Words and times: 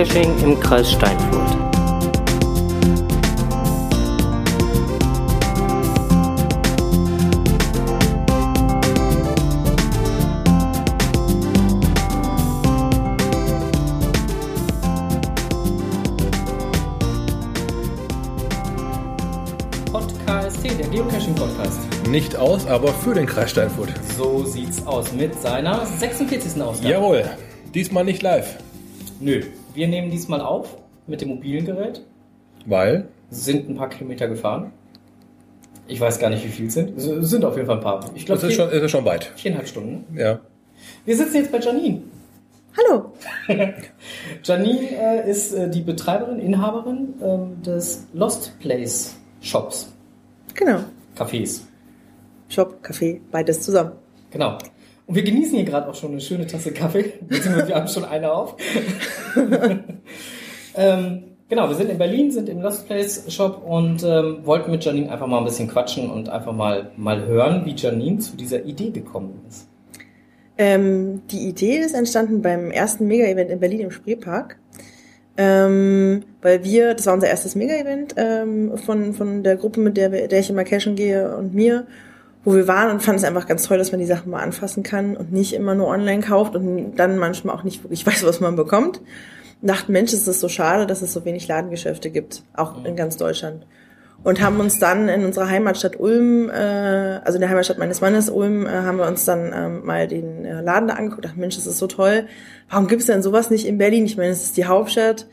Geocaching 0.00 0.34
im 0.42 0.58
Kreis 0.58 0.92
Steinfurt. 0.92 1.50
Podcast, 19.92 20.64
der 20.64 20.88
Geocaching-Podcast. 20.88 21.78
Nicht 22.08 22.36
aus, 22.36 22.66
aber 22.66 22.88
für 22.88 23.12
den 23.12 23.26
Kreis 23.26 23.50
Steinfurt. 23.50 23.92
So 24.16 24.46
sieht's 24.46 24.86
aus 24.86 25.12
mit 25.12 25.38
seiner 25.42 25.84
46. 25.84 26.62
Ausgabe. 26.62 26.88
Jawohl, 26.88 27.24
diesmal 27.74 28.04
nicht 28.04 28.22
live. 28.22 28.56
Nö, 29.20 29.42
wir 29.80 29.88
nehmen 29.88 30.10
diesmal 30.10 30.42
auf 30.42 30.76
mit 31.06 31.22
dem 31.22 31.28
mobilen 31.30 31.64
Gerät, 31.64 32.04
Weil? 32.66 33.08
sind 33.30 33.68
ein 33.70 33.76
paar 33.76 33.88
Kilometer 33.88 34.28
gefahren. 34.28 34.72
Ich 35.88 35.98
weiß 36.00 36.18
gar 36.18 36.28
nicht, 36.28 36.44
wie 36.44 36.48
viel 36.48 36.66
es 36.66 36.74
sind. 36.74 36.98
Es 36.98 37.04
sind 37.30 37.44
auf 37.46 37.54
jeden 37.56 37.66
Fall 37.66 37.76
ein 37.78 37.82
paar. 37.82 38.04
Ich 38.14 38.26
glaube, 38.26 38.40
Das 38.42 38.50
ist 38.50 38.56
schon, 38.56 38.68
ist 38.68 38.90
schon 38.90 39.04
weit. 39.06 39.24
viereinhalb 39.36 39.66
Stunden. 39.66 40.04
Ja. 40.16 40.38
Wir 41.06 41.16
sitzen 41.16 41.36
jetzt 41.36 41.50
bei 41.50 41.58
Janine. 41.58 42.02
Hallo. 42.76 43.12
Janine 44.44 44.80
äh, 45.24 45.30
ist 45.30 45.52
äh, 45.54 45.70
die 45.70 45.80
Betreiberin, 45.80 46.38
Inhaberin 46.40 47.14
ähm, 47.22 47.62
des 47.62 48.06
Lost 48.12 48.58
Place 48.60 49.16
Shops, 49.40 49.90
Genau. 50.54 50.80
Cafés. 51.16 51.62
Shop, 52.50 52.80
Café, 52.82 53.20
beides 53.30 53.62
zusammen. 53.62 53.92
Genau. 54.30 54.58
Und 55.10 55.16
wir 55.16 55.24
genießen 55.24 55.56
hier 55.56 55.64
gerade 55.64 55.88
auch 55.88 55.94
schon 55.96 56.12
eine 56.12 56.20
schöne 56.20 56.46
Tasse 56.46 56.70
Kaffee. 56.70 57.14
Beziehungsweise 57.22 57.66
wir 57.66 57.74
haben 57.74 57.88
schon 57.88 58.04
eine 58.04 58.32
auf. 58.32 58.54
ähm, 60.76 61.24
genau, 61.48 61.68
wir 61.68 61.74
sind 61.74 61.90
in 61.90 61.98
Berlin, 61.98 62.30
sind 62.30 62.48
im 62.48 62.60
Lost 62.60 62.86
Place 62.86 63.24
Shop 63.26 63.60
und 63.66 64.04
ähm, 64.04 64.38
wollten 64.44 64.70
mit 64.70 64.84
Janine 64.84 65.10
einfach 65.10 65.26
mal 65.26 65.38
ein 65.38 65.44
bisschen 65.44 65.66
quatschen 65.66 66.08
und 66.12 66.28
einfach 66.28 66.52
mal, 66.52 66.92
mal 66.96 67.26
hören, 67.26 67.64
wie 67.64 67.74
Janine 67.74 68.18
zu 68.18 68.36
dieser 68.36 68.64
Idee 68.64 68.90
gekommen 68.90 69.40
ist. 69.48 69.66
Ähm, 70.56 71.22
die 71.32 71.48
Idee 71.48 71.78
ist 71.78 71.96
entstanden 71.96 72.40
beim 72.40 72.70
ersten 72.70 73.08
Mega-Event 73.08 73.50
in 73.50 73.58
Berlin 73.58 73.80
im 73.80 73.90
Spreepark. 73.90 74.60
Ähm, 75.36 76.22
weil 76.40 76.62
wir, 76.62 76.94
das 76.94 77.06
war 77.06 77.14
unser 77.14 77.26
erstes 77.26 77.56
Mega-Event 77.56 78.14
ähm, 78.16 78.78
von, 78.78 79.12
von 79.12 79.42
der 79.42 79.56
Gruppe, 79.56 79.80
mit 79.80 79.96
der, 79.96 80.28
der 80.28 80.38
ich 80.38 80.50
immer 80.50 80.62
cashen 80.62 80.94
gehe 80.94 81.36
und 81.36 81.52
mir, 81.52 81.88
wo 82.44 82.54
wir 82.54 82.66
waren 82.66 82.90
und 82.90 83.02
fanden 83.02 83.18
es 83.18 83.24
einfach 83.24 83.46
ganz 83.46 83.64
toll, 83.64 83.78
dass 83.78 83.92
man 83.92 84.00
die 84.00 84.06
Sachen 84.06 84.30
mal 84.30 84.42
anfassen 84.42 84.82
kann 84.82 85.16
und 85.16 85.32
nicht 85.32 85.52
immer 85.52 85.74
nur 85.74 85.88
online 85.88 86.22
kauft 86.22 86.56
und 86.56 86.94
dann 86.96 87.18
manchmal 87.18 87.54
auch 87.54 87.64
nicht 87.64 87.84
wirklich 87.84 88.06
weiß, 88.06 88.24
was 88.24 88.40
man 88.40 88.56
bekommt. 88.56 88.98
Und 89.60 89.68
dachten, 89.68 89.92
Mensch, 89.92 90.12
ist 90.12 90.26
das 90.26 90.40
so 90.40 90.48
schade, 90.48 90.86
dass 90.86 91.02
es 91.02 91.12
so 91.12 91.24
wenig 91.24 91.46
Ladengeschäfte 91.48 92.10
gibt, 92.10 92.42
auch 92.54 92.84
in 92.84 92.96
ganz 92.96 93.16
Deutschland. 93.16 93.66
Und 94.22 94.42
haben 94.42 94.60
uns 94.60 94.78
dann 94.78 95.08
in 95.08 95.24
unserer 95.24 95.48
Heimatstadt 95.48 95.98
Ulm, 95.98 96.50
äh, 96.50 97.20
also 97.24 97.36
in 97.36 97.40
der 97.40 97.48
Heimatstadt 97.48 97.78
meines 97.78 98.02
Mannes 98.02 98.28
Ulm, 98.28 98.66
äh, 98.66 98.70
haben 98.70 98.98
wir 98.98 99.06
uns 99.06 99.24
dann 99.24 99.52
ähm, 99.54 99.86
mal 99.86 100.08
den 100.08 100.44
äh, 100.44 100.60
Laden 100.60 100.88
da 100.88 100.94
angeguckt. 100.94 101.24
Dachten, 101.24 101.40
Mensch, 101.40 101.56
das 101.56 101.66
ist 101.66 101.78
so 101.78 101.86
toll. 101.86 102.26
Warum 102.68 102.86
gibt's 102.86 103.06
denn 103.06 103.22
sowas 103.22 103.50
nicht 103.50 103.66
in 103.66 103.78
Berlin? 103.78 104.04
Ich 104.04 104.18
meine, 104.18 104.30
es 104.30 104.42
ist 104.42 104.58
die 104.58 104.66
Hauptstadt. 104.66 105.26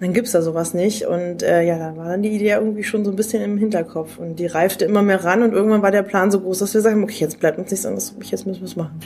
Dann 0.00 0.12
gibt's 0.12 0.32
da 0.32 0.42
sowas 0.42 0.74
nicht. 0.74 1.06
Und 1.06 1.42
äh, 1.42 1.62
ja, 1.62 1.78
da 1.78 1.96
war 1.96 2.08
dann 2.08 2.22
die 2.22 2.30
Idee 2.30 2.50
irgendwie 2.50 2.82
schon 2.82 3.04
so 3.04 3.10
ein 3.10 3.16
bisschen 3.16 3.42
im 3.42 3.58
Hinterkopf. 3.58 4.18
Und 4.18 4.36
die 4.36 4.46
reifte 4.46 4.84
immer 4.84 5.02
mehr 5.02 5.24
ran. 5.24 5.42
Und 5.42 5.52
irgendwann 5.52 5.82
war 5.82 5.90
der 5.90 6.02
Plan 6.02 6.30
so 6.30 6.40
groß, 6.40 6.58
dass 6.58 6.74
wir 6.74 6.80
sagen, 6.80 7.02
okay, 7.04 7.18
jetzt 7.20 7.38
bleibt 7.38 7.58
uns 7.58 7.70
nichts 7.70 7.86
anderes 7.86 8.14
jetzt 8.30 8.46
müssen 8.46 8.60
wir 8.60 8.66
es 8.66 8.76
machen. 8.76 9.00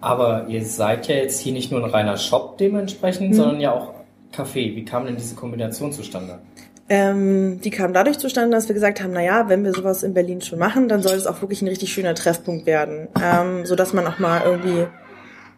Aber 0.00 0.46
ihr 0.48 0.64
seid 0.64 1.06
ja 1.06 1.14
jetzt 1.14 1.38
hier 1.40 1.52
nicht 1.52 1.70
nur 1.70 1.82
ein 1.82 1.88
reiner 1.88 2.16
Shop 2.16 2.58
dementsprechend, 2.58 3.36
sondern 3.36 3.60
ja 3.60 3.72
auch 3.72 3.94
Café. 4.34 4.74
Wie 4.74 4.84
kam 4.84 5.06
denn 5.06 5.16
diese 5.16 5.36
Kombination 5.36 5.92
zustande? 5.92 6.40
Ähm, 6.88 7.60
die 7.62 7.70
kam 7.70 7.92
dadurch 7.92 8.18
zustande, 8.18 8.54
dass 8.56 8.68
wir 8.68 8.74
gesagt 8.74 9.02
haben, 9.02 9.12
na 9.12 9.22
ja, 9.22 9.48
wenn 9.48 9.64
wir 9.64 9.72
sowas 9.72 10.02
in 10.02 10.12
Berlin 10.12 10.40
schon 10.40 10.58
machen, 10.58 10.88
dann 10.88 11.00
soll 11.00 11.14
es 11.14 11.26
auch 11.26 11.40
wirklich 11.40 11.62
ein 11.62 11.68
richtig 11.68 11.92
schöner 11.92 12.14
Treffpunkt 12.14 12.66
werden, 12.66 13.08
ähm, 13.22 13.64
so 13.64 13.76
dass 13.76 13.92
man 13.92 14.06
auch 14.06 14.18
mal 14.18 14.42
irgendwie 14.44 14.86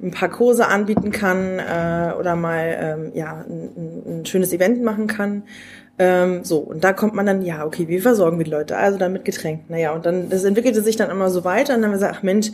ein 0.03 0.11
paar 0.11 0.29
Kurse 0.29 0.69
anbieten 0.69 1.11
kann 1.13 1.59
äh, 1.59 2.13
oder 2.19 2.37
mal 2.37 2.77
ähm, 2.81 3.13
ja 3.15 3.45
ein, 3.49 4.21
ein, 4.21 4.27
schönes 4.27 4.53
Event 4.53 4.83
machen 4.83 5.07
kann. 5.07 5.45
Ähm, 5.99 6.43
so 6.43 6.59
und 6.59 6.83
da 6.83 6.93
kommt 6.93 7.15
man 7.15 7.27
dann, 7.27 7.43
ja 7.43 7.65
okay, 7.65 7.87
wie 7.89 8.01
versorgen 8.01 8.39
wir 8.39 8.45
die 8.45 8.51
Leute? 8.51 8.77
Also 8.77 8.99
dann 8.99 9.13
mit 9.13 9.25
Getränken. 9.25 9.67
Naja 9.69 9.93
und 9.93 10.05
dann 10.07 10.29
das 10.29 10.45
entwickelte 10.45 10.83
sich 10.83 10.97
dann 10.97 11.11
immer 11.11 11.31
so 11.31 11.45
weiter 11.45 11.75
und 11.75 11.83
dann 11.83 11.91
haben 11.91 11.99
wir 11.99 12.07
gesagt, 12.07 12.17
ach 12.19 12.23
Mensch, 12.23 12.51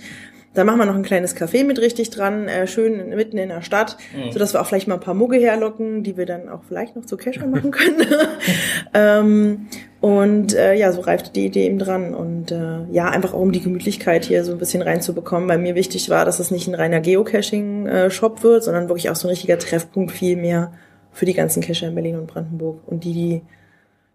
da 0.53 0.65
machen 0.65 0.79
wir 0.79 0.85
noch 0.87 0.97
ein 0.97 1.05
kleines 1.05 1.37
Café 1.37 1.65
mit 1.65 1.81
richtig 1.81 2.11
dran, 2.11 2.49
äh, 2.49 2.67
schön 2.67 3.11
mitten 3.11 3.39
in 3.39 3.51
der 3.51 3.63
Stadt, 3.63 3.97
Mhm. 4.15 4.33
so 4.33 4.39
dass 4.39 4.53
wir 4.53 4.61
auch 4.61 4.67
vielleicht 4.67 4.89
mal 4.89 4.95
ein 4.95 5.01
paar 5.01 5.15
Mugge 5.15 5.37
herlocken, 5.39 6.03
die 6.03 6.17
wir 6.17 6.27
dann 6.27 6.49
auch 6.49 6.63
vielleicht 6.67 6.97
noch 6.97 7.07
zu 7.07 7.17
Cashern 7.17 7.51
machen 7.51 7.71
können. 7.71 8.05
ähm, 8.95 9.67
und 10.01 10.55
äh, 10.55 10.75
ja, 10.75 10.93
so 10.93 11.03
reifte 11.03 11.31
die 11.31 11.47
Idee 11.47 11.67
eben 11.67 11.79
dran. 11.79 12.15
Und 12.15 12.51
äh, 12.51 12.85
ja, 12.91 13.11
einfach 13.11 13.35
auch 13.35 13.41
um 13.41 13.53
die 13.53 13.61
Gemütlichkeit 13.61 14.25
hier 14.25 14.45
so 14.45 14.53
ein 14.53 14.59
bisschen 14.59 14.83
reinzubekommen, 14.83 15.49
weil 15.49 15.59
mir 15.59 15.75
wichtig 15.75 16.09
war, 16.09 16.25
dass 16.25 16.41
es 16.41 16.51
nicht 16.51 16.69
ein 16.69 16.75
reiner 16.75 17.01
Geocaching-Shop 17.01 18.43
wird, 18.43 18.65
sondern 18.65 18.89
wirklich 18.89 19.11
auch 19.11 19.17
so 19.17 19.29
ein 19.29 19.31
richtiger 19.31 19.59
Treffpunkt 19.59 20.13
viel 20.13 20.37
mehr 20.37 20.73
für 21.13 21.27
die 21.27 21.35
ganzen 21.35 21.63
Cacher 21.63 21.89
in 21.89 21.95
Berlin 21.95 22.17
und 22.17 22.29
Brandenburg. 22.29 22.81
Und 22.87 23.05
die, 23.05 23.13
die 23.13 23.43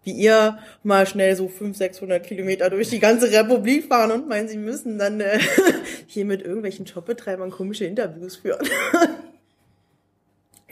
wie 0.06 0.12
ihr 0.12 0.58
mal 0.84 1.04
schnell 1.06 1.34
so 1.34 1.48
500, 1.48 1.76
600 1.76 2.24
Kilometer 2.24 2.70
durch 2.70 2.90
die 2.90 3.00
ganze 3.00 3.30
Republik 3.30 3.86
fahren 3.86 4.12
und 4.12 4.28
meinen, 4.28 4.46
sie 4.48 4.56
müssen 4.56 4.98
dann 4.98 5.20
äh, 5.20 5.40
hier 6.06 6.24
mit 6.24 6.42
irgendwelchen 6.42 6.86
Shopbetreibern 6.86 7.50
komische 7.50 7.84
Interviews 7.84 8.36
führen. 8.36 8.64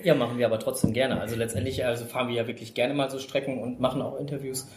Ja, 0.03 0.15
machen 0.15 0.39
wir 0.39 0.47
aber 0.47 0.61
trotzdem 0.61 0.93
gerne. 0.93 1.21
Also 1.21 1.35
letztendlich 1.35 1.85
also 1.85 2.05
fahren 2.05 2.29
wir 2.29 2.35
ja 2.35 2.47
wirklich 2.47 2.75
gerne 2.75 2.95
mal 2.95 3.11
so 3.11 3.19
Strecken 3.19 3.61
und 3.61 3.81
machen 3.81 4.03
auch 4.03 4.21
Interviews. 4.21 4.69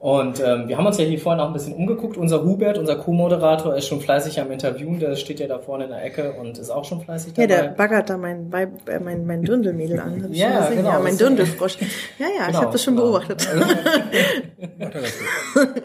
Und 0.00 0.40
ähm, 0.42 0.66
wir 0.66 0.78
haben 0.78 0.86
uns 0.86 0.96
ja 0.96 1.04
hier 1.04 1.18
vorhin 1.20 1.40
auch 1.42 1.48
ein 1.48 1.52
bisschen 1.52 1.74
umgeguckt. 1.74 2.16
Unser 2.16 2.42
Hubert, 2.42 2.78
unser 2.78 2.96
Co-Moderator, 2.96 3.74
ist 3.76 3.86
schon 3.86 4.00
fleißig 4.00 4.40
am 4.40 4.50
Interviewen. 4.50 4.98
Der 4.98 5.14
steht 5.14 5.40
ja 5.40 5.46
da 5.46 5.58
vorne 5.58 5.84
in 5.84 5.90
der 5.90 6.02
Ecke 6.02 6.32
und 6.40 6.56
ist 6.56 6.70
auch 6.70 6.86
schon 6.86 7.02
fleißig 7.02 7.34
Ja, 7.36 7.46
dabei. 7.46 7.62
der 7.62 7.68
baggert 7.72 8.08
da 8.08 8.16
mein, 8.16 8.50
Weib- 8.50 8.88
äh, 8.88 8.98
mein, 8.98 9.26
mein 9.26 9.42
Dündelmädel 9.42 10.00
an. 10.00 10.22
Hab 10.24 10.30
ich 10.30 10.38
Ja, 10.38 10.70
genau, 10.70 10.88
ja, 10.92 11.00
mein 11.00 11.18
Dündelfrosch. 11.18 11.76
Ja, 12.18 12.26
ja, 12.26 12.40
ich 12.40 12.46
Genau, 12.46 12.60
habe 12.62 12.72
das 12.72 12.82
schon 12.82 12.96
genau. 12.96 13.08
beobachtet. 13.10 13.46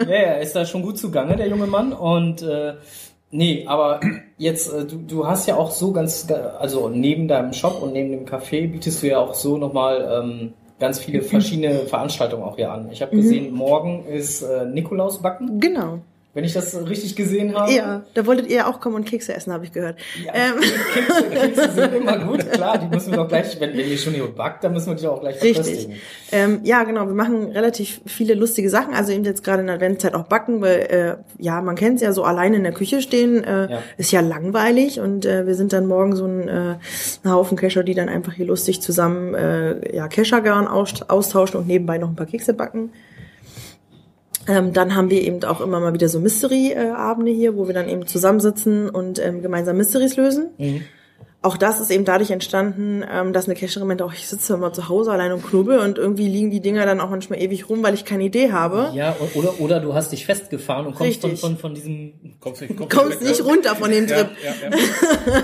Ja, 0.07 0.15
ja, 0.15 0.33
ist 0.35 0.55
da 0.55 0.65
schon 0.65 0.81
gut 0.81 0.97
zugange, 0.97 1.35
der 1.35 1.47
junge 1.47 1.67
Mann. 1.67 1.93
Und 1.93 2.41
äh, 2.41 2.73
nee, 3.31 3.65
aber 3.67 3.99
jetzt, 4.37 4.71
äh, 4.71 4.85
du, 4.85 4.97
du 4.97 5.27
hast 5.27 5.47
ja 5.47 5.55
auch 5.55 5.71
so 5.71 5.91
ganz, 5.91 6.27
also 6.59 6.89
neben 6.89 7.27
deinem 7.27 7.53
Shop 7.53 7.81
und 7.81 7.93
neben 7.93 8.11
dem 8.11 8.25
Café 8.25 8.71
bietest 8.71 9.03
du 9.03 9.07
ja 9.07 9.19
auch 9.19 9.33
so 9.33 9.57
nochmal 9.57 10.21
ähm, 10.23 10.53
ganz 10.79 10.99
viele 10.99 11.21
verschiedene 11.21 11.85
Veranstaltungen 11.85 12.43
auch 12.43 12.55
hier 12.55 12.71
an. 12.71 12.89
Ich 12.91 13.01
habe 13.01 13.15
gesehen, 13.15 13.53
morgen 13.53 14.05
ist 14.05 14.41
äh, 14.41 14.65
Nikolausbacken, 14.65 15.59
Genau. 15.59 15.99
Wenn 16.35 16.43
ich 16.43 16.53
das 16.53 16.75
richtig 16.87 17.15
gesehen 17.15 17.55
habe. 17.55 17.71
Ja, 17.71 18.03
da 18.13 18.25
wolltet 18.27 18.47
ihr 18.49 18.57
ja 18.57 18.67
auch 18.67 18.79
kommen 18.81 18.95
und 18.95 19.05
Kekse 19.05 19.33
essen, 19.33 19.51
habe 19.53 19.63
ich 19.65 19.71
gehört. 19.71 19.97
Ja, 20.23 20.33
Ähm, 20.35 20.53
Kekse, 20.93 21.23
Kekse 21.29 21.71
sind 21.75 21.93
immer 21.95 22.19
gut, 22.19 22.51
klar, 22.51 22.77
die 22.77 22.93
müssen 22.93 23.11
wir 23.11 23.17
doch 23.17 23.27
gleich, 23.29 23.59
wenn, 23.59 23.71
wenn 23.75 23.89
ihr 23.89 23.97
schon 23.97 24.13
hier 24.13 24.27
backt, 24.27 24.63
dann 24.63 24.73
müssen 24.73 24.87
wir 24.87 24.95
die 24.95 25.07
auch 25.07 25.21
gleich 25.21 25.41
Richtig. 25.41 25.89
Ähm, 26.31 26.59
ja, 26.63 26.83
genau. 26.83 27.07
Wir 27.07 27.13
machen 27.15 27.51
relativ 27.51 28.01
viele 28.05 28.33
lustige 28.33 28.69
Sachen. 28.69 28.93
Also 28.93 29.13
eben 29.13 29.23
jetzt 29.23 29.43
gerade 29.43 29.61
in 29.61 29.67
der 29.67 29.75
Adventszeit 29.77 30.13
auch 30.13 30.25
backen, 30.25 30.59
weil 30.61 30.79
äh, 30.89 31.15
ja, 31.41 31.61
man 31.61 31.75
kennt 31.75 31.95
es 31.95 32.01
ja 32.01 32.11
so 32.11 32.23
alleine 32.23 32.57
in 32.57 32.63
der 32.63 32.73
Küche 32.73 33.01
stehen, 33.01 33.43
äh, 33.43 33.71
Ja. 33.71 33.79
ist 33.97 34.11
ja 34.11 34.19
langweilig 34.19 34.99
und 34.99 35.25
äh, 35.25 35.47
wir 35.47 35.55
sind 35.55 35.71
dann 35.71 35.87
morgen 35.87 36.15
so 36.15 36.25
ein, 36.25 36.47
äh, 36.49 36.75
ein 37.23 37.31
Haufen 37.31 37.57
Kescher, 37.57 37.83
die 37.83 37.93
dann 37.93 38.09
einfach 38.09 38.33
hier 38.33 38.45
lustig 38.45 38.81
zusammen 38.81 39.33
äh, 39.35 39.95
ja 39.95 40.09
Keschergarn 40.09 40.67
aus, 40.67 41.01
austauschen 41.07 41.59
und 41.61 41.67
nebenbei 41.67 41.97
noch 41.97 42.09
ein 42.09 42.15
paar 42.15 42.25
Kekse 42.25 42.53
backen. 42.53 42.91
Ähm, 44.47 44.73
dann 44.73 44.95
haben 44.95 45.09
wir 45.09 45.21
eben 45.21 45.43
auch 45.43 45.61
immer 45.61 45.79
mal 45.79 45.93
wieder 45.93 46.09
so 46.09 46.19
Mystery-Abende 46.19 47.31
hier, 47.31 47.55
wo 47.55 47.67
wir 47.67 47.73
dann 47.73 47.89
eben 47.89 48.05
zusammensitzen 48.05 48.89
und 48.89 49.19
ähm, 49.19 49.41
gemeinsam 49.41 49.77
Mysteries 49.77 50.17
lösen. 50.17 50.49
Auch 51.45 51.57
das 51.57 51.79
ist 51.79 51.91
eben 51.91 52.05
dadurch 52.05 52.31
entstanden, 52.31 53.03
ähm, 53.07 53.31
dass 53.31 53.45
eine 53.45 53.53
Cacherin 53.53 53.87
meinte, 53.87 54.03
auch 54.03 54.13
ich 54.13 54.27
sitze 54.27 54.55
immer 54.55 54.73
zu 54.73 54.89
Hause 54.89 55.11
allein 55.11 55.31
und 55.31 55.45
knubbel 55.45 55.77
und 55.77 55.99
irgendwie 55.99 56.27
liegen 56.27 56.49
die 56.49 56.59
Dinger 56.59 56.87
dann 56.87 56.99
auch 56.99 57.11
manchmal 57.11 57.39
ewig 57.39 57.69
rum, 57.69 57.83
weil 57.83 57.93
ich 57.93 58.03
keine 58.03 58.23
Idee 58.23 58.51
habe. 58.51 58.89
Ja, 58.95 59.15
oder, 59.35 59.59
oder 59.59 59.79
du 59.79 59.93
hast 59.93 60.11
dich 60.11 60.25
festgefahren 60.25 60.87
und 60.87 60.95
kommst 60.95 61.21
von, 61.21 61.37
von, 61.37 61.57
von 61.57 61.75
diesem 61.75 62.13
Kommst 62.39 62.61
nicht, 62.61 62.75
kommst 62.75 62.95
Kommst 62.95 63.21
nicht 63.21 63.41
ne? 63.41 63.45
runter 63.45 63.75
von 63.75 63.91
dem 63.91 64.07
Ja, 64.07 64.15
Trip. 64.23 64.29
ja, 64.43 64.69
ja. 64.71 65.43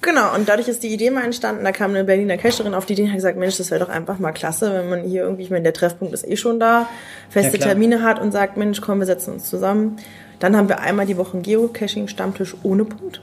Genau, 0.00 0.34
und 0.34 0.48
dadurch 0.48 0.68
ist 0.68 0.82
die 0.82 0.88
Idee 0.88 1.10
mal 1.10 1.24
entstanden. 1.24 1.64
Da 1.64 1.70
kam 1.72 1.90
eine 1.90 2.04
Berliner 2.04 2.38
Cacherin 2.38 2.72
auf 2.74 2.86
die 2.86 2.94
Idee 2.94 3.02
und 3.02 3.08
hat 3.10 3.16
gesagt, 3.16 3.38
Mensch, 3.38 3.58
das 3.58 3.70
wäre 3.70 3.84
doch 3.84 3.90
einfach 3.90 4.18
mal 4.18 4.32
klasse, 4.32 4.72
wenn 4.72 4.88
man 4.88 5.02
hier 5.04 5.22
irgendwie, 5.22 5.42
ich 5.42 5.50
meine, 5.50 5.64
der 5.64 5.74
Treffpunkt 5.74 6.14
ist 6.14 6.26
eh 6.26 6.36
schon 6.36 6.58
da, 6.58 6.88
feste 7.28 7.58
Ja. 7.58 7.66
Termine 7.66 8.02
hat 8.02 8.20
und 8.20 8.32
sagt, 8.32 8.56
Mensch, 8.56 8.80
komm, 8.80 9.00
wir 9.00 9.06
setzen 9.06 9.34
uns 9.34 9.50
zusammen. 9.50 9.98
Dann 10.40 10.56
haben 10.56 10.68
wir 10.68 10.80
einmal 10.80 11.06
die 11.06 11.16
Woche 11.18 11.34
einen 11.34 11.42
Geocaching-Stammtisch 11.42 12.56
ohne 12.62 12.84
Punkt. 12.84 13.20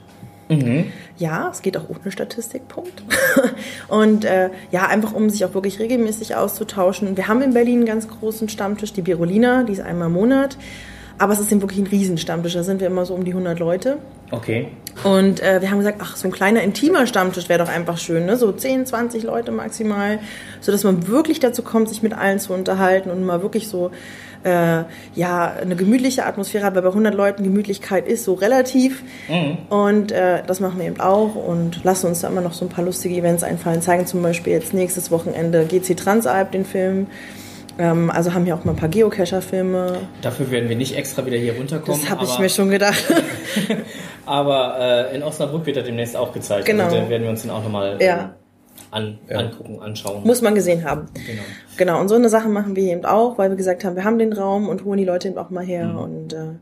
Ja, 1.16 1.48
es 1.50 1.62
geht 1.62 1.76
auch 1.76 1.88
ohne 1.88 2.10
Statistikpunkt. 2.10 3.02
und 3.88 4.24
äh, 4.24 4.50
ja, 4.70 4.86
einfach 4.86 5.12
um 5.12 5.30
sich 5.30 5.44
auch 5.44 5.54
wirklich 5.54 5.78
regelmäßig 5.78 6.34
auszutauschen. 6.34 7.16
Wir 7.16 7.28
haben 7.28 7.40
in 7.42 7.54
Berlin 7.54 7.78
einen 7.78 7.86
ganz 7.86 8.08
großen 8.08 8.48
Stammtisch, 8.48 8.92
die 8.92 9.02
Birolina, 9.02 9.62
die 9.62 9.72
ist 9.72 9.80
einmal 9.80 10.08
im 10.08 10.14
Monat. 10.14 10.56
aber 11.18 11.34
es 11.34 11.38
ist 11.40 11.52
eben 11.52 11.60
wirklich 11.60 11.80
ein 11.80 11.86
Riesenstammtisch. 11.86 12.54
Da 12.54 12.62
sind 12.62 12.80
wir 12.80 12.86
immer 12.86 13.04
so 13.04 13.14
um 13.14 13.24
die 13.24 13.32
100 13.32 13.58
Leute. 13.58 13.98
Okay. 14.30 14.68
Und 15.04 15.40
äh, 15.40 15.60
wir 15.60 15.70
haben 15.70 15.78
gesagt, 15.78 15.98
ach, 16.00 16.16
so 16.16 16.26
ein 16.26 16.32
kleiner 16.32 16.62
intimer 16.62 17.06
Stammtisch 17.06 17.48
wäre 17.50 17.62
doch 17.62 17.70
einfach 17.70 17.98
schön, 17.98 18.24
ne? 18.24 18.38
So 18.38 18.52
10, 18.52 18.86
20 18.86 19.22
Leute 19.24 19.52
maximal, 19.52 20.18
so 20.60 20.72
dass 20.72 20.82
man 20.82 21.08
wirklich 21.08 21.38
dazu 21.38 21.62
kommt, 21.62 21.90
sich 21.90 22.02
mit 22.02 22.14
allen 22.14 22.38
zu 22.38 22.54
unterhalten 22.54 23.10
und 23.10 23.24
mal 23.24 23.42
wirklich 23.42 23.68
so 23.68 23.90
äh, 24.44 24.84
ja 25.14 25.52
eine 25.60 25.76
gemütliche 25.76 26.26
Atmosphäre 26.26 26.64
hat, 26.64 26.74
weil 26.74 26.82
bei 26.82 26.88
100 26.88 27.14
Leuten 27.14 27.44
Gemütlichkeit 27.44 28.06
ist 28.06 28.24
so 28.24 28.34
relativ. 28.34 29.02
Und 29.68 30.12
äh, 30.12 30.42
das 30.46 30.60
machen 30.60 30.78
wir 30.78 30.86
eben 30.86 31.00
auch 31.00 31.34
und 31.34 31.84
lassen 31.84 32.06
uns 32.06 32.20
da 32.20 32.28
immer 32.28 32.40
noch 32.40 32.52
so 32.52 32.64
ein 32.64 32.68
paar 32.68 32.84
lustige 32.84 33.14
Events 33.16 33.42
einfallen. 33.42 33.82
Zeigen 33.82 34.06
zum 34.06 34.22
Beispiel 34.22 34.52
jetzt 34.52 34.74
nächstes 34.74 35.10
Wochenende 35.10 35.64
GC 35.64 35.96
Transalp 35.96 36.52
den 36.52 36.64
Film. 36.64 37.06
Ähm, 37.78 38.10
also 38.10 38.34
haben 38.34 38.44
hier 38.44 38.54
auch 38.54 38.64
mal 38.64 38.72
ein 38.72 38.76
paar 38.76 38.88
Geocacher-Filme. 38.88 40.00
Dafür 40.22 40.50
werden 40.50 40.68
wir 40.68 40.76
nicht 40.76 40.96
extra 40.96 41.24
wieder 41.24 41.36
hier 41.36 41.56
runterkommen. 41.56 42.00
Das 42.00 42.10
habe 42.10 42.24
ich 42.24 42.38
mir 42.38 42.48
schon 42.48 42.70
gedacht. 42.70 43.02
Aber 44.26 44.76
äh, 45.10 45.16
in 45.16 45.22
Osnabrück 45.22 45.66
wird 45.66 45.76
er 45.76 45.82
demnächst 45.82 46.16
auch 46.16 46.32
gezeigt. 46.32 46.66
Genau. 46.66 46.84
Also, 46.84 46.96
da 46.96 47.08
werden 47.08 47.22
wir 47.22 47.30
uns 47.30 47.42
den 47.42 47.50
auch 47.50 47.62
nochmal 47.62 47.96
Ja. 48.00 48.34
An, 48.90 49.18
angucken, 49.28 49.80
anschauen. 49.80 50.24
Muss 50.24 50.42
man 50.42 50.54
gesehen 50.54 50.84
haben. 50.84 51.06
Genau. 51.14 51.42
Genau, 51.76 52.00
und 52.00 52.08
so 52.08 52.14
eine 52.14 52.28
Sache 52.28 52.48
machen 52.48 52.76
wir 52.76 52.92
eben 52.92 53.04
auch, 53.04 53.38
weil 53.38 53.50
wir 53.50 53.56
gesagt 53.56 53.84
haben, 53.84 53.96
wir 53.96 54.04
haben 54.04 54.18
den 54.18 54.32
Raum 54.32 54.68
und 54.68 54.84
holen 54.84 54.98
die 54.98 55.04
Leute 55.04 55.28
eben 55.28 55.38
auch 55.38 55.50
mal 55.50 55.64
her. 55.64 55.86
Mhm. 55.86 55.98
Und 55.98 56.32
äh, 56.32 56.54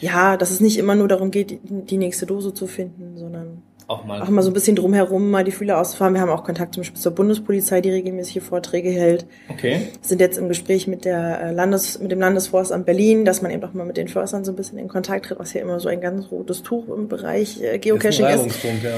ja, 0.00 0.36
dass 0.36 0.50
es 0.50 0.60
nicht 0.60 0.78
immer 0.78 0.94
nur 0.94 1.08
darum 1.08 1.30
geht, 1.30 1.50
die, 1.50 1.60
die 1.62 1.98
nächste 1.98 2.26
Dose 2.26 2.54
zu 2.54 2.66
finden, 2.66 3.16
sondern 3.16 3.62
Auch 3.86 4.04
mal. 4.04 4.22
auch 4.22 4.28
mal 4.28 4.42
so 4.42 4.50
ein 4.50 4.54
bisschen 4.54 4.76
drumherum 4.76 5.30
mal 5.30 5.44
die 5.44 5.50
Fühler 5.52 5.78
auszufahren. 5.78 6.14
Wir 6.14 6.20
haben 6.22 6.30
auch 6.30 6.44
Kontakt 6.44 6.74
zum 6.74 6.82
Beispiel 6.82 7.00
zur 7.00 7.12
Bundespolizei, 7.12 7.80
die 7.82 7.90
regelmäßige 7.90 8.42
Vorträge 8.42 8.88
hält. 8.90 9.26
Okay. 9.50 9.88
Sind 10.00 10.20
jetzt 10.20 10.38
im 10.38 10.48
Gespräch 10.48 10.86
mit 10.86 11.04
der 11.04 11.40
äh, 11.42 11.52
Landes, 11.52 11.98
mit 11.98 12.10
dem 12.10 12.20
Landesforstamt 12.20 12.86
Berlin, 12.86 13.24
dass 13.24 13.42
man 13.42 13.50
eben 13.50 13.62
auch 13.64 13.74
mal 13.74 13.84
mit 13.84 13.96
den 13.98 14.08
Förstern 14.08 14.44
so 14.44 14.52
ein 14.52 14.56
bisschen 14.56 14.78
in 14.78 14.88
Kontakt 14.88 15.26
tritt, 15.26 15.38
was 15.38 15.52
ja 15.52 15.60
immer 15.60 15.80
so 15.80 15.88
ein 15.90 16.00
ganz 16.00 16.30
rotes 16.30 16.62
Tuch 16.62 16.88
im 16.88 17.08
Bereich 17.08 17.60
äh, 17.62 17.78
Geocaching 17.78 18.24
ist. 18.26 18.32
Reibungspunkt, 18.32 18.84
ja. 18.84 18.90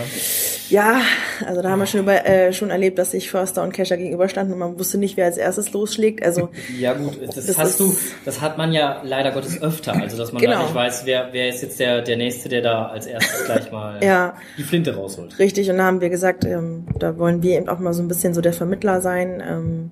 Ja, 0.69 1.01
also 1.47 1.63
da 1.63 1.71
haben 1.71 1.79
wir 1.79 1.87
schon, 1.87 2.01
über, 2.01 2.25
äh, 2.27 2.53
schon 2.53 2.71
erlebt, 2.71 2.99
dass 2.99 3.13
sich 3.13 3.31
Förster 3.31 3.63
und 3.63 3.73
Cacher 3.73 3.97
gegenüberstanden 3.97 4.53
und 4.53 4.59
man 4.59 4.79
wusste 4.79 4.99
nicht, 4.99 5.17
wer 5.17 5.27
als 5.27 5.37
erstes 5.37 5.73
losschlägt. 5.73 6.25
Also 6.25 6.49
Ja 6.79 6.93
gut, 6.95 7.19
das, 7.25 7.47
Das 7.47 7.59
hast 7.59 7.69
ist- 7.71 7.81
du, 7.81 7.97
das 8.25 8.41
hat 8.41 8.59
man 8.59 8.73
ja 8.73 9.01
leider 9.05 9.31
Gottes 9.33 9.61
öfter, 9.63 9.95
also 9.95 10.17
dass 10.17 10.33
man 10.33 10.43
Genau. 10.43 10.63
nicht 10.63 10.75
weiß, 10.75 11.03
wer, 11.07 11.29
wer 11.33 11.49
ist 11.49 11.63
jetzt 11.63 11.79
der, 11.81 12.03
der 12.03 12.17
Nächste, 12.17 12.49
der 12.49 12.63
da 12.63 12.87
als 12.87 13.07
erstes 13.07 13.45
gleich 13.47 13.71
mal 13.73 14.03
Ja. 14.03 14.35
die 14.59 14.63
Flinte 14.65 14.86
rausholt. 14.95 15.39
Richtig, 15.39 15.71
und 15.71 15.79
da 15.79 15.85
haben 15.85 16.01
wir 16.01 16.11
gesagt, 16.11 16.45
ähm, 16.45 16.87
da 16.99 17.19
wollen 17.19 17.43
wir 17.43 17.57
eben 17.57 17.69
auch 17.69 17.79
mal 17.79 17.93
so 17.93 18.03
ein 18.03 18.09
bisschen 18.09 18.35
so 18.35 18.41
der 18.41 18.53
Vermittler 18.53 19.01
sein, 19.01 19.43
ähm, 19.47 19.91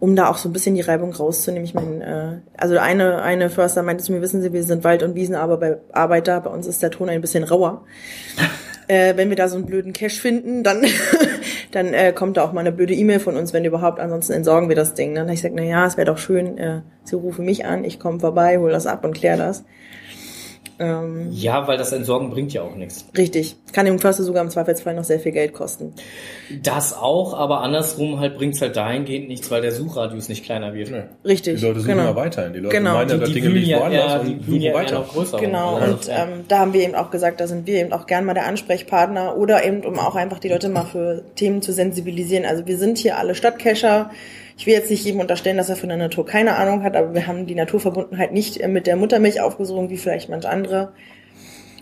um 0.00 0.16
da 0.16 0.28
auch 0.28 0.36
so 0.36 0.48
ein 0.48 0.52
bisschen 0.52 0.74
die 0.74 0.80
Reibung 0.80 1.12
rauszunehmen. 1.12 1.64
Ich 1.64 1.74
meine, 1.74 2.04
äh, 2.04 2.60
also 2.60 2.78
eine, 2.78 3.22
eine 3.22 3.50
Förster 3.50 3.82
meinte 3.82 4.04
zu 4.04 4.12
mir, 4.12 4.20
wissen 4.20 4.42
Sie, 4.42 4.52
wir 4.52 4.62
sind 4.64 4.84
Wald- 4.84 5.02
und 5.02 5.14
Wiesenarbeiter, 5.14 6.40
bei 6.40 6.50
uns 6.50 6.66
ist 6.66 6.82
der 6.82 6.90
Ton 6.90 7.08
ein 7.08 7.20
bisschen 7.20 7.44
rauer. 7.44 7.84
Äh, 8.86 9.16
wenn 9.16 9.30
wir 9.30 9.36
da 9.36 9.48
so 9.48 9.56
einen 9.56 9.64
blöden 9.64 9.94
Cash 9.94 10.20
finden, 10.20 10.62
dann, 10.62 10.84
dann 11.70 11.94
äh, 11.94 12.12
kommt 12.12 12.36
da 12.36 12.44
auch 12.44 12.52
mal 12.52 12.60
eine 12.60 12.70
blöde 12.70 12.92
E-Mail 12.92 13.18
von 13.18 13.34
uns, 13.34 13.54
wenn 13.54 13.64
überhaupt, 13.64 13.98
ansonsten 13.98 14.34
entsorgen 14.34 14.68
wir 14.68 14.76
das 14.76 14.92
Ding. 14.92 15.14
Dann 15.14 15.24
habe 15.24 15.32
ich 15.32 15.40
gesagt, 15.40 15.54
na 15.56 15.62
ja, 15.62 15.86
es 15.86 15.96
wäre 15.96 16.04
doch 16.04 16.18
schön, 16.18 16.58
äh, 16.58 16.82
Sie 17.02 17.16
rufen 17.16 17.46
mich 17.46 17.64
an, 17.64 17.84
ich 17.84 17.98
komme 17.98 18.20
vorbei, 18.20 18.58
hol 18.58 18.70
das 18.70 18.86
ab 18.86 19.02
und 19.06 19.14
klär 19.14 19.38
das. 19.38 19.64
Ähm, 20.78 21.28
Ja, 21.30 21.68
weil 21.68 21.76
das 21.78 21.92
Entsorgen 21.92 22.30
bringt 22.30 22.52
ja 22.52 22.62
auch 22.62 22.74
nichts. 22.74 23.06
richtig. 23.16 23.56
Kann 23.72 23.86
dem 23.86 23.98
Förster 23.98 24.22
sogar 24.24 24.42
im 24.42 24.50
Zweifelsfall 24.50 24.94
noch 24.94 25.04
sehr 25.04 25.20
viel 25.20 25.32
Geld 25.32 25.52
kosten. 25.52 25.94
Das 26.62 26.92
auch, 26.96 27.34
aber 27.34 27.60
andersrum 27.60 28.20
halt 28.20 28.36
bringt's 28.36 28.60
halt 28.60 28.76
dahingehend 28.76 29.28
nichts, 29.28 29.50
weil 29.50 29.62
der 29.62 29.72
Suchradius 29.72 30.28
nicht 30.28 30.44
kleiner 30.44 30.74
wird. 30.74 30.90
Nee. 30.90 31.02
Richtig. 31.24 31.60
Die 31.60 31.66
Leute 31.66 31.80
suchen 31.80 31.92
genau. 31.92 32.04
ja 32.04 32.16
weiterhin. 32.16 32.52
Die 32.52 32.58
Leute 32.60 32.76
Genau. 32.76 32.94
meinen 32.94 33.08
ja, 33.08 33.14
Die, 33.14 33.20
das 33.20 33.28
die 33.32 33.40
Ding 33.40 33.52
liegt 33.52 33.66
ja, 33.68 33.80
woanders 33.80 34.12
ja, 34.12 34.18
und 34.20 34.26
die 34.26 34.44
suchen 34.44 34.60
ja 34.60 34.74
weiter. 34.74 34.94
noch 35.00 35.08
größer. 35.12 35.38
Genau, 35.38 35.76
Also, 35.76 35.92
und 35.94 36.08
ähm, 36.10 36.44
da 36.48 36.58
haben 36.58 36.72
wir 36.72 36.82
eben 36.82 36.94
auch 36.94 37.10
gesagt, 37.10 37.40
da 37.40 37.46
sind 37.46 37.66
wir 37.66 37.80
eben 37.80 37.92
auch 37.92 38.06
gern 38.06 38.24
mal 38.24 38.34
der 38.34 38.46
Ansprechpartner 38.46 39.36
oder 39.36 39.64
eben, 39.64 39.84
um 39.84 39.98
auch 39.98 40.14
einfach 40.16 40.38
die 40.38 40.48
Leute 40.48 40.68
mal 40.68 40.84
für 40.86 41.22
Themen 41.36 41.62
zu 41.62 41.72
sensibilisieren. 41.72 42.44
Also 42.44 42.66
wir 42.66 42.78
sind 42.78 42.98
hier 42.98 43.16
alle 43.18 43.34
Stadtcacher. 43.34 44.10
Ich 44.56 44.66
will 44.66 44.74
jetzt 44.74 44.90
nicht 44.90 45.04
jedem 45.04 45.20
unterstellen, 45.20 45.56
dass 45.56 45.68
er 45.68 45.76
von 45.76 45.88
der 45.88 45.98
Natur 45.98 46.24
keine 46.24 46.56
Ahnung 46.56 46.82
hat, 46.82 46.96
aber 46.96 47.12
wir 47.12 47.26
haben 47.26 47.46
die 47.46 47.54
Naturverbundenheit 47.54 48.32
nicht 48.32 48.60
äh, 48.60 48.68
mit 48.68 48.86
der 48.86 48.96
Muttermilch 48.96 49.40
aufgesogen, 49.40 49.90
wie 49.90 49.96
vielleicht 49.96 50.28
manch 50.28 50.46
andere. 50.46 50.92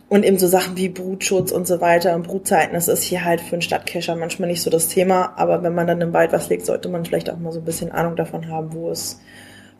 Und 0.08 0.24
eben 0.24 0.38
so 0.38 0.46
Sachen 0.46 0.76
wie 0.76 0.88
Brutschutz 0.88 1.52
und 1.52 1.66
so 1.66 1.80
weiter 1.80 2.14
und 2.14 2.26
Brutzeiten, 2.26 2.74
das 2.74 2.88
ist 2.88 3.02
hier 3.02 3.24
halt 3.24 3.40
für 3.40 3.54
einen 3.54 3.62
Stadtcacher 3.62 4.14
manchmal 4.14 4.50
nicht 4.50 4.60
so 4.60 4.68
das 4.68 4.88
Thema. 4.88 5.34
Aber 5.36 5.62
wenn 5.62 5.74
man 5.74 5.86
dann 5.86 6.00
im 6.00 6.12
Wald 6.12 6.32
was 6.32 6.48
legt, 6.50 6.66
sollte 6.66 6.88
man 6.88 7.04
vielleicht 7.04 7.30
auch 7.30 7.38
mal 7.38 7.52
so 7.52 7.60
ein 7.60 7.64
bisschen 7.64 7.92
Ahnung 7.92 8.16
davon 8.16 8.48
haben, 8.48 8.74
wo 8.74 8.90
es 8.90 9.20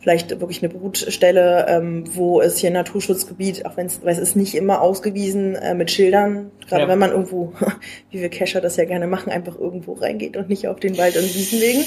vielleicht 0.03 0.37
wirklich 0.41 0.61
eine 0.61 0.73
Brutstelle, 0.73 1.65
ähm, 1.69 2.03
wo 2.13 2.41
es 2.41 2.57
hier 2.57 2.69
ein 2.69 2.73
Naturschutzgebiet, 2.73 3.65
auch 3.65 3.77
wenn 3.77 3.85
es, 3.85 4.03
weil 4.03 4.11
es 4.11 4.19
ist 4.19 4.35
nicht 4.35 4.53
immer 4.53 4.81
ausgewiesen 4.81 5.55
äh, 5.55 5.73
mit 5.73 5.91
Schildern, 5.91 6.51
gerade 6.67 6.83
Ja. 6.83 6.87
wenn 6.89 6.99
man 6.99 7.11
irgendwo, 7.11 7.53
wie 8.11 8.19
wir 8.21 8.29
Cacher 8.29 8.59
das 8.59 8.75
ja 8.75 8.83
gerne 8.83 9.07
machen, 9.07 9.31
einfach 9.31 9.57
irgendwo 9.57 9.93
reingeht 9.93 10.35
und 10.35 10.49
nicht 10.49 10.67
auf 10.67 10.79
den 10.81 10.97
Wald 10.97 11.15
und 11.15 11.23
Wiesen 11.23 11.57
legen, 11.59 11.83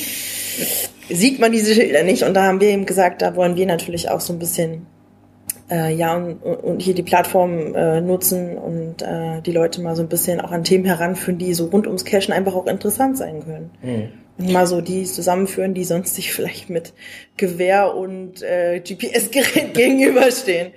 sieht 1.11 1.39
man 1.41 1.53
diese 1.53 1.75
Schilder 1.75 2.03
nicht. 2.05 2.23
Und 2.23 2.33
da 2.35 2.45
haben 2.45 2.61
wir 2.61 2.69
eben 2.69 2.87
gesagt, 2.87 3.21
da 3.21 3.37
wollen 3.37 3.57
wir 3.57 3.67
natürlich 3.67 4.09
auch 4.09 4.21
so 4.21 4.33
ein 4.33 4.39
bisschen 4.39 4.87
äh, 5.71 5.93
ja, 5.95 6.17
und, 6.17 6.37
und 6.43 6.81
hier 6.81 6.95
die 6.95 7.03
Plattform 7.03 7.75
äh, 7.75 8.01
nutzen 8.01 8.57
und 8.57 9.03
äh, 9.03 9.43
die 9.43 9.53
Leute 9.53 9.83
mal 9.83 9.95
so 9.95 10.03
ein 10.03 10.09
bisschen 10.09 10.41
auch 10.41 10.53
an 10.53 10.65
Themen 10.65 10.87
heranführen, 10.87 11.39
die 11.39 11.53
so 11.55 11.67
rund 11.67 11.87
ums 11.87 12.05
Cashen 12.07 12.33
einfach 12.33 12.55
auch 12.55 12.67
interessant 12.67 13.19
sein 13.19 13.45
können. 13.45 13.71
Mhm. 13.83 14.09
Mal 14.39 14.67
so 14.67 14.81
die 14.81 15.05
zusammenführen, 15.05 15.73
die 15.73 15.85
sonst 15.85 16.15
sich 16.15 16.33
vielleicht 16.33 16.69
mit 16.69 16.93
Gewehr 17.37 17.95
und 17.95 18.43
äh, 18.43 18.81
GPS-Gerät 18.81 19.73
gegenüberstehen. 19.75 20.73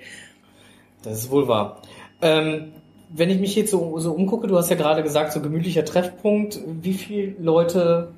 Das 1.02 1.18
ist 1.18 1.30
wohl 1.30 1.46
wahr. 1.46 1.82
Ähm, 2.22 2.72
wenn 3.10 3.30
ich 3.30 3.38
mich 3.38 3.54
jetzt 3.56 3.70
so, 3.70 3.98
so 3.98 4.12
umgucke, 4.12 4.46
du 4.46 4.56
hast 4.56 4.70
ja 4.70 4.76
gerade 4.76 5.02
gesagt, 5.02 5.32
so 5.32 5.40
gemütlicher 5.40 5.84
Treffpunkt, 5.84 6.60
wie 6.66 6.94
viele 6.94 7.34
Leute 7.38 8.12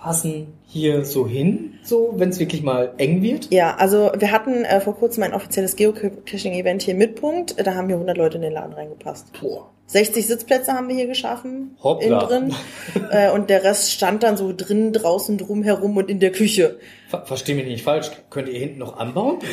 passen 0.00 0.54
hier 0.66 1.04
so 1.04 1.26
hin, 1.26 1.74
so 1.82 2.14
wenn 2.16 2.30
es 2.30 2.40
wirklich 2.40 2.62
mal 2.62 2.94
eng 2.98 3.22
wird? 3.22 3.52
Ja, 3.52 3.76
also 3.76 4.12
wir 4.16 4.32
hatten 4.32 4.64
äh, 4.64 4.80
vor 4.80 4.96
kurzem 4.96 5.22
ein 5.22 5.34
offizielles 5.34 5.76
Geocaching-Event 5.76 6.82
hier 6.82 6.94
mit 6.94 7.20
Punkt. 7.20 7.56
Da 7.58 7.74
haben 7.74 7.86
hier 7.86 7.96
100 7.96 8.16
Leute 8.16 8.36
in 8.36 8.42
den 8.42 8.52
Laden 8.52 8.72
reingepasst. 8.72 9.32
Boah. 9.40 9.70
60 9.90 10.24
Sitzplätze 10.24 10.72
haben 10.72 10.86
wir 10.86 10.94
hier 10.94 11.08
geschaffen, 11.08 11.76
Hoppla. 11.82 12.06
innen 12.06 12.20
drin. 12.20 12.54
äh, 13.10 13.32
und 13.32 13.50
der 13.50 13.64
Rest 13.64 13.90
stand 13.90 14.22
dann 14.22 14.36
so 14.36 14.54
drin, 14.56 14.92
draußen, 14.92 15.36
drum 15.36 15.64
herum 15.64 15.96
und 15.96 16.08
in 16.08 16.20
der 16.20 16.30
Küche. 16.30 16.78
Ver 17.08 17.26
Versteh 17.26 17.54
mich 17.54 17.66
nicht 17.66 17.82
falsch, 17.82 18.08
könnt 18.30 18.48
ihr 18.48 18.58
hinten 18.58 18.78
noch 18.78 18.98
anbauen? 18.98 19.38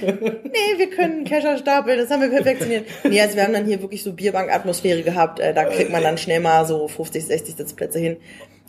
Nee, 0.00 0.78
wir 0.78 0.90
können 0.90 1.24
Kescher 1.24 1.58
stapeln, 1.58 1.98
das 1.98 2.10
haben 2.10 2.22
wir 2.22 2.30
perfektioniert. 2.30 2.86
Nee, 3.08 3.20
also 3.20 3.36
wir 3.36 3.42
haben 3.42 3.52
dann 3.52 3.66
hier 3.66 3.82
wirklich 3.82 4.02
so 4.02 4.12
Bierbank-Atmosphäre 4.12 5.02
gehabt. 5.02 5.40
Äh, 5.40 5.52
da 5.52 5.64
kriegt 5.64 5.90
man 5.90 6.02
dann 6.02 6.18
schnell 6.18 6.40
mal 6.40 6.64
so 6.64 6.86
50, 6.86 7.26
60 7.26 7.56
Sitzplätze 7.56 7.98
hin. 7.98 8.16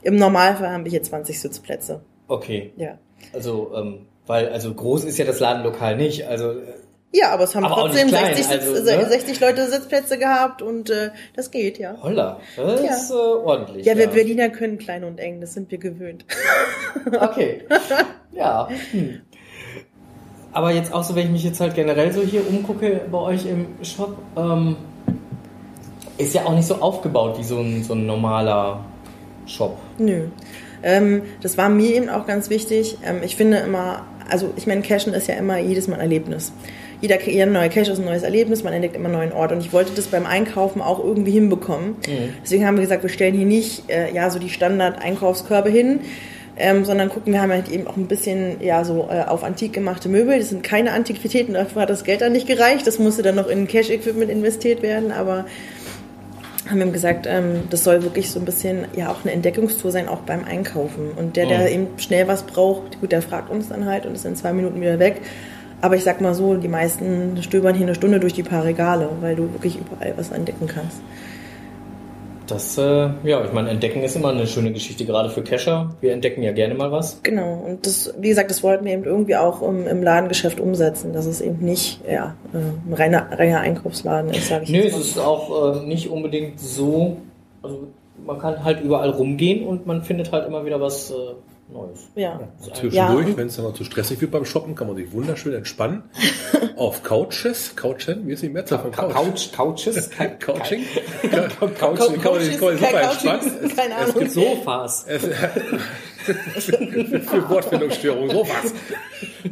Im 0.03 0.15
Normalfall 0.15 0.69
haben 0.69 0.83
wir 0.85 0.91
hier 0.91 1.03
20 1.03 1.39
Sitzplätze. 1.39 2.01
Okay, 2.27 2.71
Ja. 2.77 2.97
also, 3.33 3.71
ähm, 3.75 4.05
weil, 4.27 4.49
also 4.49 4.73
groß 4.73 5.03
ist 5.05 5.17
ja 5.17 5.25
das 5.25 5.39
Ladenlokal 5.39 5.97
nicht, 5.97 6.27
also, 6.27 6.51
äh, 6.51 6.55
Ja, 7.11 7.31
aber 7.31 7.45
es 7.45 7.55
haben 7.55 7.65
Aber 7.65 7.75
trotzdem 7.75 8.07
klein, 8.09 8.35
60, 8.35 8.45
Sitz, 8.45 8.67
also, 8.67 8.97
ne? 8.97 9.05
60 9.09 9.39
Leute 9.39 9.67
Sitzplätze 9.67 10.19
gehabt 10.19 10.61
und 10.61 10.91
äh, 10.91 11.09
das 11.35 11.49
geht, 11.49 11.79
ja. 11.79 11.95
holla, 12.03 12.39
das 12.55 12.81
Ja. 12.83 12.91
ist 12.91 13.09
äh, 13.09 13.13
ordentlich. 13.15 13.85
Ja, 13.85 13.97
wir 13.97 14.07
Berliner 14.07 14.49
können 14.49 14.77
klein 14.77 15.03
und 15.03 15.19
eng, 15.19 15.41
das 15.41 15.53
sind 15.53 15.71
wir 15.71 15.79
gewöhnt. 15.79 16.25
Okay. 17.19 17.63
ja. 18.31 18.67
Hm. 18.91 19.21
Aber 20.51 20.71
jetzt 20.71 20.93
auch 20.93 21.03
so, 21.03 21.15
wenn 21.15 21.25
ich 21.27 21.31
mich 21.31 21.43
jetzt 21.43 21.59
halt 21.59 21.75
generell 21.75 22.11
so 22.11 22.21
hier 22.21 22.47
umgucke 22.47 23.01
bei 23.11 23.17
euch 23.19 23.45
im 23.45 23.67
Shop, 23.83 24.17
ähm, 24.35 24.75
ist 26.17 26.33
ja 26.33 26.45
auch 26.45 26.53
nicht 26.55 26.67
so 26.67 26.75
aufgebaut 26.75 27.37
wie 27.37 27.43
so 27.43 27.59
ein, 27.59 27.83
so 27.83 27.93
ein 27.93 28.05
normaler 28.05 28.83
Shop. 29.49 29.77
Nö. 29.97 30.27
Ähm, 30.83 31.23
das 31.41 31.57
war 31.57 31.69
mir 31.69 31.95
eben 31.95 32.09
auch 32.09 32.25
ganz 32.25 32.49
wichtig. 32.49 32.97
Ähm, 33.05 33.17
ich 33.23 33.35
finde 33.35 33.57
immer, 33.57 34.05
also 34.29 34.53
ich 34.55 34.67
meine, 34.67 34.81
Cashen 34.81 35.13
ist 35.13 35.27
ja 35.27 35.35
immer 35.35 35.57
jedes 35.57 35.87
Mal 35.87 35.95
ein 35.95 36.01
Erlebnis. 36.01 36.53
Jeder, 37.01 37.21
jeder 37.21 37.45
neue 37.45 37.69
Cache 37.69 37.91
ist 37.91 37.99
ein 37.99 38.05
neues 38.05 38.23
Erlebnis, 38.23 38.63
man 38.63 38.73
entdeckt 38.73 38.95
immer 38.95 39.07
einen 39.07 39.17
neuen 39.17 39.31
Ort. 39.31 39.53
Und 39.53 39.59
ich 39.59 39.71
wollte 39.71 39.91
das 39.95 40.07
beim 40.07 40.25
Einkaufen 40.25 40.81
auch 40.81 41.03
irgendwie 41.03 41.31
hinbekommen. 41.31 41.95
Deswegen 42.43 42.65
haben 42.65 42.75
wir 42.75 42.81
gesagt, 42.81 43.03
wir 43.03 43.09
stellen 43.09 43.35
hier 43.35 43.45
nicht 43.45 43.89
äh, 43.89 44.13
ja 44.13 44.29
so 44.29 44.37
die 44.37 44.49
Standard-Einkaufskörbe 44.49 45.69
hin, 45.69 46.01
ähm, 46.57 46.83
sondern 46.83 47.07
gucken, 47.07 47.31
wir 47.31 47.41
haben 47.41 47.53
halt 47.53 47.69
eben 47.69 47.87
auch 47.87 47.95
ein 47.95 48.07
bisschen 48.07 48.61
ja 48.61 48.83
so 48.83 49.07
äh, 49.09 49.21
auf 49.21 49.45
antik 49.45 49.71
gemachte 49.71 50.09
Möbel. 50.09 50.39
Das 50.39 50.49
sind 50.49 50.61
keine 50.61 50.91
Antiquitäten, 50.91 51.53
dafür 51.53 51.83
hat 51.83 51.89
das 51.89 52.03
Geld 52.03 52.19
dann 52.19 52.33
nicht 52.33 52.47
gereicht. 52.47 52.85
Das 52.85 52.99
musste 52.99 53.21
dann 53.21 53.35
noch 53.35 53.47
in 53.47 53.65
Cash-Equipment 53.65 54.29
investiert 54.29 54.81
werden, 54.81 55.13
aber 55.13 55.45
haben 56.69 56.81
ihm 56.81 56.93
gesagt, 56.93 57.25
ähm, 57.27 57.63
das 57.69 57.83
soll 57.83 58.03
wirklich 58.03 58.29
so 58.29 58.39
ein 58.39 58.45
bisschen 58.45 58.85
ja 58.95 59.09
auch 59.09 59.23
eine 59.23 59.33
Entdeckungstour 59.33 59.91
sein, 59.91 60.07
auch 60.07 60.19
beim 60.19 60.43
Einkaufen. 60.43 61.11
Und 61.15 61.35
der, 61.35 61.45
der 61.47 61.61
Mhm. 61.61 61.67
eben 61.67 61.87
schnell 61.97 62.27
was 62.27 62.43
braucht, 62.43 62.99
gut, 63.01 63.11
der 63.11 63.21
fragt 63.21 63.49
uns 63.49 63.69
dann 63.69 63.85
halt 63.85 64.05
und 64.05 64.13
ist 64.15 64.25
in 64.25 64.35
zwei 64.35 64.53
Minuten 64.53 64.79
wieder 64.79 64.99
weg. 64.99 65.21
Aber 65.81 65.95
ich 65.95 66.03
sag 66.03 66.19
mal 66.21 66.33
so, 66.33 66.55
die 66.55 66.67
meisten 66.67 67.41
stöbern 67.41 67.73
hier 67.73 67.85
eine 67.85 67.95
Stunde 67.95 68.19
durch 68.19 68.33
die 68.33 68.43
paar 68.43 68.65
Regale, 68.65 69.09
weil 69.21 69.35
du 69.35 69.51
wirklich 69.53 69.77
überall 69.79 70.13
was 70.17 70.31
entdecken 70.31 70.67
kannst. 70.67 70.97
Das, 72.51 72.77
äh, 72.77 73.09
ja, 73.23 73.43
ich 73.43 73.53
meine, 73.53 73.69
entdecken 73.69 74.01
ist 74.01 74.15
immer 74.15 74.29
eine 74.29 74.47
schöne 74.47 74.71
Geschichte, 74.71 75.05
gerade 75.05 75.29
für 75.29 75.43
Cacher. 75.43 75.95
Wir 76.01 76.13
entdecken 76.13 76.41
ja 76.41 76.51
gerne 76.51 76.73
mal 76.73 76.91
was. 76.91 77.21
Genau. 77.23 77.63
Und 77.65 77.85
das, 77.85 78.13
wie 78.17 78.29
gesagt, 78.29 78.49
das 78.49 78.63
wollten 78.63 78.85
wir 78.85 78.93
eben 78.93 79.03
irgendwie 79.03 79.35
auch 79.35 79.61
im, 79.61 79.87
im 79.87 80.03
Ladengeschäft 80.03 80.59
umsetzen, 80.59 81.13
dass 81.13 81.25
es 81.25 81.41
eben 81.41 81.63
nicht 81.63 82.01
ja, 82.09 82.35
äh, 82.53 82.57
ein 82.57 82.93
reiner, 82.93 83.27
reiner 83.31 83.59
Einkaufsladen 83.59 84.31
ist, 84.31 84.47
sage 84.47 84.63
ich 84.63 84.71
Nö, 84.71 84.79
es 84.79 84.93
mal. 84.93 85.01
ist 85.01 85.19
auch 85.19 85.83
äh, 85.83 85.85
nicht 85.85 86.09
unbedingt 86.09 86.59
so. 86.59 87.17
Also 87.61 87.87
man 88.25 88.39
kann 88.39 88.63
halt 88.63 88.81
überall 88.81 89.09
rumgehen 89.09 89.65
und 89.65 89.85
man 89.87 90.01
findet 90.01 90.31
halt 90.31 90.47
immer 90.47 90.65
wieder 90.65 90.81
was 90.81 91.11
äh, 91.11 91.15
Neues. 91.71 91.99
Ja. 92.15 92.39
Zwischendurch, 92.73 93.27
Ja. 93.29 93.37
wenn 93.37 93.47
es 93.47 93.55
dann 93.55 93.65
mal 93.65 93.73
zu 93.75 93.83
stressig 93.83 94.19
wird 94.21 94.31
beim 94.31 94.43
Shoppen, 94.45 94.73
kann 94.75 94.87
man 94.87 94.95
sich 94.95 95.11
wunderschön 95.11 95.53
entspannen. 95.53 96.03
auf 96.75 97.03
Couches, 97.03 97.75
Couchen, 97.75 98.27
wie 98.27 98.33
ist 98.33 98.41
die 98.43 98.49
Mehrzahl 98.49 98.79
von 98.79 98.91
Couch? 98.91 99.13
Couch, 99.13 99.51
Couches, 99.55 100.09
Couching? 100.39 100.85
Couch, 101.59 101.75
Kann 101.79 101.93
man 101.93 101.97
sich- 102.13 102.21
kann 102.21 102.31
man 102.33 102.41
sich 102.41 102.53
super 102.57 102.71
entspannen. 102.71 103.39
Couches, 103.61 103.75
keine 103.75 103.93
Es 103.95 104.01
Ahnung. 104.01 104.19
gibt 104.19 104.31
so 104.31 104.41
Sofas. 104.41 105.05
es, 105.07 105.25
für 106.29 107.49
Wortfindungsstörungen, 107.49 108.29
so 108.31 108.47
was. 108.47 108.73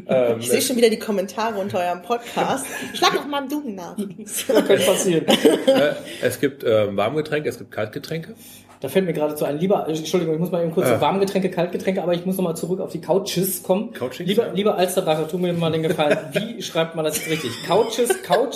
Ähm, 0.07 0.39
Ich 0.39 0.50
sehe 0.50 0.62
schon 0.62 0.75
wieder 0.77 0.89
die 0.89 1.00
Kommentare 1.00 1.59
unter 1.59 1.79
eurem 1.79 2.01
Podcast. 2.01 2.65
Schlag 2.93 3.13
doch 3.15 3.27
mal 3.27 3.43
im 3.43 3.50
Duden 3.50 3.75
nach. 3.75 3.95
Könnte 3.95 4.77
passieren. 4.86 5.25
äh, 5.27 5.93
es 6.21 6.39
gibt 6.39 6.63
ähm, 6.65 6.97
Warmgetränke, 6.97 7.50
es 7.50 7.57
gibt 7.57 7.71
Kaltgetränke. 7.71 8.36
Da 8.79 8.89
fällt 8.89 9.05
mir 9.05 9.13
gerade 9.13 9.34
zu 9.36 9.46
ein, 9.46 9.57
lieber, 9.60 9.88
Entschuldigung, 9.88 10.36
ich 10.36 10.39
muss 10.39 10.51
mal 10.51 10.62
eben 10.62 10.72
kurz 10.72 10.88
Ah. 10.88 11.01
Warmgetränke, 11.01 11.50
Kaltgetränke, 11.50 12.03
aber 12.03 12.13
ich 12.13 12.25
muss 12.25 12.38
nochmal 12.38 12.55
zurück 12.55 12.79
auf 12.79 12.91
die 12.91 13.01
Couches 13.01 13.63
kommen. 13.63 13.91
Couchings, 13.93 14.29
lieber, 14.29 14.48
ja. 14.48 14.53
lieber 14.53 14.75
Alsterbacher, 14.77 15.27
tu 15.27 15.38
mir 15.39 15.51
mal 15.53 15.72
den 15.72 15.81
Gefallen. 15.84 16.17
Wie 16.34 16.62
schreibt 16.62 16.96
man 16.96 17.03
das 17.05 17.17
richtig? 17.27 17.51
Couches, 17.67 18.22
Couch, 18.22 18.55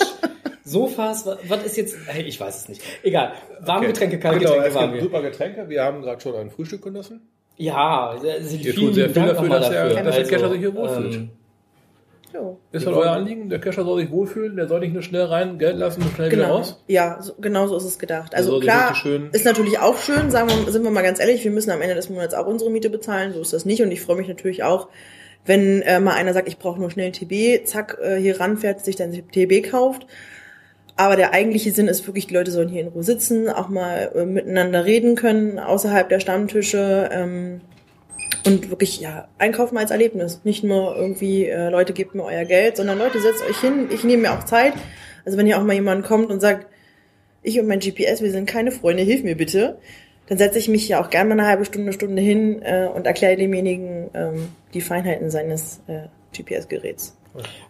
Sofas, 0.64 1.26
wa- 1.26 1.38
was 1.48 1.64
ist 1.64 1.76
jetzt, 1.76 1.96
hey, 2.06 2.22
ich 2.22 2.40
weiß 2.40 2.56
es 2.62 2.68
nicht. 2.68 2.82
Egal. 3.02 3.32
Warmgetränke, 3.60 4.18
Kaltgetränke 4.18 4.54
genau, 4.58 4.68
es 4.68 4.74
waren 4.74 4.92
gibt 4.92 4.94
wir. 4.94 5.02
super 5.02 5.22
Getränke. 5.22 5.68
Wir 5.68 5.82
haben 5.82 6.02
gerade 6.02 6.20
schon 6.20 6.36
ein 6.36 6.50
Frühstück 6.50 6.82
genossen. 6.82 7.20
Ja, 7.56 8.14
vielen 8.20 8.74
tut 8.76 8.94
sehr 8.94 9.06
viel 9.10 9.14
Dank 9.22 9.34
dafür, 9.36 9.48
dass 9.48 9.68
der- 9.70 9.88
dafür. 9.88 10.02
dass 10.04 10.14
der 10.14 10.24
Also, 10.24 10.30
Kescher 10.30 10.50
sich 10.50 10.58
hier 10.60 10.74
wohlfühlt. 10.74 11.14
ähm, 11.14 11.30
Jo. 12.34 12.58
Ist 12.72 12.86
halt 12.86 12.96
euer 12.96 13.10
Anliegen? 13.12 13.48
Der 13.50 13.60
Kescher 13.60 13.84
soll 13.84 14.00
sich 14.00 14.10
wohlfühlen, 14.10 14.56
der 14.56 14.66
soll 14.68 14.80
nicht 14.80 14.94
nur 14.94 15.02
schnell 15.02 15.24
rein, 15.24 15.58
Geld 15.58 15.76
lassen 15.76 16.02
und 16.02 16.12
schnell 16.14 16.30
wieder 16.30 16.42
Genau. 16.42 16.56
raus. 16.56 16.82
Ja, 16.86 17.18
so, 17.20 17.34
genau 17.40 17.66
so 17.66 17.76
ist 17.76 17.84
es 17.84 17.98
gedacht. 17.98 18.34
Also 18.34 18.54
Also 18.54 18.60
klar, 18.60 18.94
ist 19.32 19.44
natürlich 19.44 19.78
auch 19.78 19.98
schön, 19.98 20.30
sagen 20.30 20.48
wir, 20.48 20.72
sind 20.72 20.82
wir 20.82 20.90
mal 20.90 21.02
ganz 21.02 21.20
ehrlich, 21.20 21.44
wir 21.44 21.50
müssen 21.50 21.70
am 21.70 21.82
Ende 21.82 21.94
des 21.94 22.08
Monats 22.08 22.34
auch 22.34 22.46
unsere 22.46 22.70
Miete 22.70 22.90
bezahlen, 22.90 23.32
so 23.34 23.40
ist 23.40 23.52
das 23.52 23.64
nicht. 23.64 23.82
Und 23.82 23.90
ich 23.92 24.00
freue 24.00 24.16
mich 24.16 24.28
natürlich 24.28 24.62
auch, 24.62 24.88
wenn 25.44 25.82
äh, 25.82 26.00
mal 26.00 26.14
einer 26.14 26.32
sagt, 26.32 26.48
ich 26.48 26.58
brauche 26.58 26.80
nur 26.80 26.90
schnell 26.90 27.12
TB, 27.12 27.66
zack, 27.66 27.98
äh, 28.02 28.16
hier 28.16 28.38
ranfährt, 28.40 28.84
sich 28.84 28.96
dann 28.96 29.12
TB 29.12 29.62
kauft. 29.70 30.06
Aber 30.96 31.16
der 31.16 31.32
eigentliche 31.32 31.72
Sinn 31.72 31.88
ist 31.88 32.06
wirklich, 32.06 32.26
die 32.26 32.34
Leute 32.34 32.50
sollen 32.50 32.68
hier 32.68 32.82
in 32.82 32.88
Ruhe 32.88 33.02
sitzen, 33.02 33.48
auch 33.48 33.68
mal 33.68 34.12
äh, 34.14 34.24
miteinander 34.24 34.84
reden 34.84 35.16
können, 35.16 35.58
außerhalb 35.58 36.08
der 36.08 36.20
Stammtische. 36.20 37.08
Ähm, 37.12 37.60
und 38.46 38.70
wirklich, 38.70 39.00
ja, 39.00 39.28
einkaufen 39.38 39.78
als 39.78 39.90
Erlebnis. 39.90 40.40
Nicht 40.44 40.64
nur 40.64 40.96
irgendwie, 40.96 41.46
äh, 41.46 41.68
Leute, 41.68 41.92
gebt 41.92 42.14
mir 42.14 42.24
euer 42.24 42.44
Geld, 42.44 42.76
sondern 42.76 42.98
Leute, 42.98 43.20
setzt 43.20 43.42
euch 43.48 43.58
hin. 43.60 43.88
Ich 43.90 44.04
nehme 44.04 44.22
mir 44.22 44.32
auch 44.32 44.44
Zeit. 44.44 44.74
Also 45.24 45.38
wenn 45.38 45.46
hier 45.46 45.58
auch 45.58 45.64
mal 45.64 45.74
jemand 45.74 46.04
kommt 46.04 46.30
und 46.30 46.40
sagt, 46.40 46.66
ich 47.42 47.58
und 47.60 47.66
mein 47.66 47.80
GPS, 47.80 48.22
wir 48.22 48.30
sind 48.30 48.46
keine 48.46 48.72
Freunde, 48.72 49.02
hilf 49.02 49.22
mir 49.22 49.36
bitte, 49.36 49.78
dann 50.26 50.38
setze 50.38 50.58
ich 50.58 50.68
mich 50.68 50.88
ja 50.88 51.02
auch 51.02 51.10
gerne 51.10 51.28
mal 51.28 51.40
eine 51.40 51.48
halbe 51.48 51.64
Stunde, 51.64 51.92
Stunde 51.92 52.22
hin 52.22 52.62
äh, 52.62 52.86
und 52.86 53.06
erkläre 53.06 53.36
demjenigen 53.36 54.10
ähm, 54.14 54.48
die 54.74 54.80
Feinheiten 54.80 55.30
seines 55.30 55.80
äh, 55.88 56.06
GPS-Geräts. 56.36 57.16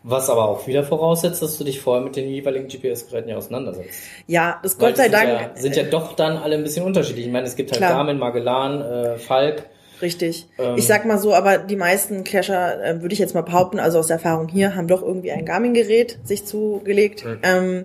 Was 0.03 0.29
aber 0.29 0.49
auch 0.49 0.67
wieder 0.67 0.83
voraussetzt, 0.83 1.41
dass 1.41 1.57
du 1.57 1.65
dich 1.65 1.81
vorher 1.81 2.03
mit 2.03 2.17
den 2.17 2.29
jeweiligen 2.29 2.67
GPS-Geräten 2.67 3.29
ja 3.29 3.37
auseinandersetzt. 3.37 4.01
Ja, 4.27 4.59
das 4.63 4.81
Weil 4.81 4.89
Gott 4.89 4.97
sei 4.97 5.09
die 5.09 5.15
sind 5.15 5.29
Dank. 5.29 5.41
Ja, 5.41 5.61
sind 5.61 5.77
ja 5.77 5.83
doch 5.85 6.15
dann 6.15 6.37
alle 6.37 6.57
ein 6.57 6.65
bisschen 6.65 6.85
unterschiedlich. 6.85 7.27
Ich 7.27 7.33
meine, 7.33 7.47
es 7.47 7.55
gibt 7.55 7.71
halt 7.71 7.79
Klar. 7.79 7.93
Garmin, 7.93 8.19
Magellan, 8.19 8.83
äh, 8.83 9.19
Falk. 9.19 9.69
Richtig. 10.03 10.49
Ähm, 10.59 10.75
ich 10.77 10.87
sag 10.87 11.07
mal 11.07 11.19
so, 11.19 11.33
aber 11.33 11.59
die 11.59 11.77
meisten 11.77 12.25
Cacher, 12.25 12.85
äh, 12.85 13.01
würde 13.01 13.13
ich 13.13 13.21
jetzt 13.21 13.35
mal 13.35 13.43
behaupten, 13.43 13.79
also 13.79 14.01
aus 14.01 14.11
Erfahrung 14.11 14.49
hier, 14.49 14.75
haben 14.75 14.89
doch 14.89 15.03
irgendwie 15.03 15.33
ein 15.33 15.47
Garmin-Gerät 15.47 16.19
sich 16.25 16.45
zugelegt. 16.45 17.25
Ähm, 17.43 17.85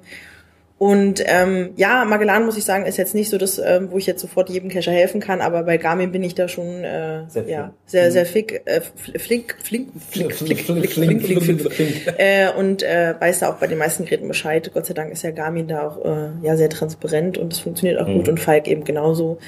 und 0.79 1.23
ähm, 1.25 1.71
ja, 1.75 2.05
Magellan 2.05 2.45
muss 2.45 2.55
ich 2.55 2.63
sagen, 2.63 2.85
ist 2.85 2.97
jetzt 2.97 3.15
nicht 3.15 3.29
so 3.31 3.39
das, 3.39 3.57
ähm, 3.57 3.87
wo 3.89 3.97
ich 3.97 4.05
jetzt 4.05 4.21
sofort 4.21 4.47
jedem 4.51 4.69
Cacher 4.69 4.91
helfen 4.91 5.19
kann, 5.19 5.41
aber 5.41 5.63
bei 5.63 5.77
Garmin 5.77 6.11
bin 6.11 6.21
ich 6.21 6.35
da 6.35 6.47
schon 6.47 6.83
äh, 6.83 7.23
Sehr 7.29 7.47
ja, 7.47 7.73
sehr, 7.87 8.11
sehr 8.11 8.27
fick, 8.27 8.61
äh, 8.65 8.81
fl- 8.81 9.17
flink, 9.17 9.55
flink, 9.63 9.89
flink, 10.07 10.33
flink, 10.35 10.59
flink, 10.59 10.87
flink, 10.91 11.23
flink, 11.23 11.43
flink, 11.43 11.73
flink. 11.73 12.13
Äh, 12.19 12.49
und 12.55 12.83
äh, 12.83 13.15
weiß 13.19 13.39
da 13.39 13.49
auch 13.49 13.55
bei 13.55 13.65
den 13.65 13.79
meisten 13.79 14.05
Geräten 14.05 14.27
Bescheid. 14.27 14.69
Gott 14.71 14.85
sei 14.85 14.93
Dank 14.93 15.11
ist 15.11 15.23
ja 15.23 15.31
Garmin 15.31 15.67
da 15.67 15.87
auch 15.87 16.05
äh, 16.05 16.29
ja 16.43 16.55
sehr 16.55 16.69
transparent 16.69 17.39
und 17.39 17.53
es 17.53 17.59
funktioniert 17.59 17.99
auch 17.99 18.05
gut 18.05 18.29
und 18.29 18.39
Falk 18.39 18.67
eben 18.67 18.83
genauso. 18.83 19.39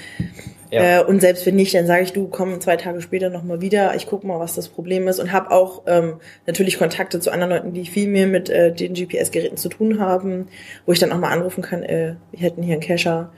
Ja. 0.71 1.01
Äh, 1.01 1.03
und 1.03 1.19
selbst 1.19 1.45
wenn 1.45 1.55
nicht, 1.55 1.73
dann 1.73 1.87
sage 1.87 2.03
ich, 2.03 2.13
du 2.13 2.27
komm 2.27 2.61
zwei 2.61 2.77
Tage 2.77 3.01
später 3.01 3.29
nochmal 3.29 3.61
wieder, 3.61 3.95
ich 3.95 4.05
guck 4.07 4.23
mal, 4.23 4.39
was 4.39 4.55
das 4.55 4.67
Problem 4.67 5.07
ist 5.07 5.19
und 5.19 5.31
habe 5.31 5.51
auch 5.51 5.83
ähm, 5.87 6.15
natürlich 6.45 6.77
Kontakte 6.77 7.19
zu 7.19 7.31
anderen 7.31 7.51
Leuten, 7.51 7.73
die 7.73 7.85
viel 7.85 8.07
mehr 8.07 8.27
mit 8.27 8.49
äh, 8.49 8.71
den 8.71 8.93
GPS-Geräten 8.93 9.57
zu 9.57 9.69
tun 9.69 9.99
haben, 9.99 10.47
wo 10.85 10.91
ich 10.91 10.99
dann 10.99 11.11
auch 11.11 11.17
mal 11.17 11.31
anrufen 11.31 11.63
kann, 11.63 11.83
äh, 11.83 12.15
wir 12.31 12.39
hätten 12.39 12.61
hier 12.61 12.73
einen 12.73 12.83
Cacher, 12.83 13.31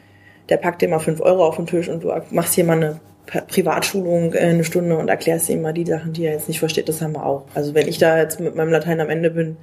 der 0.49 0.57
packt 0.57 0.81
dir 0.81 0.89
mal 0.89 0.99
fünf 0.99 1.21
Euro 1.21 1.45
auf 1.45 1.55
den 1.55 1.67
Tisch 1.67 1.87
und 1.87 2.03
du 2.03 2.11
machst 2.31 2.53
hier 2.55 2.65
mal 2.65 2.77
eine 2.77 2.99
Pri- 3.27 3.45
Privatschulung 3.47 4.33
äh, 4.33 4.39
eine 4.39 4.63
Stunde 4.63 4.97
und 4.97 5.07
erklärst 5.07 5.49
ihm 5.49 5.61
mal 5.61 5.73
die 5.73 5.85
Sachen, 5.85 6.11
die 6.11 6.25
er 6.25 6.33
jetzt 6.33 6.47
nicht 6.49 6.59
versteht, 6.59 6.89
das 6.89 7.01
haben 7.01 7.13
wir 7.13 7.25
auch. 7.25 7.45
Also 7.53 7.73
wenn 7.73 7.87
ich 7.87 7.97
da 7.97 8.17
jetzt 8.19 8.39
mit 8.39 8.55
meinem 8.55 8.71
Latein 8.71 8.99
am 8.99 9.09
Ende 9.09 9.29
bin, 9.31 9.57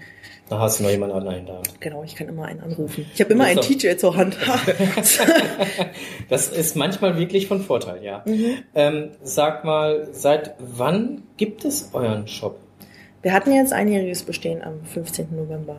Da 0.48 0.58
hast 0.58 0.78
du 0.78 0.84
noch 0.84 0.90
jemanden 0.90 1.16
an 1.16 1.24
der 1.24 1.54
Hand. 1.56 1.80
genau, 1.80 2.02
ich 2.04 2.14
kann 2.14 2.28
immer 2.28 2.46
einen 2.46 2.60
anrufen. 2.60 3.04
Ich 3.12 3.20
habe 3.20 3.32
immer 3.34 3.44
einen 3.44 3.60
Teacher 3.60 3.96
zur 3.98 4.16
Hand. 4.16 4.36
Das 6.28 6.48
ist 6.48 6.76
manchmal 6.76 7.18
wirklich 7.18 7.46
von 7.46 7.62
Vorteil, 7.62 8.02
ja. 8.02 8.22
Mhm. 8.26 8.58
Ähm, 8.74 9.10
sag 9.22 9.64
mal, 9.64 10.08
seit 10.12 10.54
wann 10.58 11.22
gibt 11.36 11.64
es 11.64 11.90
euren 11.92 12.28
Shop? 12.28 12.58
Wir 13.22 13.32
hatten 13.32 13.52
jetzt 13.52 13.72
einjähriges 13.72 14.22
Bestehen 14.22 14.62
am 14.62 14.84
15. 14.84 15.28
November. 15.34 15.76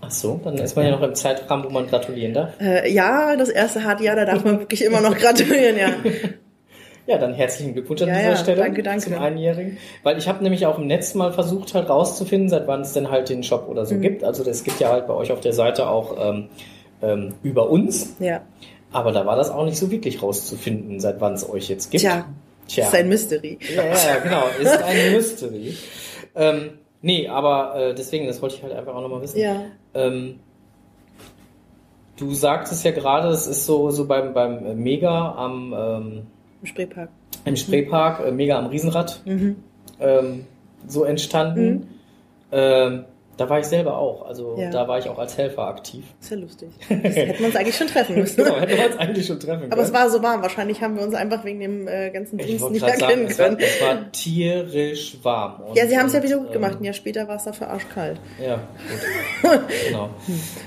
Ach 0.00 0.10
so, 0.10 0.40
dann 0.44 0.56
ist 0.58 0.76
man 0.76 0.84
ja 0.84 0.92
noch 0.92 1.02
im 1.02 1.14
Zeitrahmen, 1.14 1.64
wo 1.64 1.70
man 1.70 1.86
gratulieren 1.86 2.34
darf. 2.34 2.60
Äh, 2.60 2.92
ja, 2.92 3.36
das 3.36 3.48
erste 3.48 3.84
harte 3.84 4.04
Jahr, 4.04 4.16
da 4.16 4.24
darf 4.24 4.44
man 4.44 4.60
wirklich 4.60 4.84
immer 4.84 5.00
noch 5.00 5.16
gratulieren, 5.16 5.76
ja. 5.78 5.90
Ja, 7.06 7.18
dann 7.18 7.34
herzlichen 7.34 7.72
Glückwunsch 7.72 8.02
an 8.02 8.08
Ja, 8.08 8.14
dieser 8.18 8.30
ja, 8.30 8.36
Stelle 8.36 8.58
danke, 8.62 8.82
danke. 8.82 9.04
zum 9.04 9.14
Einjährigen. 9.14 9.78
Weil 10.02 10.18
ich 10.18 10.26
habe 10.28 10.42
nämlich 10.42 10.66
auch 10.66 10.78
im 10.78 10.86
Netz 10.88 11.14
mal 11.14 11.32
versucht 11.32 11.72
halt 11.74 11.88
rauszufinden, 11.88 12.48
seit 12.48 12.66
wann 12.66 12.80
es 12.80 12.92
denn 12.94 13.10
halt 13.10 13.28
den 13.28 13.42
Shop 13.44 13.68
oder 13.68 13.86
so 13.86 13.94
Mhm. 13.94 14.00
gibt. 14.02 14.24
Also 14.24 14.42
es 14.48 14.64
gibt 14.64 14.80
ja 14.80 14.90
halt 14.90 15.06
bei 15.06 15.14
euch 15.14 15.30
auf 15.30 15.40
der 15.40 15.52
Seite 15.52 15.88
auch 15.88 16.16
ähm, 16.18 16.48
ähm, 17.02 17.34
über 17.44 17.70
uns, 17.70 18.16
Ja. 18.18 18.40
aber 18.92 19.12
da 19.12 19.24
war 19.24 19.36
das 19.36 19.50
auch 19.50 19.64
nicht 19.64 19.78
so 19.78 19.90
wirklich 19.90 20.20
rauszufinden, 20.22 20.98
seit 20.98 21.20
wann 21.20 21.34
es 21.34 21.48
euch 21.48 21.68
jetzt 21.68 21.90
gibt. 21.92 22.00
Tja, 22.02 22.24
Tja. 22.66 22.86
ist 22.88 22.94
ein 22.94 23.08
Mystery. 23.08 23.58
Ja, 23.76 23.84
ja, 23.84 24.18
genau. 24.22 24.42
Ist 24.60 24.82
ein 24.82 25.12
Mystery. 25.12 25.76
Ähm, 26.34 26.70
nee, 27.02 27.28
aber 27.28 27.76
äh, 27.76 27.94
deswegen, 27.94 28.26
das 28.26 28.42
wollte 28.42 28.56
ich 28.56 28.62
halt 28.64 28.72
einfach 28.72 28.94
auch 28.94 29.02
nochmal 29.02 29.22
wissen. 29.22 29.38
Ja. 29.38 29.62
Ähm, 29.94 30.40
du 32.18 32.34
sagtest 32.34 32.84
ja 32.84 32.90
gerade, 32.90 33.28
es 33.28 33.46
ist 33.46 33.66
so, 33.66 33.90
so 33.90 34.06
beim, 34.06 34.32
beim 34.34 34.76
Mega 34.82 35.34
am 35.36 35.74
ähm, 35.78 36.26
Im 36.62 36.66
Spreepark. 36.66 37.08
im 37.44 37.56
Spreepark, 37.56 38.26
äh, 38.26 38.32
Mega 38.32 38.58
am 38.58 38.66
Riesenrad, 38.66 39.20
Mhm. 39.24 39.56
ähm, 40.00 40.44
so 40.86 41.04
entstanden. 41.04 41.88
Ähm, 42.52 43.04
da 43.36 43.48
war 43.50 43.58
ich 43.60 43.66
selber 43.66 43.98
auch. 43.98 44.24
Also 44.26 44.56
Ja. 44.58 44.70
da 44.70 44.88
war 44.88 44.98
ich 44.98 45.08
auch 45.08 45.18
als 45.18 45.36
Helfer 45.36 45.66
aktiv. 45.68 46.04
Ist 46.20 46.30
ja 46.30 46.36
lustig. 46.38 46.70
Das 46.88 47.14
hätten 47.16 47.38
wir 47.38 47.46
uns 47.46 47.56
eigentlich 47.56 47.76
schon 47.76 47.86
treffen 47.86 48.16
müssen. 48.16 48.36
Genau, 48.44 48.56
hätte 48.58 48.76
man 48.76 48.86
uns 48.86 48.96
eigentlich 48.98 49.26
schon 49.26 49.38
treffen 49.40 49.60
können. 49.60 49.72
Aber 49.72 49.82
es 49.82 49.92
war 49.92 50.08
so 50.10 50.22
warm. 50.22 50.42
Wahrscheinlich 50.42 50.80
haben 50.82 50.96
wir 50.96 51.02
uns 51.04 51.14
einfach 51.14 51.44
wegen 51.44 51.60
dem 51.60 51.86
äh, 51.88 52.10
ganzen 52.10 52.38
Dienst 52.38 52.70
nicht 52.70 52.82
erkennen 52.82 53.26
es 53.28 53.38
war, 53.38 53.46
können. 53.48 53.58
es 53.60 53.80
war 53.82 54.12
tierisch 54.12 55.18
warm. 55.22 55.60
Und, 55.68 55.76
Ja, 55.76 55.86
sie 55.86 55.96
haben 55.98 56.06
es 56.06 56.12
ja 56.14 56.22
wieder 56.22 56.38
gut 56.38 56.52
gemacht. 56.52 56.72
ähm, 56.72 56.78
Ein 56.80 56.84
Jahr 56.84 56.94
später 56.94 57.28
war 57.28 57.36
es 57.36 57.44
dafür 57.44 57.68
arschkalt. 57.68 58.18
Ja, 58.44 58.60
gut. 59.42 59.60
genau. 59.86 60.10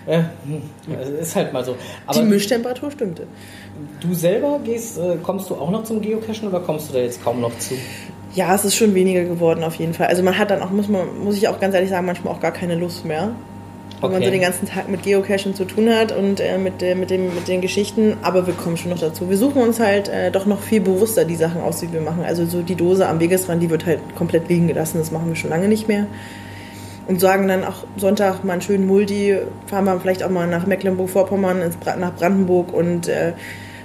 Äh, 0.08 0.18
hm, 0.46 0.62
es 1.02 1.10
ist 1.10 1.36
halt 1.36 1.52
mal 1.54 1.64
so. 1.64 1.76
Aber 2.06 2.20
Die 2.20 2.26
Mischtemperatur 2.26 2.92
stimmte. 2.92 3.28
du 4.02 4.14
selber 4.14 4.60
gehst, 4.64 4.98
äh, 5.00 5.18
kommst 5.24 5.50
du 5.50 5.56
auch 5.56 5.72
noch 5.72 5.84
zum 5.84 6.02
Geocachen 6.02 6.48
oder 6.50 6.60
kommst 6.60 6.90
du 6.90 6.94
da 6.94 7.00
jetzt 7.00 7.24
kaum 7.24 7.42
noch 7.42 7.58
zu? 7.60 7.76
Ja, 8.36 8.54
es 8.54 8.64
ist 8.64 8.76
schon 8.76 8.94
weniger 8.94 9.24
geworden 9.24 9.64
auf 9.64 9.76
jeden 9.76 9.94
Fall. 9.94 10.08
Also 10.08 10.22
man 10.22 10.38
hat 10.38 10.52
dann 10.52 10.62
auch, 10.62 10.70
muss 10.70 10.88
man, 10.88 11.24
muss 11.24 11.36
ich 11.36 11.48
auch 11.48 11.60
ganz 11.60 11.74
ehrlich 11.74 11.90
sagen, 11.90 12.06
manchmal 12.06 12.34
auch 12.34 12.40
gar 12.40 12.52
keine 12.52 12.76
Lust 12.76 13.06
mehr. 13.06 13.32
Wenn 14.02 14.12
man 14.12 14.20
Okay. 14.20 14.26
so 14.26 14.32
den 14.32 14.42
ganzen 14.42 14.66
Tag 14.66 14.88
mit 14.88 15.04
Geocachen 15.04 15.56
zu 15.56 15.66
tun 15.66 15.90
hat 15.90 16.14
und 16.14 16.40
äh, 16.40 16.58
mit, 16.58 16.82
äh, 16.82 16.96
mit, 16.96 17.10
dem, 17.10 17.36
mit 17.36 17.50
den 17.50 17.60
Geschichten, 17.60 18.16
aber 18.22 18.48
wir 18.48 18.54
kommen 18.54 18.78
schon 18.78 18.92
noch 18.92 19.00
dazu. 19.00 19.30
Wir 19.30 19.36
suchen 19.36 19.62
uns 19.62 19.80
halt 19.80 20.08
äh, 20.08 20.32
doch 20.32 20.46
noch 20.46 20.62
viel 20.62 20.80
bewusster 20.80 21.26
die 21.26 21.36
Sachen 21.36 21.60
aus, 21.60 21.82
die 21.82 21.92
wir 21.92 22.00
machen. 22.00 22.24
Also 22.26 22.46
so 22.46 22.62
die 22.62 22.76
Dose 22.76 23.08
am 23.08 23.20
Wegesrand, 23.20 23.62
die 23.62 23.70
wird 23.70 23.86
halt 23.86 24.00
komplett 24.16 24.48
liegen 24.48 24.68
gelassen, 24.68 25.00
das 25.00 25.12
machen 25.12 25.28
wir 25.28 25.36
schon 25.36 25.50
lange 25.50 25.68
nicht 25.68 25.90
mehr. 25.90 26.08
Und 27.08 27.20
sagen 27.20 27.50
dann 27.50 27.66
auch 27.66 27.84
Sonntag 27.98 28.46
mal 28.46 28.54
einen 28.54 28.62
schönen 28.62 28.88
Multi, 28.88 29.36
fahren 29.66 29.84
wir 29.84 30.00
vielleicht 30.00 30.24
auch 30.24 30.30
mal 30.30 30.48
nach 30.48 30.66
Mecklenburg-Vorpommern, 30.66 31.60
nach 31.98 32.14
Brandenburg 32.16 32.72
und 32.72 33.10
äh, 33.10 33.34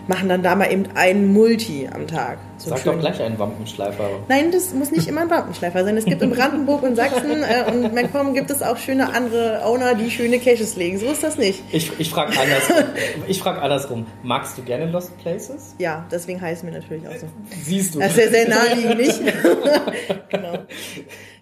machen 0.06 0.28
dann 0.28 0.42
da 0.42 0.54
mal 0.54 0.70
eben 0.70 0.84
einen 0.94 1.32
Multi 1.32 1.88
am 1.92 2.06
Tag. 2.06 2.38
So 2.64 2.70
Sag 2.70 2.78
doch 2.78 2.92
schönen- 2.92 3.00
gleich 3.00 3.20
einen 3.20 3.38
Wampenschleifer. 3.38 4.08
Nein, 4.26 4.50
das 4.50 4.72
muss 4.72 4.90
nicht 4.90 5.06
immer 5.06 5.20
ein 5.20 5.28
Wampenschleifer 5.30 5.84
sein. 5.84 5.98
Es 5.98 6.06
gibt 6.06 6.22
in 6.22 6.30
Brandenburg 6.30 6.82
und 6.82 6.96
Sachsen 6.96 7.42
äh, 7.42 7.70
und 7.70 7.92
MacPom 7.92 8.32
gibt 8.32 8.50
es 8.50 8.62
auch 8.62 8.78
schöne 8.78 9.12
andere 9.12 9.62
Owner, 9.66 9.94
die 9.94 10.10
schöne 10.10 10.38
Caches 10.38 10.74
legen. 10.76 10.98
So 10.98 11.04
ist 11.06 11.22
das 11.22 11.36
nicht. 11.36 11.62
Ich, 11.72 11.92
ich 11.98 12.08
frage 12.08 12.32
andersrum. 12.38 12.94
ich 13.28 13.38
frag 13.38 13.60
andersrum. 13.60 14.06
Magst 14.22 14.56
du 14.56 14.62
gerne 14.62 14.86
Lost 14.90 15.14
Places? 15.18 15.74
Ja, 15.78 16.06
deswegen 16.10 16.40
heißt 16.40 16.62
es 16.62 16.70
mir 16.70 16.72
natürlich 16.78 17.06
auch 17.06 17.16
so. 17.16 17.26
Siehst 17.62 17.94
du. 17.96 17.98
Das 17.98 18.12
ist 18.16 18.24
ja 18.24 18.30
sehr 18.30 18.48
naheliegend, 18.48 18.96
nicht? 18.98 19.20
genau. 20.30 20.58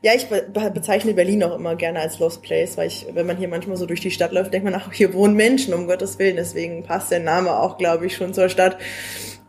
Ja, 0.03 0.13
ich 0.17 0.27
be 0.27 0.45
be- 0.53 0.73
bezeichne 0.75 1.15
Berlin 1.15 1.45
auch 1.45 1.55
immer 1.57 1.77
gerne 1.77 2.01
als 2.01 2.19
Lost 2.19 2.43
Place, 2.43 2.77
weil 2.77 2.89
ich, 2.89 3.07
wenn 3.15 3.27
man 3.27 3.37
hier 3.37 3.47
manchmal 3.47 3.77
so 3.77 3.87
durch 3.87 4.01
die 4.01 4.11
Stadt 4.11 4.33
läuft, 4.33 4.53
denkt 4.53 4.65
man, 4.65 4.75
ach, 4.75 4.93
hier 4.93 5.15
wohnen 5.15 5.35
Menschen, 5.37 5.73
um 5.73 5.87
Gottes 5.87 6.19
Willen. 6.19 6.35
Deswegen 6.35 6.83
passt 6.83 7.13
der 7.13 7.21
Name 7.21 7.57
auch, 7.57 7.79
glaube 7.79 8.07
ich, 8.07 8.17
schon 8.17 8.35
zur 8.35 8.49
Stadt. 8.49 8.77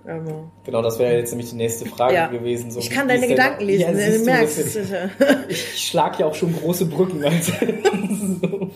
Aber, 0.06 0.52
Genau, 0.66 0.82
das 0.82 1.00
wäre 1.00 1.16
jetzt 1.18 1.32
nämlich 1.32 1.50
die 1.52 1.56
nächste 1.56 1.86
Frage 1.86 2.16
ja. 2.16 2.28
gewesen. 2.28 2.72
So, 2.72 2.80
ich 2.80 2.90
kann 2.90 3.08
deine 3.08 3.28
Gedanken 3.28 3.64
lesen, 3.64 3.98
Ja, 3.98 4.18
du 4.18 4.24
merkst. 4.26 4.76
äh, 4.76 5.10
Ich 5.48 5.88
schlag 5.88 6.20
ja 6.20 6.26
auch 6.26 6.36
schon 6.36 6.54
große 6.56 6.86
Brücken. 6.88 7.24
Also. 7.24 7.52
so. 8.42 8.70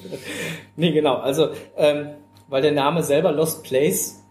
Nee, 0.77 0.91
genau. 0.91 1.15
Also, 1.17 1.49
ähm, 1.75 2.09
weil 2.47 2.61
der 2.61 2.71
Name 2.71 3.03
selber 3.03 3.31
Lost 3.31 3.63
Place 3.63 4.23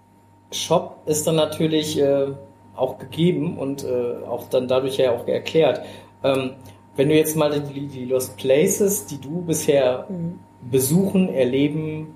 Shop 0.52 1.02
ist 1.06 1.26
dann 1.26 1.36
natürlich 1.36 1.98
äh, 2.00 2.28
auch 2.76 2.98
gegeben 2.98 3.58
und 3.58 3.84
äh, 3.84 4.24
auch 4.26 4.48
dann 4.48 4.68
dadurch 4.68 4.96
ja 4.96 5.10
auch 5.12 5.26
erklärt. 5.26 5.82
Ähm, 6.24 6.52
wenn 6.94 7.08
du 7.10 7.14
jetzt 7.14 7.36
mal 7.36 7.60
die, 7.60 7.88
die 7.88 8.04
Lost 8.06 8.36
Places, 8.38 9.06
die 9.06 9.20
du 9.20 9.42
bisher 9.42 10.06
Mhm. 10.08 10.38
besuchen, 10.70 11.28
erleben, 11.28 12.14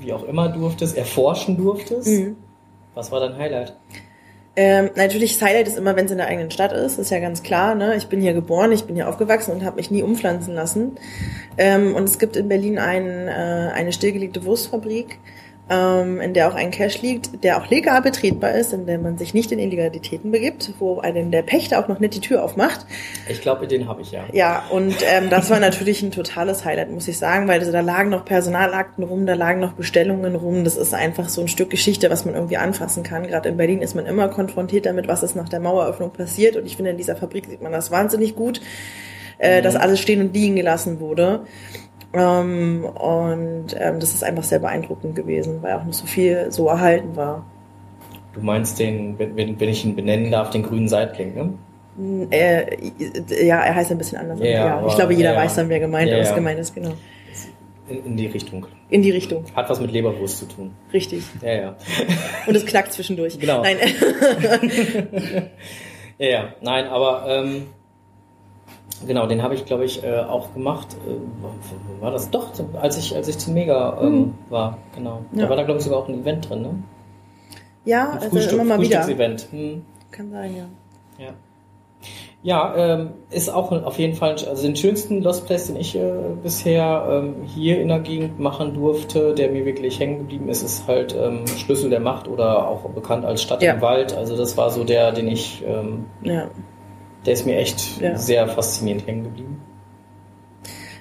wie 0.00 0.12
auch 0.12 0.24
immer 0.24 0.48
durftest, 0.50 0.96
erforschen 0.98 1.56
durftest, 1.56 2.08
Mhm. 2.08 2.36
was 2.94 3.10
war 3.10 3.20
dein 3.20 3.36
Highlight? 3.38 3.74
Ähm, 4.60 4.90
natürlich, 4.96 5.38
das 5.38 5.48
Highlight 5.48 5.68
ist 5.68 5.78
immer, 5.78 5.94
wenn 5.94 6.06
es 6.06 6.10
in 6.10 6.16
der 6.16 6.26
eigenen 6.26 6.50
Stadt 6.50 6.72
ist, 6.72 6.98
ist 6.98 7.12
ja 7.12 7.20
ganz 7.20 7.44
klar. 7.44 7.76
Ne? 7.76 7.94
Ich 7.94 8.08
bin 8.08 8.20
hier 8.20 8.32
geboren, 8.32 8.72
ich 8.72 8.86
bin 8.86 8.96
hier 8.96 9.08
aufgewachsen 9.08 9.52
und 9.52 9.64
habe 9.64 9.76
mich 9.76 9.92
nie 9.92 10.02
umpflanzen 10.02 10.52
lassen. 10.52 10.96
Ähm, 11.56 11.94
und 11.94 12.02
es 12.02 12.18
gibt 12.18 12.34
in 12.34 12.48
Berlin 12.48 12.76
ein, 12.76 13.28
äh, 13.28 13.70
eine 13.72 13.92
stillgelegte 13.92 14.44
Wurstfabrik, 14.44 15.20
ähm, 15.70 16.20
in 16.20 16.34
der 16.34 16.48
auch 16.48 16.54
ein 16.54 16.70
Cache 16.70 16.98
liegt, 17.02 17.44
der 17.44 17.58
auch 17.58 17.68
legal 17.68 18.00
betretbar 18.00 18.52
ist, 18.52 18.72
in 18.72 18.86
der 18.86 18.98
man 18.98 19.18
sich 19.18 19.34
nicht 19.34 19.52
in 19.52 19.58
Illegalitäten 19.58 20.30
begibt, 20.30 20.72
wo 20.78 21.00
einen 21.00 21.30
der 21.30 21.42
Pächter 21.42 21.78
auch 21.78 21.88
noch 21.88 22.00
nicht 22.00 22.14
die 22.14 22.20
Tür 22.20 22.42
aufmacht. 22.42 22.86
Ich 23.28 23.42
glaube, 23.42 23.66
den 23.66 23.88
habe 23.88 24.02
ich 24.02 24.10
ja. 24.10 24.24
Ja, 24.32 24.64
und 24.70 24.96
ähm, 25.06 25.28
das 25.28 25.50
war 25.50 25.60
natürlich 25.60 26.02
ein 26.02 26.10
totales 26.10 26.64
Highlight, 26.64 26.90
muss 26.90 27.08
ich 27.08 27.18
sagen, 27.18 27.48
weil 27.48 27.60
also, 27.60 27.72
da 27.72 27.80
lagen 27.80 28.08
noch 28.08 28.24
Personalakten 28.24 29.04
rum, 29.04 29.26
da 29.26 29.34
lagen 29.34 29.60
noch 29.60 29.72
Bestellungen 29.72 30.36
rum. 30.36 30.64
Das 30.64 30.76
ist 30.76 30.94
einfach 30.94 31.28
so 31.28 31.42
ein 31.42 31.48
Stück 31.48 31.70
Geschichte, 31.70 32.08
was 32.10 32.24
man 32.24 32.34
irgendwie 32.34 32.56
anfassen 32.56 33.02
kann. 33.02 33.26
Gerade 33.26 33.48
in 33.48 33.56
Berlin 33.56 33.82
ist 33.82 33.94
man 33.94 34.06
immer 34.06 34.28
konfrontiert 34.28 34.86
damit, 34.86 35.08
was 35.08 35.22
ist 35.22 35.36
nach 35.36 35.48
der 35.48 35.60
Maueröffnung 35.60 36.12
passiert. 36.12 36.56
Und 36.56 36.66
ich 36.66 36.76
finde, 36.76 36.92
in 36.92 36.96
dieser 36.96 37.16
Fabrik 37.16 37.46
sieht 37.46 37.62
man 37.62 37.72
das 37.72 37.90
wahnsinnig 37.90 38.34
gut, 38.34 38.60
äh, 39.38 39.60
dass 39.60 39.76
alles 39.76 40.00
stehen 40.00 40.20
und 40.20 40.34
liegen 40.34 40.56
gelassen 40.56 41.00
wurde. 41.00 41.40
Ähm, 42.12 42.84
und 42.84 43.66
ähm, 43.78 44.00
das 44.00 44.14
ist 44.14 44.24
einfach 44.24 44.42
sehr 44.44 44.58
beeindruckend 44.60 45.14
gewesen, 45.14 45.58
weil 45.62 45.74
auch 45.74 45.84
noch 45.84 45.92
so 45.92 46.06
viel 46.06 46.50
so 46.50 46.68
erhalten 46.68 47.16
war. 47.16 47.44
Du 48.32 48.40
meinst 48.40 48.78
den, 48.78 49.18
wenn, 49.18 49.36
wenn 49.58 49.68
ich 49.68 49.84
ihn 49.84 49.94
benennen 49.96 50.30
darf, 50.30 50.50
den 50.50 50.62
grünen 50.62 50.88
Seitling, 50.88 51.34
ne? 51.34 52.28
Äh, 52.30 52.76
ja, 53.44 53.60
er 53.60 53.74
heißt 53.74 53.90
ein 53.90 53.98
bisschen 53.98 54.18
anders. 54.18 54.38
Ja, 54.40 54.46
Ja, 54.46 54.76
aber- 54.78 54.86
ich 54.88 54.94
glaube, 54.94 55.12
jeder 55.14 55.32
ja. 55.34 55.40
weiß 55.40 55.56
dann, 55.56 55.68
wer 55.68 55.80
gemeint 55.80 56.08
Ja, 56.10 56.18
was 56.20 56.34
gemeint 56.34 56.58
ist, 56.60 56.74
genau. 56.74 56.92
In, 57.88 58.04
in 58.04 58.16
die 58.16 58.26
Richtung. 58.26 58.66
In 58.90 59.02
die 59.02 59.10
Richtung, 59.10 59.44
Hat 59.56 59.68
was 59.68 59.80
mit 59.80 59.90
Leberwurst 59.90 60.38
zu 60.38 60.46
tun. 60.46 60.70
richtig. 60.92 61.24
Ja, 61.42 61.52
ja. 61.54 61.76
Und 62.46 62.54
es 62.54 62.64
knackt 62.66 62.92
zwischendurch. 62.92 63.38
Genau. 63.38 63.62
Nein, 63.62 63.76
Ja, 66.18 66.26
ja. 66.28 66.48
Nein, 66.62 66.86
aber 66.86 67.24
ähm, 67.28 67.66
genau, 69.06 69.26
den 69.26 69.42
habe 69.42 69.54
ich, 69.54 69.64
glaube 69.64 69.84
ich, 69.84 70.02
äh, 70.04 70.20
auch 70.20 70.52
gemacht. 70.54 70.96
Äh, 71.06 72.02
war 72.02 72.10
das 72.10 72.30
doch, 72.30 72.48
als 72.80 72.96
ich, 72.98 73.14
als 73.14 73.28
ich 73.28 73.38
zu 73.38 73.50
Mega 73.50 73.98
ähm, 74.02 74.34
war, 74.48 74.78
genau. 74.94 75.20
Da 75.30 75.36
Mhm. 75.36 75.40
Ja. 75.42 75.48
war 75.48 75.56
da, 75.56 75.62
glaube 75.64 75.78
ich, 75.78 75.84
sogar 75.84 76.00
auch 76.00 76.08
ein 76.08 76.20
Event 76.20 76.48
drin, 76.48 76.62
ne? 76.62 76.70
ja, 77.84 78.10
Ein 78.12 78.18
also 78.32 78.54
immer 78.56 78.64
mal 78.64 78.80
wieder. 78.80 79.02
Frühstücksevent. 79.02 79.48
Hm. 79.50 79.82
Kann 80.10 80.30
sein, 80.30 80.54
ja. 80.56 81.24
Ja. 81.24 81.30
Ja, 82.44 82.74
ähm, 82.76 83.10
ist 83.30 83.52
auch 83.52 83.72
auf 83.72 83.98
jeden 83.98 84.14
Fall 84.14 84.30
also 84.48 84.62
den 84.62 84.76
schönsten 84.76 85.22
Lost 85.24 85.46
Place, 85.46 85.66
den 85.66 85.76
ich 85.76 85.96
äh, 85.96 86.12
bisher 86.40 87.04
ähm, 87.10 87.34
hier 87.44 87.80
in 87.80 87.88
der 87.88 87.98
Gegend 87.98 88.38
machen 88.38 88.74
durfte, 88.74 89.34
der 89.34 89.50
mir 89.50 89.64
wirklich 89.66 89.98
hängen 89.98 90.18
geblieben 90.18 90.48
ist, 90.48 90.62
ist 90.62 90.86
halt 90.86 91.16
ähm, 91.20 91.44
Schlüssel 91.48 91.90
der 91.90 91.98
Macht 91.98 92.28
oder 92.28 92.68
auch 92.68 92.88
bekannt 92.90 93.24
als 93.24 93.42
Stadt 93.42 93.60
Ja. 93.60 93.72
im 93.74 93.80
Wald. 93.80 94.16
Also 94.16 94.36
das 94.36 94.56
war 94.56 94.70
so 94.70 94.84
der, 94.84 95.10
den 95.10 95.26
ich, 95.26 95.64
ähm, 95.66 96.04
Ja, 96.22 96.46
der 97.26 97.32
ist 97.34 97.46
mir 97.46 97.56
echt 97.58 98.00
Ja. 98.00 98.16
sehr 98.16 98.48
faszinierend 98.48 99.06
hängen 99.06 99.24
geblieben. 99.24 99.60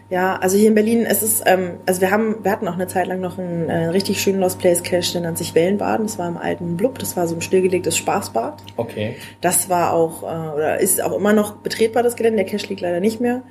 ja 0.09 0.37
also 0.37 0.57
hier 0.57 0.69
in 0.69 0.75
Berlin, 0.75 1.05
es 1.05 1.21
ist, 1.21 1.43
ähm, 1.45 1.79
also 1.85 1.99
wir 1.99 2.11
haben, 2.11 2.37
wir 2.43 2.51
hatten 2.51 2.67
auch 2.67 2.75
eine 2.75 2.87
Zeit 2.87 3.07
lang 3.07 3.19
noch 3.19 3.37
einen 3.37 3.67
äh, 3.69 3.87
richtig 3.87 4.21
schönen 4.21 4.39
Lost 4.39 4.57
Place 4.59 4.81
Cache, 4.83 5.11
der 5.13 5.21
nannte 5.21 5.39
sich 5.39 5.53
Wellenbaden. 5.53 6.05
Das 6.05 6.17
war 6.17 6.29
im 6.29 6.37
alten 6.37 6.77
Blub, 6.77 6.97
das 6.99 7.17
war 7.17 7.27
so 7.27 7.35
ein 7.35 7.41
stillgelegtes 7.41 7.97
Spaßbad. 7.97 8.63
Okay. 8.77 9.15
Das 9.41 9.69
war 9.69 9.91
auch, 9.93 10.23
äh, 10.23 10.55
oder 10.55 10.79
ist 10.79 11.03
auch 11.03 11.13
immer 11.17 11.33
noch 11.33 11.57
betretbar, 11.57 12.03
das 12.03 12.15
Gelände. 12.15 12.43
Der 12.43 12.45
Cache 12.51 12.67
liegt 12.67 12.79
leider 12.81 13.01
nicht 13.01 13.19
mehr, 13.19 13.41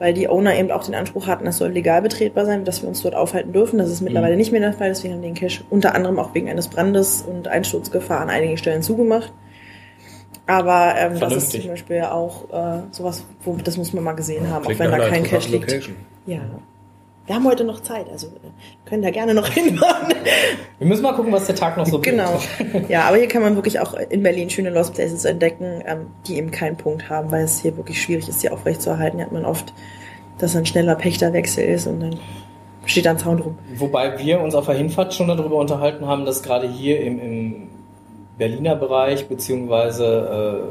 weil 0.00 0.14
die 0.14 0.28
Owner 0.28 0.56
eben 0.58 0.72
auch 0.72 0.82
den 0.84 0.96
Anspruch 0.96 1.28
hatten, 1.28 1.46
es 1.46 1.58
soll 1.58 1.70
legal 1.70 2.02
betretbar 2.02 2.44
sein, 2.44 2.64
dass 2.64 2.82
wir 2.82 2.88
uns 2.88 3.00
dort 3.02 3.14
aufhalten 3.14 3.52
dürfen. 3.52 3.78
Das 3.78 3.88
ist 3.88 4.00
mittlerweile 4.00 4.32
Mhm. 4.32 4.38
nicht 4.38 4.50
mehr 4.50 4.60
der 4.60 4.72
Fall, 4.72 4.88
deswegen 4.88 5.14
haben 5.14 5.22
die 5.22 5.28
den 5.28 5.36
Cache 5.36 5.62
unter 5.70 5.94
anderem 5.94 6.18
auch 6.18 6.34
wegen 6.34 6.48
eines 6.48 6.66
Brandes 6.66 7.22
und 7.22 7.46
Einsturzgefahr 7.46 8.20
an 8.20 8.30
einigen 8.30 8.56
Stellen 8.56 8.82
zugemacht. 8.82 9.32
Aber 10.48 10.94
ähm, 10.96 11.20
das 11.20 11.34
ist 11.34 11.52
zum 11.52 11.68
Beispiel 11.68 12.00
auch 12.00 12.44
äh, 12.50 12.80
sowas, 12.90 13.22
wo, 13.44 13.56
das 13.62 13.76
muss 13.76 13.92
man 13.92 14.02
mal 14.02 14.14
gesehen 14.14 14.48
haben, 14.48 14.64
Klingt 14.64 14.80
auch 14.80 14.84
wenn 14.84 14.90
da 14.90 14.98
kein 15.08 15.24
interessanten 15.24 15.52
liegt. 15.52 15.70
Location. 15.70 15.96
Ja. 16.26 16.40
Wir 17.26 17.34
haben 17.34 17.44
heute 17.44 17.64
noch 17.64 17.80
Zeit, 17.80 18.08
also 18.10 18.28
können 18.86 19.02
da 19.02 19.10
gerne 19.10 19.34
noch 19.34 19.46
hinfahren. 19.52 20.14
Wir 20.78 20.86
müssen 20.86 21.02
mal 21.02 21.12
gucken, 21.12 21.30
was 21.32 21.44
der 21.44 21.54
Tag 21.54 21.76
noch 21.76 21.84
so 21.84 21.98
bringt. 21.98 22.16
Genau. 22.16 22.40
Ja, 22.88 23.02
aber 23.02 23.18
hier 23.18 23.28
kann 23.28 23.42
man 23.42 23.56
wirklich 23.56 23.78
auch 23.78 23.92
in 23.92 24.22
Berlin 24.22 24.48
schöne 24.48 24.70
Lost 24.70 24.94
Places 24.94 25.26
entdecken, 25.26 25.82
ähm, 25.86 26.06
die 26.26 26.38
eben 26.38 26.50
keinen 26.50 26.78
Punkt 26.78 27.10
haben, 27.10 27.30
weil 27.30 27.44
es 27.44 27.60
hier 27.60 27.76
wirklich 27.76 28.00
schwierig 28.00 28.26
ist, 28.26 28.40
sie 28.40 28.48
aufrechtzuerhalten. 28.48 29.18
Hier 29.18 29.26
hat 29.26 29.32
man 29.32 29.44
oft, 29.44 29.74
dass 30.38 30.56
ein 30.56 30.64
schneller 30.64 30.94
Pächterwechsel 30.94 31.66
ist 31.66 31.86
und 31.86 32.00
dann 32.00 32.16
steht 32.86 33.04
da 33.04 33.10
ein 33.10 33.18
Zaun 33.18 33.36
drum. 33.36 33.58
Wobei 33.76 34.18
wir 34.18 34.40
uns 34.40 34.54
auf 34.54 34.64
der 34.64 34.76
Hinfahrt 34.76 35.12
schon 35.12 35.28
darüber 35.28 35.56
unterhalten 35.56 36.06
haben, 36.06 36.24
dass 36.24 36.42
gerade 36.42 36.66
hier 36.66 37.02
im, 37.02 37.20
im 37.20 37.68
Berliner 38.38 38.76
Bereich 38.76 39.26
beziehungsweise 39.28 40.62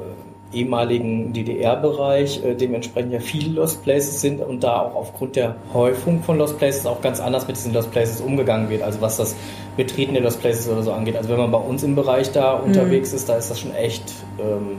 äh, 0.53 0.57
ehemaligen 0.57 1.33
DDR-Bereich 1.33 2.41
äh, 2.43 2.55
dementsprechend 2.55 3.11
ja 3.11 3.19
viele 3.19 3.53
Lost 3.53 3.83
Places 3.83 4.21
sind 4.21 4.41
und 4.41 4.63
da 4.63 4.81
auch 4.81 4.95
aufgrund 4.95 5.35
der 5.35 5.55
Häufung 5.73 6.23
von 6.23 6.37
Lost 6.37 6.57
Places 6.57 6.85
auch 6.85 7.01
ganz 7.01 7.19
anders 7.19 7.45
mit 7.47 7.57
diesen 7.57 7.73
Lost 7.73 7.91
Places 7.91 8.21
umgegangen 8.21 8.69
wird. 8.69 8.81
Also 8.83 9.01
was 9.01 9.17
das 9.17 9.35
Betreten 9.75 10.13
der 10.13 10.23
Lost 10.23 10.39
Places 10.39 10.69
oder 10.69 10.83
so 10.83 10.93
angeht. 10.93 11.17
Also 11.17 11.29
wenn 11.29 11.37
man 11.37 11.51
bei 11.51 11.57
uns 11.57 11.83
im 11.83 11.95
Bereich 11.95 12.31
da 12.31 12.53
unterwegs 12.53 13.11
ist, 13.11 13.27
da 13.27 13.35
ist 13.35 13.51
das 13.51 13.59
schon 13.59 13.75
echt 13.75 14.03
ähm, 14.39 14.77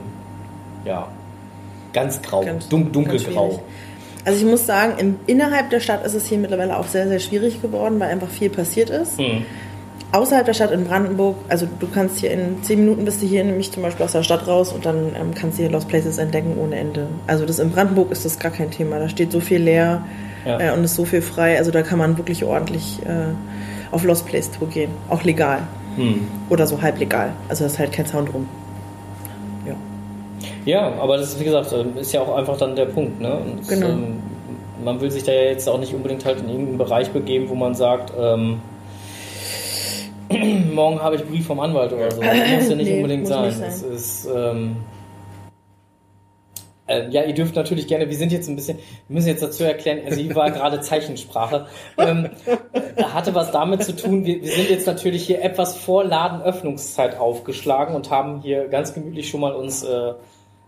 ja 0.85 1.07
ganz 1.93 2.21
grau, 2.21 2.43
Ganz- 2.43 2.67
dun 2.69 2.83
ganz 2.85 2.93
dunkelgrau. 2.93 3.49
schwierig. 3.49 3.63
Also 4.25 4.45
ich 4.45 4.51
muss 4.51 4.65
sagen, 4.65 4.93
im, 4.97 5.15
innerhalb 5.27 5.69
der 5.69 5.79
Stadt 5.79 6.05
ist 6.05 6.13
es 6.13 6.27
hier 6.27 6.37
mittlerweile 6.39 6.77
auch 6.77 6.85
sehr, 6.85 7.07
sehr 7.07 7.19
schwierig 7.19 7.61
geworden, 7.61 7.99
weil 7.99 8.09
einfach 8.09 8.27
viel 8.27 8.49
passiert 8.49 8.89
ist. 8.89 9.17
Hm. 9.17 9.45
Außerhalb 10.11 10.43
der 10.45 10.53
Stadt 10.55 10.71
in 10.71 10.85
Brandenburg, 10.85 11.35
also 11.49 11.67
du 11.79 11.87
kannst 11.87 12.17
hier 12.17 12.31
in 12.31 12.63
zehn 12.63 12.79
Minuten 12.79 13.05
bist 13.05 13.21
du 13.21 13.27
hier 13.27 13.43
nämlich 13.43 13.71
zum 13.71 13.83
Beispiel 13.83 14.05
aus 14.05 14.13
der 14.13 14.23
Stadt 14.23 14.47
raus 14.47 14.73
und 14.73 14.83
dann 14.83 15.15
ähm, 15.15 15.35
kannst 15.35 15.59
du 15.59 15.61
hier 15.63 15.71
Lost 15.71 15.87
Places 15.87 16.17
entdecken 16.17 16.57
ohne 16.59 16.77
Ende. 16.77 17.05
Also 17.27 17.45
das 17.45 17.59
in 17.59 17.69
Brandenburg 17.69 18.11
ist 18.11 18.25
das 18.25 18.39
gar 18.39 18.51
kein 18.51 18.71
Thema. 18.71 18.97
Da 18.97 19.07
steht 19.07 19.31
so 19.31 19.39
viel 19.39 19.61
leer 19.61 20.03
Ja. 20.45 20.59
äh, 20.59 20.73
und 20.75 20.83
ist 20.83 20.95
so 20.95 21.05
viel 21.05 21.21
frei. 21.21 21.59
Also 21.59 21.69
da 21.69 21.83
kann 21.83 21.99
man 21.99 22.17
wirklich 22.17 22.43
ordentlich 22.43 22.99
äh, 23.05 23.33
auf 23.91 24.03
Lost 24.03 24.25
Place 24.25 24.49
Tour 24.49 24.67
gehen. 24.69 24.89
Auch 25.09 25.23
legal. 25.23 25.59
Hm. 25.95 26.27
Oder 26.49 26.65
so 26.65 26.81
halb 26.81 26.97
legal. 26.99 27.33
Also 27.47 27.65
da 27.65 27.67
ist 27.67 27.77
halt 27.77 27.91
kein 27.91 28.07
Zaun 28.07 28.25
drum. 28.25 28.47
Ja. 29.67 29.75
Ja, 30.65 30.93
aber 30.99 31.17
das 31.17 31.33
ist, 31.33 31.39
wie 31.39 31.43
gesagt, 31.43 31.71
ähm, 31.71 31.97
ist 31.99 32.11
ja 32.13 32.21
auch 32.21 32.35
einfach 32.35 32.57
dann 32.57 32.75
der 32.75 32.85
Punkt. 32.85 33.21
Ne? 33.21 33.31
Und 33.31 33.61
es, 33.61 33.67
Genau. 33.67 33.89
ähm, 33.89 34.15
man 34.83 34.99
will 35.01 35.11
sich 35.11 35.23
da 35.23 35.31
ja 35.33 35.43
jetzt 35.51 35.69
auch 35.69 35.79
nicht 35.79 35.93
unbedingt 35.93 36.25
halt 36.25 36.39
in 36.39 36.49
irgendeinen 36.49 36.77
Bereich 36.79 37.11
begeben, 37.11 37.47
wo 37.49 37.53
man 37.53 37.75
sagt, 37.75 38.11
ähm, 38.19 38.59
morgen 40.73 41.01
habe 41.01 41.15
ich 41.15 41.25
Brief 41.25 41.47
vom 41.47 41.59
Anwalt 41.59 41.91
oder 41.93 42.11
so. 42.11 42.21
Das 42.21 42.35
muss 42.35 42.69
ja 42.69 42.75
nicht 42.75 42.89
Nee, 42.89 42.97
unbedingt 42.97 43.27
sein. 43.27 43.45
nicht 43.47 43.57
sein. 43.57 43.69
Es 43.69 43.81
ist, 43.81 44.27
ähm, 44.33 44.77
äh, 46.87 47.07
ja, 47.09 47.23
ihr 47.23 47.33
dürft 47.33 47.55
natürlich 47.55 47.87
gerne, 47.87 48.09
wir 48.09 48.17
sind 48.17 48.31
jetzt 48.31 48.49
ein 48.49 48.55
bisschen, 48.55 48.77
wir 49.07 49.13
müssen 49.15 49.27
jetzt 49.27 49.43
dazu 49.43 49.63
erklären, 49.63 49.99
also 50.05 50.19
hier 50.19 50.35
war 50.35 50.49
gerade 50.51 50.81
Zeichensprache. 50.81 51.67
Ähm, 51.97 52.29
hatte 53.03 53.35
was 53.35 53.51
damit 53.51 53.83
zu 53.83 53.95
tun, 53.95 54.25
wir, 54.25 54.41
wir 54.41 54.51
sind 54.51 54.69
jetzt 54.69 54.87
natürlich 54.87 55.25
hier 55.25 55.43
etwas 55.43 55.75
vor 55.77 56.03
Ladenöffnungszeit 56.03 57.19
aufgeschlagen 57.19 57.95
und 57.95 58.09
haben 58.09 58.41
hier 58.41 58.67
ganz 58.67 58.93
gemütlich 58.93 59.29
schon 59.29 59.41
mal 59.41 59.53
uns 59.53 59.83
äh, 59.83 60.13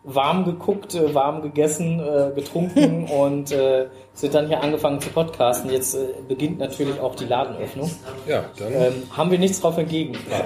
warm 0.03 0.45
geguckt, 0.45 0.95
äh, 0.95 1.13
warm 1.13 1.41
gegessen, 1.41 1.99
äh, 1.99 2.31
getrunken 2.35 3.05
und 3.09 3.51
äh, 3.51 3.87
sind 4.13 4.33
dann 4.33 4.47
hier 4.47 4.61
angefangen 4.61 4.99
zu 4.99 5.09
podcasten. 5.09 5.69
Jetzt 5.71 5.95
beginnt 6.27 6.57
natürlich 6.59 6.99
auch 6.99 7.15
die 7.15 7.25
Ladenöffnung. 7.25 7.91
Ja, 8.27 8.45
dann 8.57 8.73
Ähm, 8.73 9.03
haben 9.15 9.29
wir 9.31 9.37
nichts 9.39 9.61
drauf 9.61 9.77
entgegen. 9.77 10.17
ja, 10.29 10.43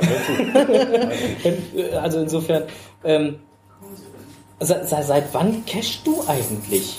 also 2.02 2.20
insofern, 2.20 2.64
ähm, 3.04 3.40
Se, 4.60 4.86
se, 4.86 5.04
seit 5.04 5.34
wann 5.34 5.66
cashst 5.66 6.08
du 6.08 6.24
eigentlich? 6.28 6.98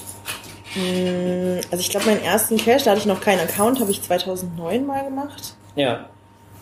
Mm, 0.75 1.59
Also 1.71 1.81
ich 1.81 1.89
glaube, 1.89 2.05
meinen 2.07 2.23
ersten 2.23 2.59
Cash, 2.59 2.83
da 2.85 2.91
hatte 2.91 3.01
ich 3.01 3.07
noch 3.07 3.21
keinen 3.23 3.41
Account, 3.41 3.81
habe 3.81 3.91
ich 3.91 4.03
2009 4.03 4.85
mal 4.87 5.05
gemacht. 5.05 5.55
Ja. 5.75 6.07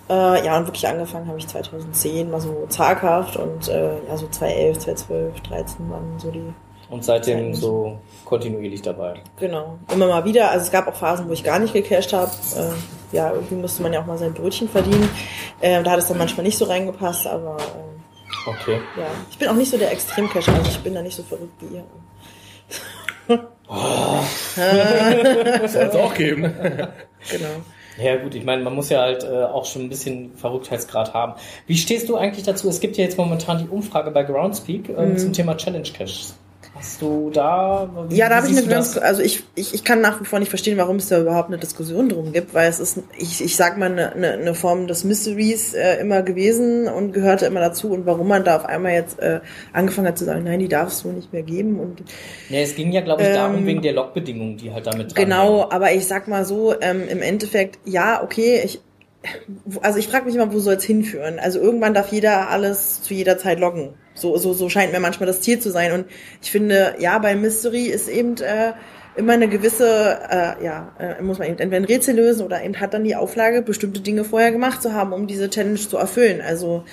Äh, 0.08 0.44
ja, 0.44 0.56
und 0.58 0.66
wirklich 0.66 0.86
angefangen 0.86 1.26
habe 1.28 1.38
ich 1.38 1.46
2010, 1.48 2.30
mal 2.30 2.40
so 2.40 2.66
zaghaft 2.68 3.36
und 3.36 3.68
äh, 3.68 3.96
ja, 4.06 4.16
so 4.16 4.26
2011, 4.28 4.78
2012, 4.78 5.40
13 5.40 5.90
waren 5.90 6.18
so 6.18 6.30
die, 6.30 6.52
Und 6.90 7.04
seitdem 7.04 7.54
so 7.54 7.98
kontinuierlich 8.26 8.82
dabei. 8.82 9.14
genau, 9.38 9.78
immer 9.92 10.06
mal 10.08 10.24
wieder. 10.26 10.50
Also 10.50 10.66
es 10.66 10.70
gab 10.70 10.86
auch 10.88 10.94
Phasen, 10.94 11.28
wo 11.28 11.32
ich 11.32 11.42
gar 11.42 11.58
nicht 11.58 11.72
gecasht 11.72 12.12
habe. 12.12 12.30
Äh, 12.56 13.16
ja, 13.16 13.32
irgendwie 13.32 13.54
musste 13.54 13.82
man 13.82 13.92
ja 13.94 14.00
auch 14.02 14.06
mal 14.06 14.18
sein 14.18 14.34
Brötchen 14.34 14.68
verdienen. 14.68 15.08
Äh, 15.60 15.82
da 15.82 15.92
hat 15.92 15.98
es 16.00 16.08
dann 16.08 16.18
manchmal 16.18 16.44
nicht 16.44 16.58
so 16.58 16.66
reingepasst, 16.66 17.26
aber 17.26 17.56
äh, 17.58 17.94
Okay. 18.46 18.78
ja, 18.98 19.06
ich 19.30 19.38
bin 19.38 19.48
auch 19.48 19.54
nicht 19.54 19.70
so 19.70 19.78
der 19.78 19.90
Extremcacher, 19.90 20.52
also 20.52 20.68
ich 20.68 20.78
bin 20.80 20.92
da 20.92 21.00
nicht 21.00 21.16
so 21.16 21.22
verrückt 21.22 21.54
wie 21.60 21.76
ihr. 21.76 21.84
Soll 25.68 25.82
es 25.82 25.94
auch 25.96 26.12
geben. 26.14 26.42
Genau. 26.42 27.48
Ja 27.96 28.16
gut, 28.16 28.34
ich 28.34 28.44
meine, 28.44 28.62
man 28.62 28.74
muss 28.74 28.88
ja 28.90 29.00
halt 29.02 29.22
äh, 29.24 29.44
auch 29.44 29.64
schon 29.64 29.82
ein 29.82 29.88
bisschen 29.88 30.32
Verrücktheitsgrad 30.36 31.14
haben. 31.14 31.34
Wie 31.66 31.76
stehst 31.76 32.08
du 32.08 32.16
eigentlich 32.16 32.44
dazu? 32.44 32.68
Es 32.68 32.80
gibt 32.80 32.96
ja 32.96 33.04
jetzt 33.04 33.16
momentan 33.18 33.58
die 33.58 33.68
Umfrage 33.68 34.10
bei 34.10 34.22
Groundspeak 34.24 34.88
ähm, 34.88 35.12
Mhm. 35.12 35.18
zum 35.18 35.32
Thema 35.32 35.56
Challenge 35.56 35.88
Caches. 35.96 36.34
Hast 36.74 37.00
du 37.00 37.30
da? 37.30 37.88
Ja, 38.10 38.28
da 38.28 38.36
habe 38.36 38.48
ich 38.48 38.58
eine 38.58 38.66
ganz, 38.66 38.98
also 38.98 39.22
ich, 39.22 39.44
ich, 39.54 39.74
ich 39.74 39.84
kann 39.84 40.00
nach 40.00 40.20
wie 40.20 40.24
vor 40.24 40.40
nicht 40.40 40.48
verstehen, 40.48 40.76
warum 40.76 40.96
es 40.96 41.08
da 41.08 41.20
überhaupt 41.20 41.48
eine 41.48 41.58
Diskussion 41.58 42.08
drum 42.08 42.32
gibt, 42.32 42.52
weil 42.52 42.68
es 42.68 42.80
ist, 42.80 42.98
ich, 43.16 43.44
ich 43.44 43.54
sag 43.54 43.78
mal, 43.78 43.92
eine, 43.92 44.12
eine, 44.12 44.32
eine 44.32 44.54
Form 44.54 44.88
des 44.88 45.04
Mysteries 45.04 45.74
äh, 45.74 46.00
immer 46.00 46.22
gewesen 46.22 46.88
und 46.88 47.12
gehörte 47.12 47.46
immer 47.46 47.60
dazu 47.60 47.92
und 47.92 48.06
warum 48.06 48.26
man 48.26 48.42
da 48.42 48.56
auf 48.56 48.64
einmal 48.64 48.92
jetzt 48.92 49.20
äh, 49.20 49.40
angefangen 49.72 50.08
hat 50.08 50.18
zu 50.18 50.24
sagen, 50.24 50.42
nein, 50.42 50.58
die 50.58 50.68
darf 50.68 50.88
es 50.88 50.98
so 50.98 51.12
nicht 51.12 51.32
mehr 51.32 51.42
geben 51.42 51.78
und 51.78 52.02
Ja, 52.48 52.58
es 52.58 52.74
ging 52.74 52.90
ja, 52.90 53.02
glaube 53.02 53.22
ich, 53.22 53.28
darum 53.28 53.58
Ähm, 53.58 53.66
wegen 53.66 53.82
der 53.82 53.92
Logbedingungen, 53.92 54.56
die 54.56 54.72
halt 54.72 54.88
damit 54.88 55.14
dran 55.14 55.24
genau, 55.24 55.70
aber 55.70 55.92
ich 55.92 56.06
sag 56.06 56.26
mal 56.26 56.44
so, 56.44 56.74
ähm, 56.80 57.08
im 57.08 57.22
Endeffekt, 57.22 57.78
ja, 57.84 58.20
okay, 58.20 58.62
ich, 58.64 58.80
also 59.80 60.00
ich 60.00 60.08
frage 60.08 60.24
mich 60.26 60.34
immer, 60.34 60.52
wo 60.52 60.58
soll 60.58 60.74
es 60.74 60.84
hinführen? 60.84 61.38
Also 61.38 61.60
irgendwann 61.60 61.94
darf 61.94 62.10
jeder 62.10 62.50
alles 62.50 63.00
zu 63.00 63.14
jeder 63.14 63.38
Zeit 63.38 63.60
loggen. 63.60 63.94
So, 64.14 64.36
so, 64.36 64.52
so 64.52 64.68
scheint 64.68 64.92
mir 64.92 65.00
manchmal 65.00 65.26
das 65.26 65.40
Ziel 65.40 65.58
zu 65.58 65.70
sein. 65.70 65.92
Und 65.92 66.06
ich 66.42 66.50
finde, 66.50 66.94
ja, 66.98 67.18
bei 67.18 67.34
Mystery 67.34 67.86
ist 67.86 68.08
eben 68.08 68.36
äh, 68.38 68.72
immer 69.16 69.32
eine 69.34 69.48
gewisse, 69.48 70.18
äh, 70.30 70.64
ja, 70.64 70.92
äh, 70.98 71.22
muss 71.22 71.38
man 71.38 71.48
eben 71.48 71.58
entweder 71.58 71.82
ein 71.82 71.84
Rätsel 71.84 72.16
lösen 72.16 72.44
oder 72.44 72.62
eben 72.62 72.78
hat 72.80 72.94
dann 72.94 73.04
die 73.04 73.16
Auflage, 73.16 73.62
bestimmte 73.62 74.00
Dinge 74.00 74.24
vorher 74.24 74.52
gemacht 74.52 74.82
zu 74.82 74.92
haben, 74.92 75.12
um 75.12 75.26
diese 75.26 75.50
Challenge 75.50 75.78
zu 75.78 75.96
erfüllen. 75.96 76.40
Also 76.40 76.84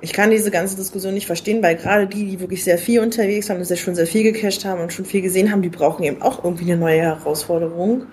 ich 0.00 0.12
kann 0.12 0.30
diese 0.30 0.50
ganze 0.50 0.76
Diskussion 0.76 1.14
nicht 1.14 1.26
verstehen, 1.26 1.62
weil 1.62 1.76
gerade 1.76 2.06
die, 2.06 2.24
die 2.24 2.40
wirklich 2.40 2.64
sehr 2.64 2.78
viel 2.78 3.00
unterwegs 3.00 3.50
und 3.50 3.64
sehr, 3.64 3.76
schon 3.76 3.94
sehr 3.94 4.06
viel 4.06 4.22
gecached 4.22 4.64
haben 4.64 4.80
und 4.80 4.92
schon 4.92 5.04
viel 5.04 5.22
gesehen 5.22 5.50
haben, 5.50 5.62
die 5.62 5.68
brauchen 5.68 6.04
eben 6.04 6.22
auch 6.22 6.42
irgendwie 6.42 6.64
eine 6.64 6.80
neue 6.80 7.00
Herausforderung. 7.00 8.06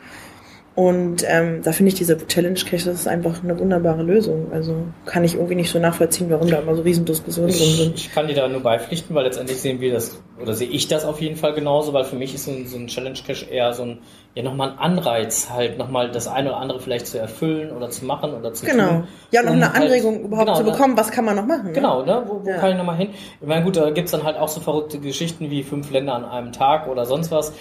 Und 0.74 1.26
ähm, 1.28 1.62
da 1.64 1.74
finde 1.74 1.90
ich 1.90 1.96
diese 1.96 2.18
Challenge 2.28 2.58
Cache 2.58 2.86
das 2.86 3.02
ist 3.02 3.08
einfach 3.08 3.44
eine 3.44 3.60
wunderbare 3.60 4.04
Lösung. 4.04 4.54
Also 4.54 4.74
kann 5.06 5.26
ich 5.26 5.36
irgendwie 5.36 5.56
nicht 5.56 5.70
so 5.70 5.80
nachvollziehen, 5.80 6.30
warum 6.30 6.50
da 6.50 6.60
immer 6.60 6.76
so 6.76 6.82
Riesendiskussionen 6.82 7.50
drin 7.52 7.68
sind. 7.76 7.96
ich 7.96 8.14
kann 8.14 8.28
dir 8.28 8.36
da 8.36 8.48
nur 8.48 8.62
beipflichten, 8.62 9.14
weil 9.14 9.26
letztendlich 9.26 9.60
sehen 9.60 9.82
wir 9.82 9.92
das, 9.92 10.18
oder 10.42 10.54
sehe 10.54 10.70
ich 10.70 10.88
das 10.88 11.04
auf 11.04 11.20
jeden 11.20 11.36
Fall 11.36 11.54
genauso, 11.54 11.92
weil 11.92 12.06
für 12.06 12.16
mich 12.16 12.34
ist 12.34 12.46
so 12.46 12.52
ein, 12.52 12.68
so 12.68 12.78
ein 12.78 12.88
Challenge 12.88 13.20
Cache 13.28 13.48
eher 13.52 13.74
so 13.74 13.84
ein, 13.84 13.98
ja 14.34 14.44
nochmal 14.44 14.70
ein 14.72 14.80
Anreiz, 14.80 15.50
halt 15.50 15.78
nochmal 15.78 16.10
das 16.10 16.30
eine 16.30 16.52
oder 16.52 16.60
andere 16.62 16.80
vielleicht 16.80 17.06
zu 17.08 17.20
erfüllen 17.20 17.72
oder 17.76 17.90
zu 17.90 18.06
machen 18.06 18.34
oder 18.34 18.54
zu 18.54 18.66
Genau. 18.66 18.88
tun. 18.88 19.08
Ja, 19.32 19.42
noch 19.44 19.50
um 19.52 19.58
eine 19.58 19.74
halt- 19.74 19.84
Anregung 19.84 20.22
überhaupt 20.22 20.48
genau, 20.48 20.58
zu 20.58 20.64
ne? 20.64 20.72
bekommen, 20.72 20.96
was 20.96 21.12
kann 21.12 21.26
man 21.26 21.36
noch 21.36 21.46
machen. 21.46 21.66
Ne? 21.66 21.72
Genau, 21.74 22.06
ne? 22.06 22.24
Wo, 22.26 22.46
wo 22.46 22.50
Ja. 22.50 22.60
kann 22.60 22.72
ich 22.72 22.78
nochmal 22.78 22.96
hin? 22.96 23.10
Ich 23.42 23.46
meine, 23.48 23.66
gut, 23.66 23.76
da 23.76 23.90
gibt's 23.90 24.12
dann 24.12 24.24
halt 24.24 24.38
auch 24.38 24.48
so 24.48 24.62
verrückte 24.62 25.00
Geschichten 25.00 25.50
wie 25.50 25.64
fünf 25.64 25.92
Länder 25.92 26.14
an 26.16 26.24
einem 26.24 26.54
Tag 26.54 26.88
oder 26.88 27.06
sonst 27.06 27.30
was. 27.30 27.52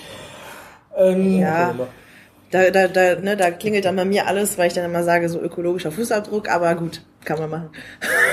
Ähm, 0.96 1.40
Ja. 1.40 1.74
Da, 2.50 2.70
da, 2.70 2.88
da, 2.88 3.14
ne, 3.16 3.36
da 3.36 3.50
klingelt 3.50 3.84
dann 3.84 3.96
bei 3.96 4.04
mir 4.04 4.26
alles, 4.26 4.58
weil 4.58 4.66
ich 4.66 4.74
dann 4.74 4.84
immer 4.84 5.04
sage, 5.04 5.28
so 5.28 5.40
ökologischer 5.40 5.92
Fußabdruck, 5.92 6.48
aber 6.48 6.74
gut, 6.74 7.02
kann 7.24 7.38
man 7.38 7.50
machen. 7.50 7.70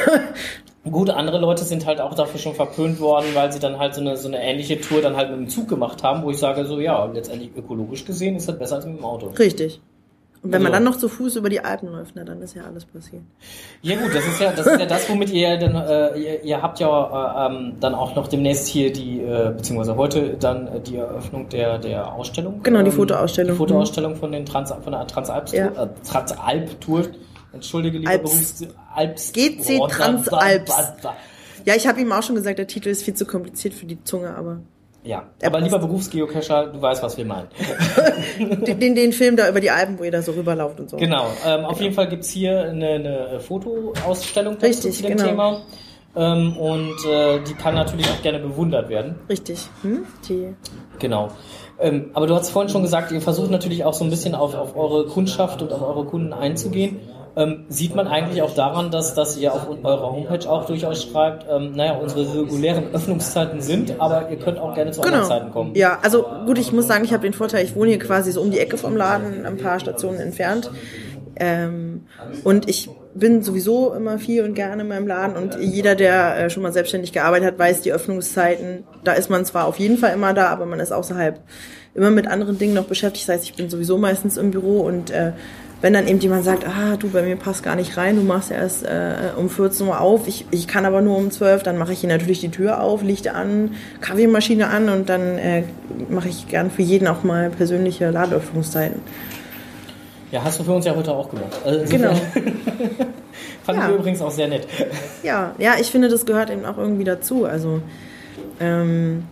Gut, 0.91 1.10
andere 1.10 1.38
Leute 1.38 1.65
sind 1.65 1.86
halt 1.86 1.99
auch 1.99 2.13
dafür 2.13 2.39
schon 2.39 2.56
verpönt 2.56 3.01
worden, 3.01 3.27
weil 3.34 3.51
sie 3.51 3.60
dann 3.60 3.77
halt 3.77 3.93
so 3.93 3.99
eine, 3.99 4.15
so 4.15 4.30
eine 4.30 4.41
ähnliche 4.41 4.80
Tour 4.80 5.01
dann 5.01 5.17
halt 5.17 5.30
mit 5.32 5.39
dem 5.39 5.49
Zug 5.49 5.67
gemacht 5.67 6.01
haben, 6.01 6.23
wo 6.23 6.32
ich 6.32 6.38
sage 6.38 6.65
so, 6.65 6.80
ja, 6.80 7.06
letztendlich 7.06 7.51
ökologisch 7.58 8.06
gesehen 8.06 8.38
ist 8.38 8.47
das 8.47 8.58
besser 8.58 8.75
als 8.77 8.86
mit 8.86 8.97
dem 8.97 9.03
Auto. 9.03 9.27
Richtig. 9.27 9.82
Und 10.43 10.52
wenn 10.52 10.62
man 10.62 10.71
Also- 10.71 10.84
dann 10.84 10.84
noch 10.93 10.97
zu 11.00 11.10
Fuß 11.10 11.36
über 11.38 11.50
die 11.50 11.60
Alpen 11.62 11.91
läuft, 11.91 12.12
na, 12.15 12.23
dann 12.23 12.41
ist 12.41 12.56
ja 12.56 12.63
alles 12.63 12.86
passiert. 12.86 13.23
Ja 13.82 13.95
gut, 13.97 14.13
das 14.13 14.26
ist 14.26 14.39
ja 14.39 14.52
das, 14.52 14.67
ist 14.67 14.80
ja 14.80 14.86
das 14.86 15.10
womit 15.10 15.32
ihr 15.32 15.58
dann, 15.58 15.76
äh, 15.76 16.17
ihr, 16.19 16.43
ihr 16.43 16.62
habt 16.62 16.80
ja 16.80 17.47
äh, 17.50 17.54
ähm, 17.54 17.73
dann 17.80 17.95
auch 17.95 18.15
noch 18.15 18.28
demnächst 18.28 18.67
hier 18.67 18.93
die, 18.93 19.19
äh, 19.21 19.52
beziehungsweise 19.56 19.95
heute 19.95 20.36
dann 20.39 20.67
äh, 20.67 20.80
die 20.80 20.97
Eröffnung 20.97 21.50
der, 21.50 21.80
der 21.80 22.13
Ausstellung. 22.13 22.62
Genau, 22.63 22.82
die 22.82 22.89
Ähm, 22.89 22.95
Fotoausstellung. 22.95 23.52
Die 23.54 23.58
Fotoausstellung 23.58 24.15
von, 24.15 24.32
den 24.32 24.45
Trans, 24.45 24.71
von 24.71 24.91
der 24.91 25.08
Transalp-Tour. 25.08 25.58
Ja. 25.60 25.84
Äh, 25.84 25.88
Transalp-Tour. 26.10 27.08
Entschuldige, 27.54 27.97
liebe 27.97 28.12
Alps. 28.12 28.23
Berufs... 28.23 28.67
Alps. 28.95 29.32
GC 29.34 29.80
Oh, 29.80 29.88
Transalps. 29.88 30.73
Ja, 31.65 31.76
ich 31.76 31.88
habe 31.88 32.00
ihm 32.00 32.12
auch 32.12 32.23
schon 32.23 32.36
gesagt, 32.36 32.60
der 32.60 32.67
Titel 32.67 32.89
ist 32.89 33.04
viel 33.04 33.13
zu 33.15 33.26
kompliziert 33.26 33.73
für 33.73 33.86
die 33.86 34.02
Zunge, 34.04 34.36
aber 34.36 34.60
Ja, 35.08 35.24
Er 35.39 35.48
aber 35.48 35.62
lieber 35.62 35.80
Berufsgeocacher, 35.80 36.67
du 36.67 36.82
weißt, 36.82 37.02
was 37.02 37.17
wir 37.17 37.24
meinen. 37.24 37.48
den, 38.67 38.93
den, 38.93 39.13
Film 39.13 39.38
da 39.38 39.48
über 39.48 39.62
die 39.62 39.72
Alpen, 39.72 39.98
wo 39.98 40.04
ihr 40.04 40.12
da 40.12 40.22
so 40.22 40.34
rüberlauft 40.34 40.82
und 40.82 40.89
so. 40.89 40.98
Genau, 40.98 41.28
ähm, 41.46 41.63
auf 41.63 41.80
jeden 41.80 41.93
Fall 41.93 42.10
gibt's 42.10 42.30
hier 42.30 42.62
eine, 42.63 42.89
eine 42.89 43.39
Fotoausstellung 43.39 44.56
dazu 44.56 44.65
Richtig, 44.65 44.98
zu 44.98 45.04
dem 45.04 45.15
genau. 45.15 45.30
Thema. 45.30 45.62
Ähm, 46.17 46.58
und 46.58 47.06
äh, 47.06 47.39
die 47.39 47.54
kann 47.54 47.76
natürlich 47.76 48.10
auch 48.10 48.22
gerne 48.22 48.39
bewundert 48.39 48.89
werden. 48.89 49.15
Richtig. 49.30 49.70
Hm? 49.82 50.06
Die, 50.28 50.54
Genau. 51.00 51.30
Ähm, 51.80 52.10
aber 52.13 52.28
du 52.28 52.36
hast 52.36 52.50
vorhin 52.50 52.70
schon 52.70 52.82
gesagt, 52.82 53.12
ihr 53.12 53.22
versucht 53.22 53.52
natürlich 53.52 53.86
auch 53.86 53.93
so 53.93 54.04
ein 54.04 54.10
bisschen 54.10 54.36
auf, 54.36 54.56
auf 54.56 54.76
eure 54.76 55.06
Kundschaft 55.06 55.62
und 55.62 55.72
auf 55.72 55.82
eure 55.82 56.06
Kunden 56.06 56.34
einzugehen. 56.34 57.00
Ähm, 57.38 57.65
sieht 57.69 57.95
man 57.95 58.08
eigentlich 58.08 58.41
auch 58.41 58.56
daran, 58.56 58.89
dass, 58.89 59.13
dass 59.13 59.38
ihr 59.38 59.54
auf 59.54 59.67
eurer 59.84 60.12
Homepage 60.12 60.50
auch 60.50 60.65
durchaus 60.65 61.04
schreibt, 61.04 61.45
ähm, 61.47 61.73
naja, 61.76 61.93
unsere 61.93 62.41
regulären 62.41 62.86
Öffnungszeiten 62.91 63.62
sind, 63.62 64.00
aber 64.00 64.32
ihr 64.32 64.38
könnt 64.38 64.58
auch 64.58 64.73
gerne 64.73 64.89
zu 64.89 65.02
anderen 65.02 65.21
genau. 65.21 65.30
Zeiten 65.30 65.52
kommen. 65.52 65.76
Ja, 65.76 66.00
also 66.02 66.26
gut, 66.47 66.58
ich 66.58 66.73
muss 66.73 66.88
sagen, 66.88 67.06
ich 67.06 67.13
habe 67.13 67.21
den 67.21 67.34
Vorteil, 67.34 67.63
ich 67.63 67.76
wohne 67.76 67.91
hier 67.91 68.00
quasi 68.00 68.32
so 68.32 68.41
um 68.41 68.50
die 68.50 68.58
Ecke 68.58 68.80
vom 68.80 68.97
Laden, 68.97 69.45
ein 69.45 69.58
paar 69.58 69.80
Stationen 69.80 70.19
entfernt. 70.19 70.71
Ähm, 71.36 72.08
und 72.43 72.67
ich 72.67 72.89
bin 73.13 73.43
sowieso 73.43 73.93
immer 73.93 74.17
viel 74.17 74.43
und 74.43 74.56
gerne 74.56 74.82
in 74.82 74.88
meinem 74.88 75.06
Laden 75.08 75.36
und 75.36 75.60
jeder, 75.60 75.93
der 75.93 76.38
äh, 76.38 76.50
schon 76.50 76.63
mal 76.63 76.73
selbstständig 76.73 77.13
gearbeitet 77.13 77.50
hat, 77.50 77.60
weiß 77.60 77.82
die 77.82 77.93
Öffnungszeiten. 77.93 78.84
Da 79.04 79.13
ist 79.13 79.30
man 79.30 79.45
zwar 79.45 79.65
auf 79.65 79.78
jeden 79.78 80.00
Fall 80.00 80.13
immer 80.13 80.34
da, 80.34 80.47
aber 80.47 80.65
man 80.65 80.80
ist 80.80 80.91
außerhalb 80.91 81.39
immer 81.93 82.10
mit 82.10 82.28
anderen 82.28 82.58
Dingen 82.58 82.73
noch 82.73 82.86
beschäftigt. 82.86 83.28
Das 83.28 83.36
heißt, 83.36 83.43
ich 83.43 83.54
bin 83.56 83.69
sowieso 83.69 84.00
meistens 84.00 84.38
im 84.38 84.50
Büro 84.50 84.82
und 84.82 85.12
äh, 85.12 85.34
wenn 85.82 85.94
dann 85.94 86.08
eben 86.08 86.20
jemand 86.20 86.44
sagt, 86.44 86.66
ah, 86.68 86.96
du, 86.98 87.10
bei 87.10 87.22
mir 87.22 87.36
passt 87.36 87.62
gar 87.63 87.76
nicht 87.76 87.98
rein, 87.98 88.16
du 88.16 88.24
machst 88.24 88.50
erst 88.52 88.84
äh, 88.86 89.13
um 89.38 89.50
14 89.50 89.88
Uhr 89.88 90.02
auf, 90.02 90.28
ich, 90.28 90.46
ich 90.52 90.68
kann 90.68 90.86
aber 90.86 91.02
nur 91.02 91.18
um 91.18 91.30
12, 91.30 91.63
dann 91.63 91.78
mache 91.78 91.94
ich 91.94 92.00
hier 92.00 92.10
natürlich 92.10 92.40
die 92.40 92.50
Tür 92.50 92.82
auf, 92.82 93.04
Licht 93.04 93.28
an, 93.28 93.76
Kaffeemaschine 94.02 94.68
an 94.70 94.90
und 94.90 95.08
dann 95.10 95.38
äh, 95.38 95.63
mache 96.10 96.30
ich 96.30 96.48
gern 96.48 96.72
für 96.72 96.82
jeden 96.82 97.08
auch 97.08 97.24
mal 97.24 97.50
persönliche 97.52 98.10
Ladeöffnungszeiten. 98.10 99.02
Ja, 100.32 100.44
hast 100.44 100.60
du 100.60 100.63
für 100.63 100.74
uns 100.74 100.86
ja 100.86 100.96
heute 100.96 101.12
auch 101.13 101.30
gemacht. 101.30 101.58
Also 101.63 101.86
Genau. 101.90 102.12
Fand 103.63 103.80
Ja. 103.80 103.90
ich 103.90 103.96
übrigens 103.96 104.22
auch 104.22 104.32
sehr 104.32 104.48
nett. 104.48 104.68
Ja, 105.24 105.54
ja, 105.58 105.74
ich 105.80 105.88
finde, 105.92 106.10
das 106.10 106.26
gehört 106.26 106.50
eben 106.50 106.66
auch 106.66 106.78
irgendwie 106.78 107.04
dazu. 107.04 107.46
Also, 107.46 107.82
ähm, 108.60 109.24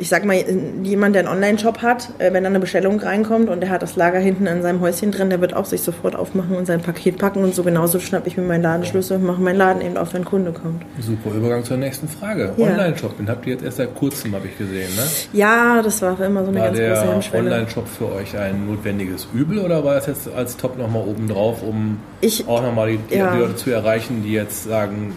ich 0.00 0.08
sag 0.08 0.24
mal, 0.24 0.36
jemand, 0.82 1.14
der 1.14 1.20
einen 1.28 1.32
Online-Shop 1.36 1.82
hat, 1.82 2.08
äh, 2.18 2.32
wenn 2.32 2.42
da 2.42 2.48
eine 2.48 2.58
Bestellung 2.58 2.98
reinkommt 3.00 3.50
und 3.50 3.60
der 3.60 3.68
hat 3.68 3.82
das 3.82 3.96
Lager 3.96 4.18
hinten 4.18 4.48
an 4.48 4.62
seinem 4.62 4.80
Häuschen 4.80 5.12
drin, 5.12 5.28
der 5.28 5.42
wird 5.42 5.54
auch 5.54 5.66
sich 5.66 5.82
sofort 5.82 6.16
aufmachen 6.16 6.56
und 6.56 6.64
sein 6.66 6.80
Paket 6.80 7.18
packen 7.18 7.44
und 7.44 7.54
so 7.54 7.62
genauso 7.62 8.00
schnapp 8.00 8.26
ich 8.26 8.36
mir 8.38 8.42
meinen 8.42 8.62
Ladenschlüssel 8.62 9.18
und 9.18 9.24
mache 9.26 9.42
meinen 9.42 9.58
Laden 9.58 9.82
eben 9.82 9.98
auf, 9.98 10.14
wenn 10.14 10.22
ein 10.22 10.24
Kunde 10.24 10.52
kommt. 10.52 10.82
Super 11.00 11.36
Übergang 11.36 11.64
zur 11.64 11.76
nächsten 11.76 12.08
Frage. 12.08 12.54
Ja. 12.56 12.66
Online-Shop, 12.68 13.18
den 13.18 13.28
habt 13.28 13.46
ihr 13.46 13.52
jetzt 13.52 13.62
erst 13.64 13.76
seit 13.76 13.94
kurzem, 13.94 14.34
habe 14.34 14.46
ich 14.46 14.56
gesehen. 14.56 14.88
Ne? 14.96 15.02
Ja, 15.34 15.82
das 15.82 16.00
war 16.00 16.18
immer 16.20 16.44
so 16.44 16.50
eine 16.50 16.60
War 16.60 16.66
ganz 16.68 16.78
große 16.78 16.90
der 16.92 17.12
Hemmschwelle. 17.12 17.50
Online-Shop 17.50 17.86
für 17.86 18.12
euch 18.14 18.38
ein 18.38 18.66
notwendiges 18.66 19.28
Übel 19.34 19.58
oder 19.58 19.84
war 19.84 19.94
das 19.96 20.06
jetzt 20.06 20.32
als 20.34 20.56
Top 20.56 20.78
nochmal 20.78 21.02
oben 21.06 21.28
drauf, 21.28 21.62
um 21.62 21.98
Ich- 22.22 22.48
auch 22.48 22.62
nochmal 22.62 22.92
die, 22.92 22.98
die 23.10 23.16
ja. 23.18 23.34
Leute 23.34 23.56
zu 23.56 23.70
erreichen, 23.70 24.22
die 24.24 24.32
jetzt 24.32 24.64
sagen, 24.64 25.12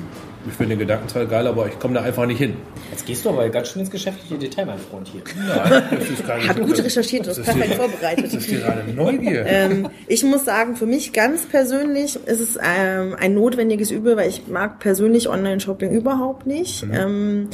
ich 0.48 0.54
finde 0.54 0.72
den 0.76 0.80
Gedanken 0.80 1.08
zwar 1.08 1.26
geil, 1.26 1.48
aber 1.48 1.68
ich 1.68 1.80
komme 1.80 1.94
da 1.96 2.02
einfach 2.02 2.26
nicht 2.26 2.38
hin. 2.38 2.56
Jetzt 2.92 3.06
gehst 3.06 3.24
du 3.26 3.30
aber 3.30 3.48
ganz 3.50 3.70
schön 3.70 3.82
ins 3.82 3.92
geschäftliche 3.92 4.36
Detail, 4.38 4.66
mein 4.66 4.80
Freund 4.80 5.08
hier. 5.08 5.22
Nein, 5.36 5.84
das 6.00 6.10
ist 6.10 6.28
gar 6.28 6.38
nicht 6.38 6.50
Hat 6.50 6.58
so- 6.58 6.64
gut 6.64 6.84
recherchiert, 6.84 7.28
das 7.28 7.38
ist 7.38 7.46
perfekt 7.46 7.68
hier- 7.68 7.76
vorbereitet. 7.78 8.26
Das 8.26 8.34
ist 8.34 8.46
hier 8.50 8.60
gerade 8.60 8.92
Neugier. 8.94 9.46
Ähm, 9.46 9.88
ich 10.08 10.24
muss 10.24 10.46
sagen, 10.46 10.76
für 10.76 10.86
mich 10.86 11.14
ganz 11.14 11.46
persönlich 11.46 12.16
ist 12.26 12.40
es 12.40 12.58
ähm, 12.62 13.16
ein 13.20 13.34
notwendiges 13.34 13.92
Übel, 13.92 14.18
weil 14.18 14.30
ich 14.30 14.48
mag 14.48 14.80
persönlich 14.80 15.30
Online-Shopping 15.30 15.92
überhaupt 15.92 16.46
nicht. 16.48 16.84
Ähm, 16.92 17.50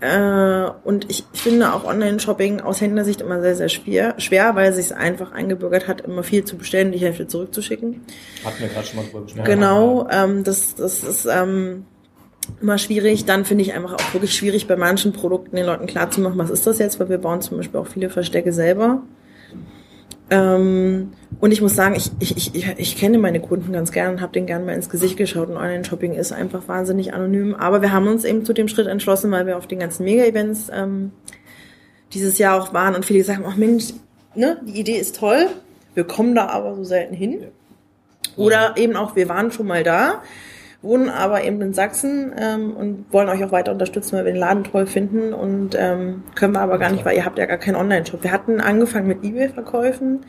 äh, 0.00 0.70
und 0.84 1.10
ich 1.10 1.24
finde 1.34 1.74
auch 1.74 1.84
Online-Shopping 1.84 2.60
aus 2.62 2.80
Händlersicht 2.80 3.20
immer 3.20 3.42
sehr, 3.42 3.54
sehr 3.54 3.68
schwer, 3.68 4.14
schwer 4.16 4.54
weil 4.54 4.70
es 4.70 4.76
sich 4.76 4.96
einfach 4.96 5.32
eingebürgert 5.32 5.88
hat, 5.88 6.00
immer 6.00 6.22
viel 6.22 6.42
zu 6.44 6.56
bestellen, 6.56 6.90
die 6.92 6.98
Hälfte 6.98 7.26
zurückzuschicken. 7.26 8.00
Hatten 8.42 8.60
wir 8.60 8.68
gerade 8.68 8.86
schon 8.86 8.96
mal 8.96 9.04
drüber 9.04 9.24
gesprochen. 9.24 9.44
Genau, 9.44 10.08
ähm, 10.10 10.42
das, 10.42 10.74
das 10.74 11.04
ist, 11.04 11.26
ähm, 11.30 11.84
immer 12.60 12.78
schwierig. 12.78 13.24
Dann 13.24 13.44
finde 13.44 13.62
ich 13.62 13.72
einfach 13.72 13.94
auch 13.94 14.14
wirklich 14.14 14.34
schwierig, 14.34 14.66
bei 14.66 14.76
manchen 14.76 15.12
Produkten 15.12 15.56
den 15.56 15.66
Leuten 15.66 15.86
klarzumachen, 15.86 16.38
was 16.38 16.50
ist 16.50 16.66
das 16.66 16.78
jetzt, 16.78 17.00
weil 17.00 17.08
wir 17.08 17.18
bauen 17.18 17.40
zum 17.42 17.56
Beispiel 17.56 17.80
auch 17.80 17.86
viele 17.86 18.10
Verstecke 18.10 18.52
selber. 18.52 19.02
Ähm, 20.30 21.12
und 21.40 21.52
ich 21.52 21.60
muss 21.60 21.74
sagen, 21.74 21.96
ich, 21.96 22.10
ich, 22.20 22.54
ich, 22.54 22.66
ich 22.76 22.96
kenne 22.96 23.18
meine 23.18 23.40
Kunden 23.40 23.72
ganz 23.72 23.90
gern 23.90 24.14
und 24.14 24.20
habe 24.20 24.32
denen 24.32 24.46
gern 24.46 24.64
mal 24.64 24.74
ins 24.74 24.88
Gesicht 24.88 25.16
geschaut. 25.16 25.48
Und 25.48 25.56
Online-Shopping 25.56 26.14
ist 26.14 26.32
einfach 26.32 26.68
wahnsinnig 26.68 27.12
anonym. 27.12 27.54
Aber 27.54 27.82
wir 27.82 27.92
haben 27.92 28.06
uns 28.06 28.24
eben 28.24 28.44
zu 28.44 28.52
dem 28.52 28.68
Schritt 28.68 28.86
entschlossen, 28.86 29.30
weil 29.32 29.46
wir 29.46 29.56
auf 29.56 29.66
den 29.66 29.80
ganzen 29.80 30.04
Mega-Events 30.04 30.70
ähm, 30.72 31.12
dieses 32.12 32.38
Jahr 32.38 32.60
auch 32.60 32.72
waren 32.72 32.94
und 32.94 33.04
viele 33.04 33.18
gesagt 33.20 33.38
haben, 33.38 33.46
ach 33.48 33.56
Mensch, 33.56 33.92
ne, 34.34 34.60
die 34.66 34.80
Idee 34.80 34.98
ist 34.98 35.16
toll, 35.16 35.48
wir 35.94 36.04
kommen 36.04 36.34
da 36.34 36.46
aber 36.46 36.76
so 36.76 36.84
selten 36.84 37.14
hin. 37.14 37.44
Oder 38.36 38.76
eben 38.76 38.96
auch, 38.96 39.16
wir 39.16 39.28
waren 39.28 39.50
schon 39.50 39.66
mal 39.66 39.82
da, 39.82 40.22
wohnen 40.82 41.10
aber 41.10 41.44
eben 41.44 41.60
in 41.60 41.74
Sachsen 41.74 42.32
ähm, 42.38 42.72
und 42.74 43.12
wollen 43.12 43.28
euch 43.28 43.44
auch 43.44 43.52
weiter 43.52 43.72
unterstützen, 43.72 44.16
weil 44.16 44.24
wir 44.24 44.32
den 44.32 44.40
Laden 44.40 44.64
toll 44.64 44.86
finden. 44.86 45.34
Und 45.34 45.76
ähm, 45.78 46.22
können 46.34 46.54
wir 46.54 46.60
aber 46.60 46.78
gar 46.78 46.90
nicht, 46.90 47.04
weil 47.04 47.16
ihr 47.16 47.24
habt 47.24 47.38
ja 47.38 47.46
gar 47.46 47.58
keinen 47.58 47.76
Online-Shop. 47.76 48.22
Wir 48.22 48.32
hatten 48.32 48.60
angefangen 48.60 49.06
mit 49.06 49.22
Ebay-Verkäufen, 49.22 50.24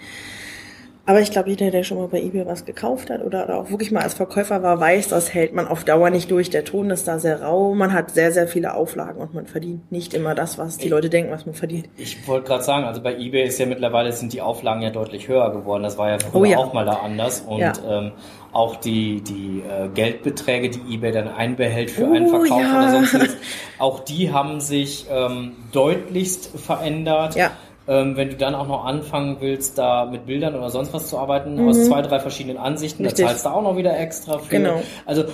aber 1.05 1.19
ich 1.19 1.31
glaube, 1.31 1.49
jeder, 1.49 1.71
der 1.71 1.83
schon 1.83 1.97
mal 1.97 2.07
bei 2.07 2.21
eBay 2.21 2.45
was 2.45 2.63
gekauft 2.65 3.09
hat 3.09 3.23
oder, 3.23 3.45
oder 3.45 3.57
auch 3.57 3.69
wirklich 3.69 3.91
mal 3.91 4.03
als 4.03 4.13
Verkäufer 4.13 4.61
war, 4.63 4.79
weiß, 4.79 5.07
das 5.09 5.33
hält 5.33 5.53
man 5.53 5.67
auf 5.67 5.83
Dauer 5.83 6.09
nicht 6.09 6.29
durch. 6.29 6.49
Der 6.49 6.63
Ton 6.63 6.89
ist 6.91 7.07
da 7.07 7.17
sehr 7.19 7.41
rau, 7.41 7.73
man 7.73 7.91
hat 7.93 8.11
sehr, 8.11 8.31
sehr 8.31 8.47
viele 8.47 8.75
Auflagen 8.75 9.19
und 9.19 9.33
man 9.33 9.47
verdient 9.47 9.91
nicht 9.91 10.13
immer 10.13 10.35
das, 10.35 10.57
was 10.57 10.77
die 10.77 10.89
Leute 10.89 11.09
denken, 11.09 11.31
was 11.31 11.45
man 11.45 11.55
verdient. 11.55 11.89
Ich 11.97 12.27
wollte 12.27 12.47
gerade 12.47 12.63
sagen, 12.63 12.85
also 12.85 13.01
bei 13.01 13.15
eBay 13.17 13.43
ist 13.45 13.59
ja 13.59 13.65
mittlerweile 13.65 14.11
sind 14.13 14.31
die 14.33 14.41
Auflagen 14.41 14.81
ja 14.83 14.89
deutlich 14.91 15.27
höher 15.27 15.51
geworden. 15.51 15.83
Das 15.83 15.97
war 15.97 16.09
ja 16.09 16.17
früher 16.19 16.41
Oh 16.41 16.45
ja. 16.45 16.57
auch 16.57 16.73
mal 16.73 16.85
da 16.85 16.93
anders. 17.03 17.41
Und 17.41 17.59
Ja. 17.59 17.73
ähm, 17.89 18.11
auch 18.53 18.75
die, 18.75 19.21
die 19.21 19.63
äh, 19.67 19.87
Geldbeträge, 19.93 20.69
die 20.69 20.93
eBay 20.95 21.11
dann 21.13 21.29
einbehält 21.29 21.89
für 21.89 22.05
Oh 22.05 22.13
einen 22.13 22.27
Verkauf 22.27 22.59
ja. 22.61 22.77
oder 22.77 22.89
sonstiges, 22.91 23.37
auch 23.79 24.01
die 24.01 24.31
haben 24.31 24.59
sich 24.59 25.05
ähm, 25.09 25.53
deutlichst 25.71 26.47
verändert. 26.59 27.35
Ja. 27.35 27.51
Ähm, 27.91 28.15
wenn 28.15 28.29
du 28.29 28.35
dann 28.37 28.55
auch 28.55 28.67
noch 28.67 28.85
anfangen 28.85 29.37
willst, 29.41 29.77
da 29.77 30.05
mit 30.05 30.25
Bildern 30.25 30.55
oder 30.55 30.69
sonst 30.69 30.93
was 30.93 31.09
zu 31.09 31.17
arbeiten, 31.17 31.59
aus 31.67 31.85
zwei, 31.87 32.01
drei 32.01 32.19
verschiedenen 32.21 32.57
Ansichten, 32.57 33.03
Mhm. 33.03 33.07
Richtig. 33.07 33.25
da 33.25 33.31
zahlst 33.31 33.45
du 33.45 33.49
auch 33.49 33.61
noch 33.63 33.75
wieder 33.75 33.99
extra 33.99 34.37
für. 34.39 34.49
Genau. 34.49 34.81
Also 35.05 35.25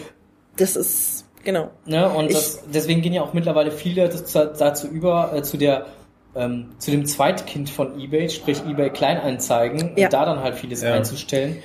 Das 0.58 0.76
ist, 0.76 1.26
genau. 1.44 1.70
Ne? 1.86 2.10
Und 2.10 2.28
Ich- 2.32 2.34
das, 2.34 2.64
deswegen 2.74 3.02
gehen 3.02 3.14
ja 3.14 3.22
auch 3.22 3.34
mittlerweile 3.34 3.72
viele 3.72 4.10
dazu 4.10 4.88
über, 4.88 5.34
äh, 5.36 5.44
zu 5.44 5.58
der 5.58 5.86
ähm, 6.36 6.70
zu 6.78 6.92
dem 6.92 7.06
Zweitkind 7.06 7.68
von 7.70 8.00
eBay, 8.00 8.30
sprich 8.30 8.62
eBay 8.68 8.90
Kleinanzeigen, 8.92 9.92
Ja. 9.98 10.08
da 10.10 10.24
dann 10.26 10.42
halt 10.42 10.56
vieles 10.56 10.84
Ja. 10.84 10.94
einzustellen. 10.94 11.58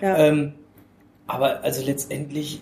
Ja. 0.00 0.16
Ähm, 0.18 0.54
aber 1.26 1.62
also 1.64 1.84
letztendlich, 1.84 2.60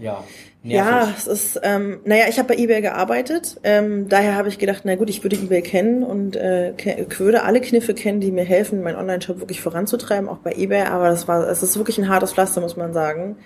ja, 0.00 0.22
Ja, 0.66 0.84
nervig. 1.06 1.14
es 1.18 1.26
ist, 1.26 1.60
ähm, 1.62 2.00
naja, 2.04 2.24
ich 2.28 2.38
habe 2.38 2.48
bei 2.54 2.56
eBay 2.60 2.80
gearbeitet. 2.80 3.60
Ähm, 3.64 4.08
daher 4.08 4.34
habe 4.34 4.48
ich 4.48 4.58
gedacht, 4.58 4.82
na 4.84 4.96
gut, 4.96 5.10
ich 5.10 5.22
würde 5.22 5.36
eBay 5.36 5.60
kennen 5.60 6.02
und 6.02 6.36
äh, 6.36 6.72
ke- 6.76 7.06
würde 7.18 7.42
alle 7.42 7.60
Kniffe 7.60 7.92
kennen, 7.92 8.20
die 8.20 8.32
mir 8.32 8.44
helfen, 8.44 8.82
meinen 8.82 8.96
Online-Shop 8.96 9.40
wirklich 9.40 9.60
voranzutreiben, 9.60 10.28
auch 10.28 10.38
bei 10.38 10.52
eBay. 10.52 10.84
Aber 10.84 11.10
das 11.10 11.28
war, 11.28 11.46
es 11.48 11.62
ist 11.62 11.76
wirklich 11.76 11.98
ein 11.98 12.08
hartes 12.08 12.32
Pflaster, 12.32 12.62
muss 12.62 12.76
man 12.76 12.94
sagen. 12.94 13.36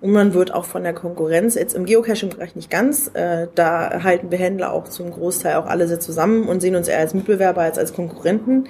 Und 0.00 0.10
man 0.12 0.32
wird 0.34 0.52
auch 0.54 0.64
von 0.64 0.82
der 0.82 0.92
Konkurrenz, 0.94 1.54
jetzt 1.54 1.74
im 1.74 1.86
Geocaching-Bereich 1.86 2.56
nicht 2.56 2.70
ganz, 2.70 3.10
äh, 3.14 3.46
da 3.54 4.02
halten 4.02 4.30
wir 4.30 4.38
Händler 4.38 4.72
auch 4.72 4.84
zum 4.88 5.10
Großteil 5.10 5.56
auch 5.56 5.66
alle 5.66 5.86
sehr 5.86 6.00
zusammen 6.00 6.48
und 6.48 6.60
sehen 6.60 6.76
uns 6.76 6.88
eher 6.88 6.98
als 6.98 7.14
Mitbewerber 7.14 7.62
als 7.62 7.78
als 7.78 7.92
Konkurrenten. 7.94 8.64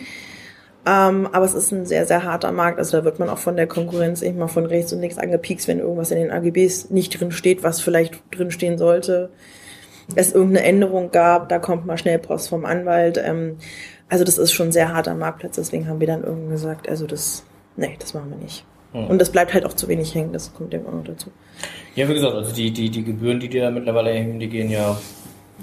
Ähm, 0.87 1.29
aber 1.33 1.44
es 1.44 1.55
ist 1.55 1.73
ein 1.73 1.87
sehr, 1.87 2.07
sehr 2.07 2.25
harter 2.25 2.53
Markt. 2.53 2.79
Also 2.79 2.99
da 2.99 3.05
wird 3.05 3.18
man 3.18 3.31
auch 3.31 3.38
von 3.38 3.57
der 3.57 3.66
Konkurrenz 3.66 4.23
eben 4.23 4.38
mal 4.38 4.49
von 4.49 4.66
rechts 4.66 4.92
und 4.92 5.01
links 5.01 5.18
angepiekst, 5.18 5.66
wenn 5.68 5.79
irgendwas 5.79 6.11
in 6.11 6.18
den 6.18 6.31
AGBs 6.31 6.90
nicht 6.90 7.18
drin 7.18 7.33
steht, 7.33 7.62
was 7.62 7.81
vielleicht 7.81 8.23
drin 8.31 8.51
stehen 8.51 8.77
sollte. 8.77 9.31
Es 10.14 10.33
irgendeine 10.33 10.66
Änderung 10.66 11.11
gab, 11.11 11.49
da 11.49 11.59
kommt 11.59 11.87
mal 11.87 11.97
schnell 11.97 12.18
Post 12.18 12.51
vom 12.51 12.66
Anwalt. 12.66 13.18
Ähm, 13.25 13.57
also 14.09 14.25
das 14.25 14.37
ist 14.37 14.53
schon 14.53 14.68
ein 14.68 14.73
sehr 14.73 14.92
harter 14.92 15.14
Marktplatz. 15.14 15.57
Deswegen 15.57 15.88
haben 15.88 16.01
wir 16.01 16.07
dann 16.07 16.23
irgendwann 16.23 16.51
gesagt, 16.51 16.88
also 16.88 17.07
das, 17.07 17.44
nee, 17.77 17.97
das 17.99 18.12
machen 18.12 18.31
wir 18.31 18.38
nicht. 18.38 18.64
Und 18.94 19.20
das 19.20 19.31
bleibt 19.31 19.53
halt 19.53 19.66
auch 19.66 19.73
zu 19.73 19.88
wenig 19.88 20.14
hängen. 20.14 20.33
Das 20.33 20.55
kommt 20.55 20.73
eben 20.73 20.87
auch 20.87 20.92
noch 20.92 21.03
dazu. 21.03 21.33
Ja, 21.97 22.09
wie 22.09 22.14
gesagt, 22.14 22.33
also 22.33 22.55
die, 22.55 22.70
die, 22.70 22.90
die 22.90 23.03
Gebühren, 23.03 23.40
die 23.40 23.49
dir 23.49 23.64
da 23.64 23.70
mittlerweile 23.73 24.11
erheben, 24.11 24.38
die 24.38 24.49
gehen 24.49 24.70
ja 24.70 24.97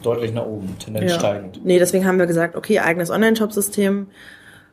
deutlich 0.04 0.34
nach 0.34 0.46
oben, 0.46 0.78
Tendenz 0.80 1.14
steigend. 1.14 1.62
Nee, 1.64 1.80
deswegen 1.80 2.06
haben 2.06 2.20
wir 2.20 2.26
gesagt, 2.26 2.58
okay, 2.58 2.80
eigenes 2.80 3.10
Online-Shop-System. 3.10 4.08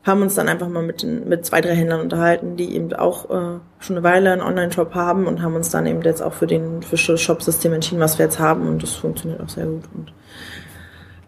Haben 0.08 0.22
uns 0.22 0.34
dann 0.34 0.48
einfach 0.48 0.68
mal 0.68 0.82
mit, 0.82 1.02
den- 1.02 1.28
mit 1.28 1.46
zwei, 1.46 1.60
drei 1.60 1.74
Händlern 1.74 2.00
unterhalten, 2.00 2.56
die 2.56 2.74
eben 2.74 2.92
auch 2.94 3.26
äh, 3.30 3.58
schon 3.78 3.96
eine 3.96 4.02
Weile 4.02 4.32
einen 4.32 4.42
Online-Shop 4.42 4.94
haben 4.94 5.26
und 5.26 5.42
haben 5.42 5.54
uns 5.54 5.70
dann 5.70 5.86
eben 5.86 6.02
jetzt 6.02 6.22
auch 6.22 6.32
für 6.32 6.46
den 6.48 6.82
für 6.82 6.96
Shop-System 6.96 7.72
entschieden, 7.74 8.00
was 8.00 8.18
wir 8.18 8.24
jetzt 8.24 8.38
haben 8.40 8.66
und 8.66 8.82
das 8.82 8.94
funktioniert 8.94 9.40
auch 9.40 9.48
sehr 9.48 9.66
gut. 9.66 9.84
Und 9.94 10.12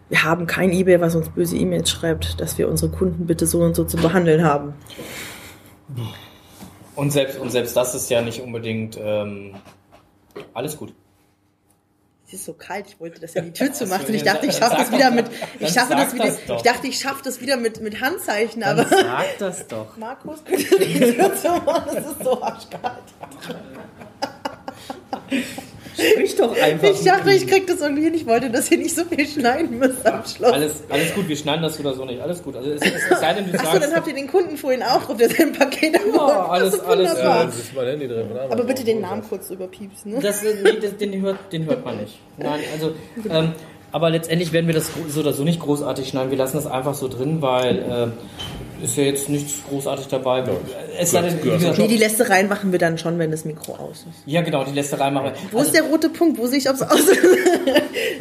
wir 0.09 0.23
haben 0.23 0.47
kein 0.47 0.71
Ebay, 0.73 0.99
was 0.99 1.15
uns 1.15 1.29
böse 1.29 1.55
E-Mails 1.55 1.89
schreibt, 1.89 2.41
dass 2.41 2.57
wir 2.57 2.67
unsere 2.67 2.91
Kunden 2.91 3.27
bitte 3.27 3.45
so 3.45 3.59
und 3.61 3.75
so 3.75 3.85
zu 3.85 3.95
behandeln 3.97 4.43
haben. 4.43 4.73
Und 6.95 7.11
selbst, 7.11 7.39
und 7.39 7.49
selbst 7.51 7.75
das 7.77 7.95
ist 7.95 8.09
ja 8.09 8.21
nicht 8.21 8.41
unbedingt 8.41 8.97
ähm, 9.01 9.55
alles 10.53 10.75
gut. 10.77 10.93
Es 12.33 12.35
ist 12.39 12.45
so 12.45 12.53
kalt, 12.53 12.85
ich 12.87 12.97
wollte 12.97 13.19
das 13.19 13.33
ja 13.33 13.41
die 13.41 13.51
Tür 13.51 13.67
Ja, 13.67 13.73
zumachen. 13.73 14.05
das- 14.07 14.15
Ich 14.15 14.23
dachte, 14.23 14.45
ich 14.45 14.55
dann 14.57 14.69
schaffe 14.71 14.81
das 14.83 14.91
wieder 14.93 15.11
mit, 15.11 15.25
ich 15.59 15.59
Dann 15.59 15.73
schaffe 15.73 15.95
das 15.95 16.13
wieder, 16.13 16.55
ich 16.55 16.61
dachte, 16.61 16.87
ich 16.87 16.97
schaffe 16.99 17.21
das 17.25 17.41
wieder 17.41 17.57
mit, 17.57 17.81
mit 17.81 17.99
Handzeichen, 17.99 18.63
aber 18.63 18.85
Sag 18.85 19.37
das 19.39 19.67
doch. 19.67 19.97
Markus, 19.97 20.41
könnte 20.45 20.79
die 20.79 21.13
Tür 21.13 21.35
zumachen, 21.35 21.93
das 21.93 22.05
ist 22.05 22.23
so 22.23 22.41
arschkalt. 22.41 23.03
Sprich 25.93 26.35
doch 26.37 26.50
einfach. 26.61 26.89
Ich 26.89 27.03
dachte, 27.03 27.31
ich 27.31 27.47
krieg 27.47 27.67
das 27.67 27.81
irgendwie 27.81 28.03
hin. 28.03 28.13
Ich 28.13 28.25
wollte, 28.25 28.49
dass 28.49 28.69
ihr 28.71 28.77
nicht 28.77 28.95
so 28.95 29.03
viel 29.05 29.27
schneiden 29.27 29.79
müsst 29.79 30.05
am 30.05 30.23
Schluss. 30.25 30.51
Alles, 30.51 30.73
alles 30.89 31.13
gut, 31.15 31.27
wir 31.27 31.35
schneiden 31.35 31.61
das 31.63 31.79
oder 31.79 31.93
so 31.93 32.05
nicht. 32.05 32.21
Alles 32.21 32.41
gut. 32.43 32.55
Also 32.55 32.69
es, 32.71 32.81
es, 32.81 32.93
es 33.11 33.19
sei 33.19 33.33
denn, 33.33 33.51
du 33.51 33.57
Achso, 33.57 33.65
sagst. 33.71 33.83
dann 33.83 33.95
habt 33.95 34.07
ihr 34.07 34.13
den 34.13 34.27
Kunden 34.27 34.57
vorhin 34.57 34.83
auch 34.83 35.03
drauf, 35.03 35.17
der 35.17 35.29
sein 35.29 35.53
Paket 35.53 35.95
abholt. 35.95 36.15
Ja, 36.15 36.45
alles- 36.47 36.79
alles. 36.81 37.17
Ja, 37.19 37.43
das 37.45 37.55
ist 37.57 37.75
mein 37.75 37.85
Handy 37.87 38.07
drin. 38.07 38.27
Aber 38.49 38.63
bitte 38.63 38.83
den 38.83 39.01
Namen 39.01 39.23
kurz 39.27 39.49
überpiepsen. 39.49 40.13
Ne? 40.13 40.19
Das, 40.21 40.43
äh, 40.43 40.55
nee, 40.63 40.79
das, 40.81 40.97
den, 40.97 41.21
hört, 41.21 41.37
den 41.51 41.65
hört 41.65 41.83
man 41.85 41.97
nicht. 41.97 42.19
Nein, 42.37 42.59
also, 42.73 42.93
ähm, 43.29 43.53
aber 43.91 44.09
letztendlich 44.09 44.53
werden 44.53 44.67
wir 44.67 44.73
das 44.73 44.89
so 45.09 45.19
oder 45.19 45.33
so 45.33 45.43
nicht 45.43 45.59
großartig 45.59 46.07
schneiden. 46.07 46.31
Wir 46.31 46.37
lassen 46.37 46.55
das 46.57 46.65
einfach 46.67 46.93
so 46.93 47.07
drin, 47.09 47.41
weil 47.41 47.79
äh, 47.79 48.07
ist 48.83 48.97
ja 48.97 49.03
jetzt 49.03 49.29
nichts 49.29 49.53
großartig 49.69 50.07
dabei. 50.07 50.43
Es 50.99 51.11
sei 51.11 51.21
denn, 51.21 51.39
Nee, 51.77 51.87
die 51.87 51.97
Lästereien 51.97 52.47
machen 52.49 52.71
wir 52.71 52.79
dann 52.79 52.97
schon, 52.97 53.17
wenn 53.19 53.31
das 53.31 53.45
Mikro 53.45 53.73
aus 53.75 53.99
ist. 54.09 54.23
ja 54.25 54.41
genau, 54.41 54.63
die 54.63 54.71
Lästerei 54.73 55.11
machen 55.11 55.25
wir. 55.25 55.33
Wo 55.51 55.61
ist 55.61 55.73
der 55.73 55.83
rote 55.83 56.09
Punkt? 56.09 56.37
Wo 56.37 56.47
sehe 56.47 56.59
ich, 56.59 56.69
ob 56.69 56.75
es 56.75 56.81
aus 56.83 56.99
ist? 56.99 57.19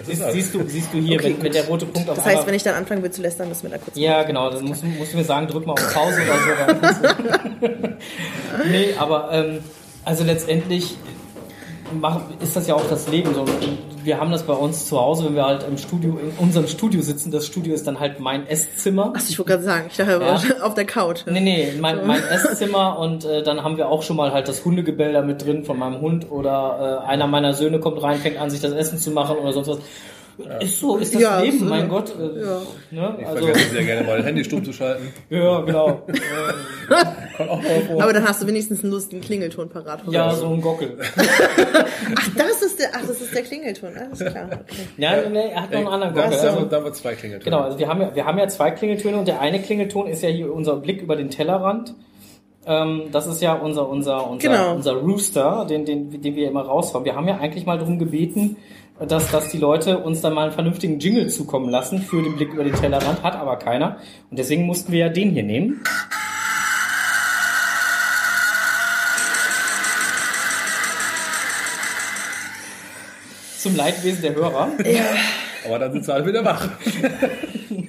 siehst, 0.06 0.32
siehst, 0.32 0.54
du, 0.54 0.66
siehst 0.66 0.88
du 0.92 0.98
hier, 0.98 1.18
Okay, 1.18 1.34
wenn, 1.36 1.42
wenn 1.44 1.52
der 1.52 1.66
rote 1.66 1.86
Punkt 1.86 2.08
auf 2.08 2.16
Das 2.16 2.24
heißt, 2.24 2.34
einmal- 2.36 2.46
wenn 2.48 2.54
ich 2.54 2.62
dann 2.62 2.74
anfangen 2.74 3.02
will 3.02 3.10
zu 3.10 3.22
lästern, 3.22 3.48
müssen 3.48 3.62
wir 3.64 3.70
da 3.70 3.78
kurz... 3.78 3.96
Ja, 3.96 4.22
genau, 4.22 4.50
dann 4.50 4.64
musst, 4.64 4.82
du- 4.82 4.86
musst 4.86 5.12
du 5.12 5.16
mir 5.18 5.24
sagen, 5.24 5.46
drück 5.46 5.66
mal 5.66 5.72
auf 5.74 5.94
Pause 5.94 6.20
oder 6.22 6.88
so. 6.94 7.68
Nee, 8.70 8.94
aber 8.98 9.30
ähm, 9.32 9.58
also 10.04 10.24
letztendlich 10.24 10.96
ist 12.42 12.56
das 12.56 12.66
ja 12.66 12.74
auch 12.74 12.88
das 12.88 13.08
Leben 13.08 13.34
so. 13.34 13.44
Wir 14.02 14.18
haben 14.18 14.30
das 14.30 14.44
bei 14.44 14.54
uns 14.54 14.86
zu 14.86 14.98
Hause, 14.98 15.26
wenn 15.26 15.34
wir 15.34 15.44
halt 15.44 15.64
im 15.68 15.76
Studio, 15.76 16.18
in 16.22 16.30
unserem 16.42 16.66
Studio 16.66 17.02
sitzen. 17.02 17.30
Das 17.30 17.46
Studio 17.46 17.74
ist 17.74 17.86
dann 17.86 18.00
halt 18.00 18.18
mein 18.18 18.46
Esszimmer. 18.46 19.12
Achso, 19.14 19.26
ich 19.30 19.38
wollte 19.38 19.50
gerade 19.52 19.62
sagen, 19.64 19.86
ich 19.90 19.96
dachte, 19.96 20.20
Ja. 20.22 20.40
auf 20.64 20.74
der 20.74 20.86
Couch. 20.86 21.20
Nee, 21.26 21.40
nee, 21.40 21.72
mein, 21.80 22.06
mein 22.06 22.22
Esszimmer 22.30 22.98
und 22.98 23.24
äh, 23.24 23.42
dann 23.42 23.62
haben 23.62 23.76
wir 23.76 23.88
auch 23.88 24.02
schon 24.02 24.16
mal 24.16 24.32
halt 24.32 24.48
das 24.48 24.64
Hundegebell 24.64 25.12
da 25.12 25.22
mit 25.22 25.44
drin 25.44 25.64
von 25.64 25.78
meinem 25.78 26.00
Hund 26.00 26.30
oder 26.30 27.02
äh, 27.04 27.08
einer 27.08 27.26
meiner 27.26 27.52
Söhne 27.52 27.78
kommt 27.80 28.02
rein, 28.02 28.18
fängt 28.18 28.38
an, 28.38 28.48
sich 28.50 28.60
das 28.60 28.72
Essen 28.72 28.98
zu 28.98 29.10
machen 29.10 29.36
oder 29.36 29.52
sonst 29.52 29.68
was. 29.68 29.78
Ist 30.60 30.80
so, 30.80 30.96
ist 30.96 31.14
das 31.14 31.20
Ja, 31.20 31.40
Leben, 31.40 31.58
so, 31.58 31.64
mein 31.66 31.82
ja. 31.82 31.86
Gott. 31.88 32.14
Äh, 32.18 32.40
Ja. 32.42 32.62
ne? 32.90 33.16
Ich 33.20 33.26
Also, 33.26 33.44
vergesse 33.44 33.70
sehr 33.74 33.84
gerne 33.84 34.06
mal 34.06 34.24
Handy 34.24 34.42
stumm 34.42 34.64
zu 34.64 34.72
schalten. 34.72 35.12
ja, 35.28 35.60
genau. 35.60 36.02
Auch 37.48 37.62
mal 37.62 37.80
vor. 37.86 38.02
Aber 38.02 38.12
dann 38.12 38.26
hast 38.26 38.42
du 38.42 38.46
wenigstens 38.46 38.82
einen 38.82 38.92
lustigen 38.92 39.20
Klingelton 39.22 39.68
parat. 39.68 40.00
ja, 40.10 40.32
so 40.34 40.48
ein 40.48 40.60
Gockel. 40.60 40.98
Ach, 42.16 42.28
das 42.36 42.62
ist 42.62 42.78
der, 42.78 42.88
ach, 42.94 43.00
das 43.06 43.20
ist 43.20 43.34
der 43.34 43.42
Klingelton. 43.42 43.90
Alles 43.96 44.18
klar. 44.18 44.46
Okay. 44.52 44.62
Ja, 44.96 45.28
nee, 45.28 45.50
er 45.52 45.62
hat 45.62 45.70
noch 45.70 45.78
einen 45.78 45.88
anderen 45.88 46.14
Gockel. 46.14 46.32
Also, 46.32 46.64
da 46.64 46.76
haben 46.76 46.84
wir 46.84 46.92
zwei 46.92 47.14
Klingeltöne. 47.14 47.44
genau, 47.44 47.62
also 47.64 47.78
wir 47.78 47.88
haben, 47.88 48.00
ja, 48.00 48.14
wir 48.14 48.24
haben 48.24 48.38
ja 48.38 48.48
zwei 48.48 48.70
Klingeltöne 48.70 49.16
und 49.18 49.28
der 49.28 49.40
eine 49.40 49.60
Klingelton 49.60 50.06
ist 50.06 50.22
ja 50.22 50.28
hier 50.28 50.52
unser 50.52 50.76
Blick 50.76 51.00
über 51.02 51.16
den 51.16 51.30
Tellerrand. 51.30 51.94
Ähm, 52.66 53.04
das 53.12 53.26
ist 53.26 53.40
ja 53.40 53.54
unser, 53.54 53.88
unser, 53.88 54.28
unser, 54.28 54.48
Genau. 54.48 54.74
unser 54.74 54.92
Rooster, 54.94 55.64
den, 55.68 55.84
den, 55.84 56.20
den 56.20 56.36
wir 56.36 56.48
immer 56.48 56.62
raushauen. 56.62 57.04
Wir 57.04 57.14
haben 57.16 57.26
ja 57.28 57.38
eigentlich 57.38 57.64
mal 57.66 57.78
darum 57.78 57.98
gebeten, 57.98 58.56
dass, 59.08 59.30
dass 59.30 59.48
die 59.48 59.56
Leute 59.56 59.98
uns 59.98 60.20
dann 60.20 60.34
mal 60.34 60.42
einen 60.44 60.52
vernünftigen 60.52 60.98
Jingle 60.98 61.28
zukommen 61.28 61.70
lassen 61.70 62.00
für 62.02 62.22
den 62.22 62.36
Blick 62.36 62.52
über 62.52 62.64
den 62.64 62.74
Tellerrand, 62.74 63.22
hat 63.22 63.34
aber 63.34 63.56
keiner. 63.56 63.96
Und 64.30 64.38
deswegen 64.38 64.66
mussten 64.66 64.92
wir 64.92 64.98
ja 64.98 65.08
den 65.08 65.30
hier 65.30 65.42
nehmen. 65.42 65.82
Zum 73.60 73.76
Leidwesen 73.76 74.22
der 74.22 74.34
Hörer. 74.34 74.68
Aber 75.66 75.78
dann 75.78 75.92
sind 75.92 76.04
sie 76.04 76.12
alle 76.14 76.26
wieder 76.26 76.44
wach. 76.44 76.68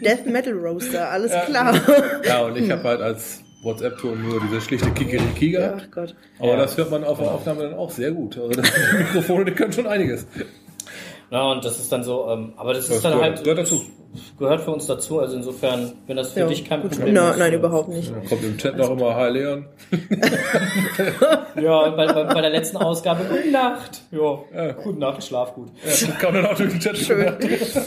Death 0.04 0.26
Metal 0.26 0.54
Roaster, 0.54 1.10
alles 1.10 1.32
klar. 1.46 1.80
Ja, 2.26 2.40
und 2.42 2.58
ich 2.58 2.70
habe 2.70 2.84
halt 2.84 3.02
als 3.02 3.42
WhatsApp-Ton 3.64 4.22
nur 4.22 4.42
diese 4.42 4.60
schlichte 4.60 4.90
Kikeriki 4.92 5.52
gehabt. 5.52 5.84
Ach 5.88 5.92
Gott. 5.92 6.16
Aber 6.40 6.50
Ja. 6.50 6.56
das 6.58 6.76
hört 6.78 6.92
man 6.92 7.04
auf 7.04 7.20
der 7.20 7.32
Aufnahme 7.32 7.62
dann 7.64 7.74
auch 7.76 7.92
sehr 7.92 8.12
gut. 8.12 8.38
Also 8.38 8.50
das, 8.50 8.70
die 8.92 8.98
Mikrofone, 8.98 9.46
die 9.46 9.52
können 9.52 9.72
schon 9.72 9.88
einiges. 9.88 10.26
Ja, 11.32 11.50
und 11.52 11.64
das 11.64 11.80
ist 11.80 11.92
dann 11.92 12.04
so, 12.04 12.28
ähm, 12.30 12.54
aber 12.58 12.74
das, 12.74 12.88
Das 12.88 12.98
ist 12.98 13.06
dann 13.06 13.14
gehört- 13.14 13.36
halt 13.36 13.44
gehört 13.44 13.60
dazu. 13.60 13.82
gehört 14.38 14.62
für 14.62 14.72
uns 14.72 14.86
dazu. 14.86 15.20
Also 15.20 15.38
insofern, 15.38 15.94
wenn 16.08 16.18
das 16.18 16.34
für 16.34 16.42
Ja, 16.42 16.48
dich 16.48 16.66
kein 16.66 16.82
gut. 16.82 16.92
Problem 16.92 17.14
Na, 17.14 17.32
ist. 17.32 17.38
nein, 17.40 17.54
äh, 17.54 17.56
überhaupt 17.56 17.88
nicht. 17.88 18.12
Dann 18.12 18.26
kommt 18.26 18.44
im 18.44 18.58
Chat 18.58 18.76
noch 18.78 18.90
immer 18.92 19.16
Hi 19.16 19.30
Leon. 19.32 19.66
Ja, 21.62 21.90
bei, 21.90 22.08
bei, 22.08 22.24
bei 22.24 22.42
der 22.42 22.50
letzten 22.50 22.78
Ausgabe, 22.78 23.24
gute 23.26 23.52
Nacht. 23.52 24.02
Ja, 24.12 24.40
Ja. 24.56 24.72
gute 24.74 25.00
Nacht, 25.00 25.24
schlaf 25.24 25.54
gut. 25.54 25.70
Ja, 25.86 26.12
kann 26.14 26.34
man 26.34 26.46
auch 26.46 26.56
durch 26.56 26.72
den 26.72 26.80
Chat 26.80 26.98
Schön. 26.98 27.26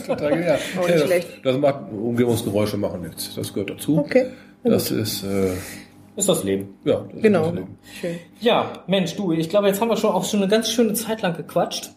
Total 0.07 0.31
genial. 0.31 0.59
Auch 0.79 0.81
nicht 0.81 0.89
Ja, 0.91 0.95
das, 0.97 1.03
schlecht. 1.05 1.29
das 1.43 1.57
macht 1.59 1.81
Umgebungsgeräusche 1.93 2.77
machen 2.77 3.03
nichts. 3.03 3.35
Das 3.35 3.53
gehört 3.53 3.71
dazu. 3.71 3.99
Okay. 3.99 4.27
Das 4.63 4.89
gut. 4.89 4.99
ist 4.99 5.23
äh, 5.25 5.53
Ist 6.17 6.29
das 6.29 6.45
Leben. 6.45 6.75
ja 6.85 7.05
das 7.13 7.23
Genau. 7.23 7.41
ist 7.41 7.47
das 7.49 7.55
Leben. 7.57 7.79
Schön. 8.01 8.19
Ja, 8.41 8.73
Mensch, 8.87 9.17
du, 9.17 9.33
ich 9.33 9.49
glaube, 9.49 9.67
jetzt 9.69 9.81
haben 9.81 9.89
wir 9.89 9.97
schon 9.97 10.11
auch 10.11 10.25
schon 10.25 10.41
eine 10.43 10.49
ganz 10.51 10.71
schöne 10.71 10.95
Zeit 10.95 11.23
lang 11.23 11.37
gequatscht. 11.37 11.91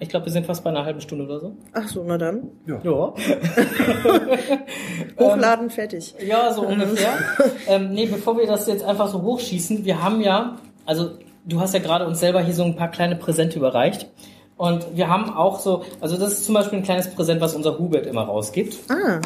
Ich 0.00 0.08
glaube, 0.08 0.26
wir 0.26 0.32
sind 0.32 0.46
fast 0.46 0.62
bei 0.62 0.70
einer 0.70 0.84
halben 0.84 1.00
Stunde 1.00 1.24
oder 1.24 1.40
so. 1.40 1.56
Ach 1.72 1.88
so, 1.88 2.04
na 2.06 2.16
dann. 2.18 2.50
Ja. 2.66 2.80
Ja. 2.84 3.14
Hochladen, 5.18 5.70
fertig. 5.70 6.14
Ja, 6.24 6.52
so 6.52 6.62
ungefähr. 6.62 7.18
ähm, 7.66 7.90
nee, 7.90 8.06
bevor 8.06 8.38
wir 8.38 8.46
das 8.46 8.68
jetzt 8.68 8.84
einfach 8.84 9.08
so 9.08 9.22
hochschießen, 9.22 9.84
wir 9.84 10.00
haben 10.00 10.20
ja, 10.20 10.56
also 10.86 11.18
du 11.44 11.60
hast 11.60 11.74
ja 11.74 11.80
gerade 11.80 12.06
uns 12.06 12.20
selber 12.20 12.40
hier 12.42 12.54
so 12.54 12.62
ein 12.62 12.76
paar 12.76 12.90
kleine 12.90 13.16
Präsente 13.16 13.58
überreicht. 13.58 14.08
Und 14.56 14.96
wir 14.96 15.08
haben 15.08 15.30
auch 15.30 15.58
so, 15.58 15.84
also 16.00 16.16
das 16.16 16.32
ist 16.34 16.44
zum 16.44 16.54
Beispiel 16.54 16.78
ein 16.78 16.84
kleines 16.84 17.08
Präsent, 17.10 17.40
was 17.40 17.54
unser 17.54 17.78
Hubert 17.78 18.06
immer 18.06 18.22
rausgibt. 18.22 18.76
Ah. 18.90 19.20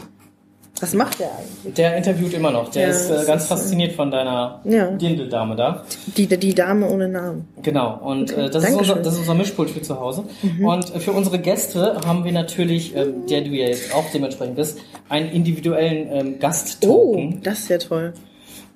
Was 0.80 0.94
macht 0.94 1.20
der 1.20 1.30
eigentlich? 1.36 1.74
Der 1.74 1.96
interviewt 1.96 2.32
immer 2.34 2.50
noch. 2.50 2.70
Der 2.70 2.82
Ja, 2.84 2.88
ist 2.88 3.08
äh, 3.10 3.24
ganz 3.26 3.42
ist, 3.42 3.48
fasziniert 3.48 3.92
von 3.92 4.10
deiner 4.10 4.60
Ja. 4.64 4.90
Dindeldame 4.90 5.54
da. 5.54 5.84
Die, 6.16 6.26
die 6.26 6.54
Dame 6.54 6.88
ohne 6.90 7.08
Namen. 7.08 7.46
Genau, 7.62 7.98
und 8.02 8.32
Okay, 8.32 8.46
äh, 8.46 8.50
das, 8.50 8.64
ist 8.64 8.74
unser. 8.74 8.96
Mhm. 8.96 9.02
das 9.04 9.12
ist 9.14 9.20
unser 9.20 9.34
Mischpult 9.34 9.70
für 9.70 9.82
zu 9.82 10.00
Hause. 10.00 10.24
Und 10.62 10.94
äh, 10.94 10.98
für 10.98 11.12
unsere 11.12 11.38
Gäste 11.38 12.00
haben 12.04 12.24
wir 12.24 12.32
natürlich, 12.32 12.96
ähm, 12.96 13.26
der 13.28 13.42
du 13.42 13.50
ja 13.50 13.66
jetzt 13.68 13.94
auch 13.94 14.04
dementsprechend 14.12 14.56
bist, 14.56 14.78
einen 15.08 15.30
individuellen 15.30 16.08
ähm, 16.10 16.34
Oh, 16.36 16.40
Gasttoken, 16.40 17.40
das 17.42 17.60
ist 17.60 17.68
ja 17.68 17.78
toll. 17.78 18.12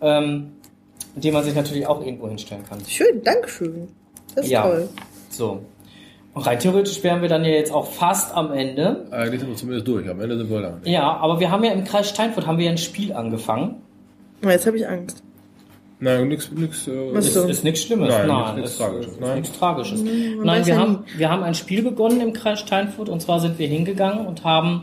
ähm, 0.00 0.52
den 1.16 1.32
man 1.32 1.42
sich 1.44 1.54
natürlich 1.54 1.87
auch 1.87 2.04
irgendwo 2.04 2.28
hinstellen 2.28 2.62
kann. 2.68 2.78
Schön, 2.87 3.22
Dankeschön. 3.24 3.88
Das 4.35 4.44
ist 4.44 4.50
Ja. 4.50 4.62
toll. 4.62 4.88
So. 5.30 5.61
Und 6.37 6.46
rein 6.46 6.59
theoretisch 6.59 7.03
wären 7.03 7.22
wir 7.22 7.31
dann 7.31 7.46
ja 7.46 7.53
jetzt 7.53 7.72
auch 7.72 7.87
fast 7.87 8.35
am 8.37 8.53
Ende. 8.53 9.07
Eigentlich 9.11 9.40
sind 9.40 9.49
wir 9.49 9.57
zumindest 9.57 9.88
durch. 9.88 10.07
Am 10.07 10.20
Ende 10.20 10.37
sind 10.37 10.51
wir 10.51 10.61
da. 10.61 10.79
Ja, 10.85 11.16
aber 11.16 11.40
wir 11.40 11.51
haben 11.51 11.64
ja 11.64 11.72
im 11.72 11.83
Kreis 11.85 12.11
Steinfurt 12.11 12.46
haben 12.46 12.59
wir 12.59 12.66
ja 12.66 12.72
ein 12.72 12.77
Spiel 12.77 13.14
angefangen. 13.14 13.77
Oh, 14.44 14.51
jetzt 14.51 14.66
habe 14.66 14.77
ich 14.77 14.87
Angst. 14.87 15.22
Nein, 15.99 16.29
nix, 16.29 16.51
nix. 16.53 16.87
Äh, 16.88 17.11
Ist, 17.16 17.35
ist 17.35 17.64
nichts 17.64 17.85
Schlimmes. 17.85 18.11
Nein, 18.11 18.27
Nein, 18.27 18.57
nichts 18.57 18.77
Tragisches. 18.77 19.18
Nein. 19.18 19.40
nichts 19.40 19.59
Tragisches. 19.59 20.03
man 20.03 20.44
Nein, 20.44 20.66
wir 20.66 20.79
haben, 20.79 21.05
wir 21.16 21.31
haben 21.31 21.42
ein 21.42 21.55
Spiel 21.55 21.83
begonnen 21.83 22.20
im 22.20 22.35
Kreis 22.35 22.61
Steinfurt 22.61 23.09
und 23.09 23.22
zwar 23.22 23.40
sind 23.40 23.59
wir 23.59 23.66
hingegangen 23.66 24.27
und 24.27 24.44
haben 24.44 24.83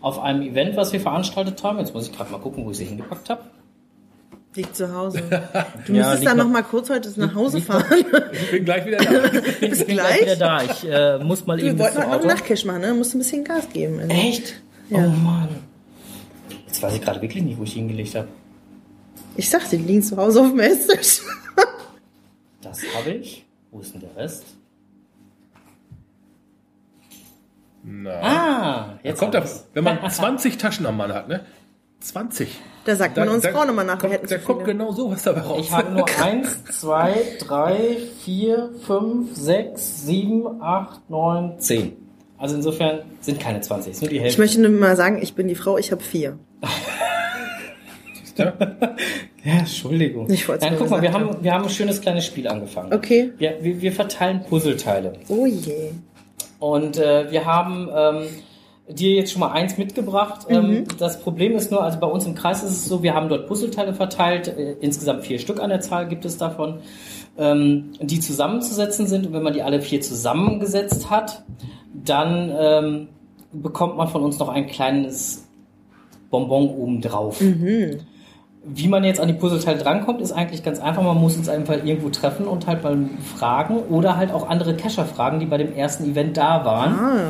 auf 0.00 0.18
einem 0.18 0.40
Event, 0.40 0.74
was 0.74 0.94
wir 0.94 1.00
veranstaltet 1.00 1.62
haben, 1.62 1.80
jetzt 1.80 1.92
muss 1.92 2.06
ich 2.06 2.16
gerade 2.16 2.32
mal 2.32 2.38
gucken, 2.38 2.64
wo 2.64 2.70
ich 2.70 2.78
sie 2.78 2.86
hingepackt 2.86 3.28
habe. 3.28 3.42
Liegt 4.54 4.76
zu 4.76 4.94
Hause. 4.94 5.20
Du 5.86 5.92
Ja, 5.92 5.98
müsstest 5.98 6.20
liegt 6.20 6.30
dann 6.30 6.36
noch- 6.38 6.44
noch 6.44 6.52
mal 6.52 6.62
kurz 6.62 6.88
heute 6.90 7.12
nach 7.20 7.34
Hause 7.34 7.60
fahren. 7.60 7.84
ich 8.32 8.50
bin 8.52 8.64
gleich 8.64 8.86
wieder 8.86 8.98
da. 8.98 9.24
Ich 9.24 9.58
bin, 9.60 9.70
Bis 9.70 9.80
ich 9.80 9.86
bin 9.86 9.96
gleich? 9.96 10.20
wieder 10.22 10.36
da. 10.36 10.62
Ich 10.62 10.84
äh, 10.88 11.18
muss 11.18 11.44
mal 11.46 11.56
Wir 11.58 11.64
eben 11.64 11.76
bis 11.76 11.84
wollten 11.86 11.96
heute 11.98 12.06
noch 12.08 12.14
Auto. 12.14 12.28
einen 12.28 12.36
Nachtcash 12.36 12.64
machen, 12.64 12.80
ne? 12.82 12.94
Musst 12.94 13.12
du 13.12 13.18
ein 13.18 13.20
bisschen 13.20 13.44
Gas 13.44 13.68
geben. 13.72 13.98
Also. 14.00 14.12
Echt? 14.12 14.54
Ja. 14.90 14.98
Oh 14.98 15.10
Mann. 15.10 15.48
Jetzt 16.66 16.82
weiß 16.82 16.94
ich 16.94 17.00
gerade 17.02 17.20
wirklich 17.20 17.42
nicht, 17.42 17.58
wo 17.58 17.64
ich 17.64 17.76
ihn 17.76 17.88
hingelegt 17.88 18.14
habe. 18.14 18.28
Ich 19.36 19.50
sagte, 19.50 19.76
die 19.76 19.84
liegen 19.84 20.02
zu 20.02 20.16
Hause 20.16 20.40
auf 20.42 20.48
dem 20.50 20.60
Esstisch. 20.60 21.20
Das 22.62 22.80
habe 22.96 23.10
ich. 23.10 23.44
Wo 23.70 23.80
ist 23.80 23.92
denn 23.94 24.00
der 24.00 24.16
Rest? 24.16 24.44
Na. 27.82 28.10
Ah, 28.22 28.98
Da 29.02 29.08
jetzt 29.08 29.18
kommt 29.18 29.34
da, 29.34 29.40
ich's. 29.44 29.66
wenn 29.74 29.84
man 29.84 29.98
20 30.10 30.56
Taschen 30.56 30.86
am 30.86 30.96
Mann 30.96 31.12
hat, 31.12 31.28
ne? 31.28 31.44
20. 32.04 32.48
Da 32.84 32.96
sagt 32.96 33.16
man 33.16 33.26
Da- 33.28 33.34
uns 33.34 33.42
da 33.42 33.50
Frauen 33.50 33.68
immer 33.70 33.82
nach. 33.84 33.94
wir 33.94 34.00
Kommt, 34.00 34.12
hätten 34.12 34.26
da 34.28 34.38
kommt 34.38 34.60
viele. 34.62 34.72
genau 34.72 34.92
sowas 34.92 35.22
dabei 35.22 35.40
raus. 35.40 35.58
Ich 35.60 35.72
habe 35.72 35.90
nur 35.92 36.04
eins, 36.22 36.62
zwei, 36.78 37.14
drei, 37.40 37.96
vier, 38.24 38.70
fünf, 38.86 39.34
sechs, 39.34 40.04
sieben, 40.06 40.60
acht, 40.62 41.08
neun, 41.08 41.58
zehn. 41.58 41.96
Also 42.36 42.56
insofern 42.56 43.00
sind 43.20 43.40
keine 43.40 43.60
20, 43.62 43.92
ist 43.92 44.02
nur 44.02 44.10
die 44.10 44.16
Ich 44.16 44.22
Hälfte. 44.22 44.40
möchte 44.40 44.60
nur 44.60 44.70
mal 44.70 44.96
sagen, 44.96 45.18
ich 45.22 45.34
bin 45.34 45.48
die 45.48 45.54
Frau, 45.54 45.78
ich 45.78 45.92
habe 45.92 46.02
vier. 46.02 46.38
Ja? 48.36 48.52
Ja, 49.44 49.52
Entschuldigung. 49.60 50.28
Ich 50.30 50.48
wollte 50.48 50.64
es 50.64 50.70
Nein, 50.70 50.78
guck 50.78 50.90
mal, 50.90 51.00
wir 51.02 51.08
gesagt 51.10 51.24
haben, 51.24 51.44
wir 51.44 51.52
haben 51.52 51.64
ein 51.64 51.70
schönes 51.70 52.00
kleines 52.00 52.26
Spiel 52.26 52.48
angefangen. 52.48 52.92
Okay. 52.92 53.32
Wir, 53.38 53.58
wir, 53.62 53.80
wir 53.80 53.92
verteilen 53.92 54.42
Puzzleteile. 54.48 55.12
Oh 55.28 55.46
je. 55.46 55.90
Und 56.58 56.96
äh, 56.96 57.30
wir 57.30 57.44
haben 57.44 57.88
ähm, 57.94 58.26
dir 58.88 59.14
jetzt 59.14 59.32
schon 59.32 59.40
mal 59.40 59.52
eins 59.52 59.78
mitgebracht. 59.78 60.48
Mhm. 60.48 60.54
Ähm, 60.54 60.84
das 60.98 61.20
Problem 61.20 61.52
ist 61.52 61.70
nur, 61.70 61.82
also 61.82 61.98
bei 61.98 62.06
uns 62.06 62.26
im 62.26 62.34
Kreis 62.34 62.62
ist 62.62 62.70
es 62.70 62.84
so, 62.84 63.02
wir 63.02 63.14
haben 63.14 63.28
dort 63.28 63.46
Puzzleteile 63.46 63.94
verteilt. 63.94 64.48
Äh, 64.48 64.76
insgesamt 64.80 65.24
vier 65.24 65.38
Stück 65.38 65.60
an 65.60 65.70
der 65.70 65.80
Zahl 65.80 66.06
gibt 66.06 66.24
es 66.24 66.36
davon, 66.36 66.80
ähm, 67.38 67.92
die 68.00 68.20
zusammenzusetzen 68.20 69.06
sind. 69.06 69.26
Und 69.26 69.32
wenn 69.32 69.42
man 69.42 69.54
die 69.54 69.62
alle 69.62 69.80
vier 69.80 70.00
zusammengesetzt 70.00 71.10
hat, 71.10 71.44
dann 71.92 72.52
ähm, 72.58 73.08
bekommt 73.52 73.96
man 73.96 74.08
von 74.08 74.22
uns 74.22 74.38
noch 74.38 74.48
ein 74.48 74.66
kleines 74.66 75.48
Bonbon 76.30 76.68
obendrauf. 76.68 77.40
Mhm. 77.40 78.00
Wie 78.66 78.88
man 78.88 79.04
jetzt 79.04 79.20
an 79.20 79.28
die 79.28 79.34
Puzzleteile 79.34 79.78
drankommt, 79.78 80.20
ist 80.20 80.32
eigentlich 80.32 80.62
ganz 80.62 80.80
einfach. 80.80 81.02
Man 81.02 81.20
muss 81.20 81.36
uns 81.36 81.48
einfach 81.48 81.84
irgendwo 81.84 82.08
treffen 82.08 82.46
und 82.46 82.66
halt 82.66 82.82
mal 82.82 82.98
fragen 83.36 83.76
oder 83.90 84.16
halt 84.16 84.32
auch 84.32 84.48
andere 84.48 84.74
Cacher 84.74 85.04
fragen, 85.04 85.38
die 85.38 85.46
bei 85.46 85.58
dem 85.58 85.74
ersten 85.74 86.10
Event 86.10 86.36
da 86.36 86.64
waren, 86.64 86.98
Ah, 86.98 87.20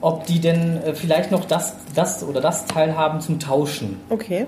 ob 0.00 0.26
die 0.26 0.40
denn 0.40 0.82
äh, 0.82 0.94
vielleicht 0.94 1.30
noch 1.30 1.44
das, 1.44 1.74
das 1.94 2.22
oder 2.24 2.40
das 2.40 2.66
Teil 2.66 2.96
haben 2.96 3.20
zum 3.20 3.38
Tauschen. 3.38 4.00
okay. 4.10 4.46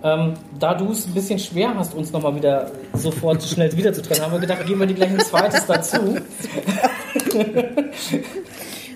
Ähm, 0.00 0.34
da 0.60 0.74
du 0.74 0.92
es 0.92 1.08
ein 1.08 1.12
bisschen 1.14 1.40
schwer 1.40 1.74
hast, 1.76 1.92
uns 1.92 2.12
nochmal 2.12 2.32
wieder 2.36 2.70
sofort 2.92 3.42
schnell 3.42 3.76
wiederzutrennen, 3.76 4.22
haben 4.22 4.30
wir 4.32 4.38
gedacht, 4.38 4.64
geben 4.64 4.78
wir 4.78 4.86
dir 4.86 4.94
gleich 4.94 5.10
ein 5.10 5.18
zweites 5.18 5.66
dazu. 5.66 5.98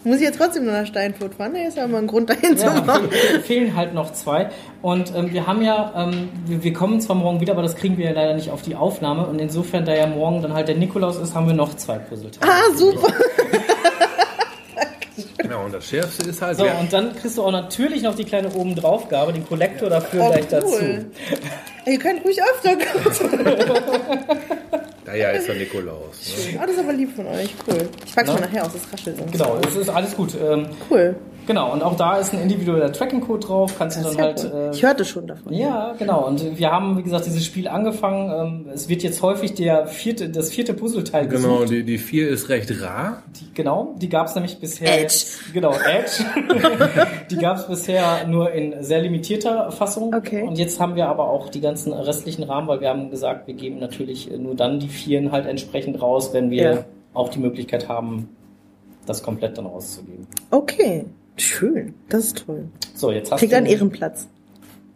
Muss 0.05 0.16
ich 0.16 0.22
jetzt 0.22 0.38
trotzdem 0.38 0.64
nur 0.64 0.72
nach 0.72 0.87
Steinfurt 0.87 1.35
fahren? 1.35 1.52
Da 1.55 1.61
ist 1.61 1.76
ja 1.76 1.87
mal 1.87 1.98
ein 1.98 2.07
Grund 2.09 2.28
dahin 2.28 2.57
zu 2.57 2.66
Ja, 2.66 2.81
machen. 2.81 3.09
fe- 3.11 3.40
fehlen 3.40 3.76
halt 3.76 3.94
noch 3.94 4.12
zwei. 4.12 4.50
Und 4.81 5.12
ähm, 5.14 5.33
wir 5.33 5.46
haben 5.46 5.62
ja, 5.62 5.92
ähm, 5.96 6.28
wir, 6.46 6.62
wir 6.64 6.72
kommen 6.72 7.00
zwar 7.00 7.14
morgen 7.14 7.40
wieder, 7.40 7.52
aber 7.52 7.62
das 7.62 7.76
kriegen 7.76 7.96
wir 7.98 8.07
ja 8.07 8.12
leider 8.12 8.35
nicht 8.35 8.50
auf 8.50 8.62
die 8.62 8.74
Aufnahme. 8.74 9.26
Und 9.26 9.40
insofern, 9.40 9.85
da 9.85 9.94
ja 9.94 10.09
morgen 10.09 10.42
dann 10.42 10.55
halt 10.55 10.66
der 10.66 10.74
Nikolaus 10.76 11.18
ist, 11.18 11.35
haben 11.37 11.46
wir 11.46 11.55
noch 11.55 11.74
zwei 11.76 11.98
Puzzleteile. 11.98 12.50
Ah, 12.52 12.76
super. 12.76 13.12
Und 15.73 15.79
das 15.79 15.89
Schärfste 15.89 16.29
ist 16.29 16.43
halt, 16.43 16.59
So, 16.59 16.65
wer, 16.65 16.79
und 16.79 16.93
dann 16.93 17.17
kriegst 17.17 17.39
du 17.39 17.43
auch 17.45 17.51
natürlich 17.51 18.03
noch 18.03 18.15
die 18.15 18.25
kleine 18.25 18.53
oben 18.53 18.75
draufgabe, 18.77 19.33
den 19.33 19.47
Kollektor 19.47 19.89
dafür 19.89 20.23
Oh, 20.27 20.31
gleich 20.31 20.47
dazu. 20.49 20.67
cool. 20.67 21.07
Ihr 21.87 21.99
könnt 21.99 22.23
ruhig 22.25 22.39
öfter 22.43 22.77
kommen. 22.77 23.41
da 25.07 25.15
ja 25.15 25.31
ist 25.31 25.49
der 25.49 25.55
Nikolaus. 25.55 26.35
Ne? 26.53 26.59
Oh, 26.59 26.67
das 26.67 26.73
ist 26.73 26.79
aber 26.81 26.93
lieb 26.93 27.17
von 27.17 27.27
euch. 27.27 27.55
Cool. 27.67 27.89
Ich 28.05 28.15
pack's 28.15 28.29
Na? 28.29 28.35
mal 28.35 28.41
nachher 28.43 28.67
aus, 28.67 28.73
das 28.75 28.93
raschelt 28.93 29.17
sonst. 29.17 29.33
Genau, 29.33 29.59
es 29.67 29.75
ist 29.75 29.89
alles 29.89 30.15
gut. 30.15 30.35
Ähm, 30.35 30.67
Cool. 30.91 31.17
Genau, 31.46 31.72
und 31.72 31.83
auch 31.83 31.96
da 31.96 32.16
ist 32.18 32.33
ein 32.33 32.40
individueller 32.40 32.92
Tracking-Code 32.92 33.46
drauf. 33.46 33.74
Kannst 33.78 33.98
du 33.98 34.02
dann 34.05 34.16
halt. 34.18 34.44
cool. 34.52 34.61
Äh, 34.61 34.70
Ich 34.74 34.83
hörte 34.83 35.05
schon 35.05 35.26
davon. 35.26 35.52
ja, 35.52 35.94
genau. 35.98 36.26
Und 36.26 36.59
wir 36.59 36.70
haben, 36.70 36.98
wie 36.98 37.02
gesagt, 37.02 37.26
dieses 37.26 37.44
Spiel 37.44 37.68
angefangen. 37.68 38.64
Ähm, 38.66 38.72
es 38.72 38.88
wird 38.88 39.02
jetzt 39.02 39.22
häufig 39.22 39.55
der 39.55 39.87
vierte, 39.87 40.28
das 40.31 40.50
vierte 40.50 40.74
Puzzleteil 40.74 41.26
Genau, 41.28 41.55
gesucht. 41.59 41.70
die, 41.70 41.85
die 41.85 41.98
4 41.98 42.28
ist 42.28 42.48
recht 42.48 42.70
rar. 42.83 43.22
Die, 43.40 43.52
genau, 43.55 43.94
die 43.98 44.09
gab 44.09 44.26
es 44.28 44.35
nämlich 44.35 44.59
bisher. 44.59 44.88
Edge. 44.92 45.02
Jetzt, 45.02 45.52
genau, 45.52 45.72
Edge. 45.72 46.24
die 47.31 47.37
gab 47.37 47.57
es 47.59 47.66
bisher 47.66 48.26
nur 48.26 48.52
in 48.52 48.83
sehr 48.83 49.00
limitierter 49.02 49.70
Fassung. 49.72 50.14
Okay. 50.14 50.42
Und 50.42 50.59
jetzt 50.59 50.81
haben 50.81 50.96
wir 50.96 51.09
aber 51.09 51.28
auch 51.28 51.48
die 51.48 51.61
ganzen 51.61 51.92
restlichen 51.92 52.42
Rahmen, 52.44 52.68
weil 52.68 52.81
wir 52.81 52.88
haben 52.88 53.11
gesagt, 53.11 53.46
wir 53.46 53.55
geben 53.55 53.78
natürlich 53.78 54.31
nur 54.38 54.55
dann 54.55 54.81
die 54.81 54.88
Vieren 54.88 55.33
halt 55.33 55.46
entsprechend 55.46 56.00
raus, 56.00 56.31
wenn 56.33 56.50
wir 56.50 56.62
Ja. 56.62 56.85
auch 57.14 57.28
die 57.28 57.38
Möglichkeit 57.38 57.88
haben, 57.88 58.28
das 59.07 59.22
komplett 59.22 59.59
dann 59.59 59.66
rauszugeben. 59.66 60.26
Okay. 60.50 61.05
Schön. 61.37 61.95
Das 62.09 62.26
ist 62.26 62.45
toll. 62.47 62.64
So, 62.95 63.11
jetzt 63.11 63.30
hast 63.33 63.39
Kriegt 63.41 63.53
du. 63.53 63.57
einen 63.57 63.66
Ehrenplatz. 63.66 64.28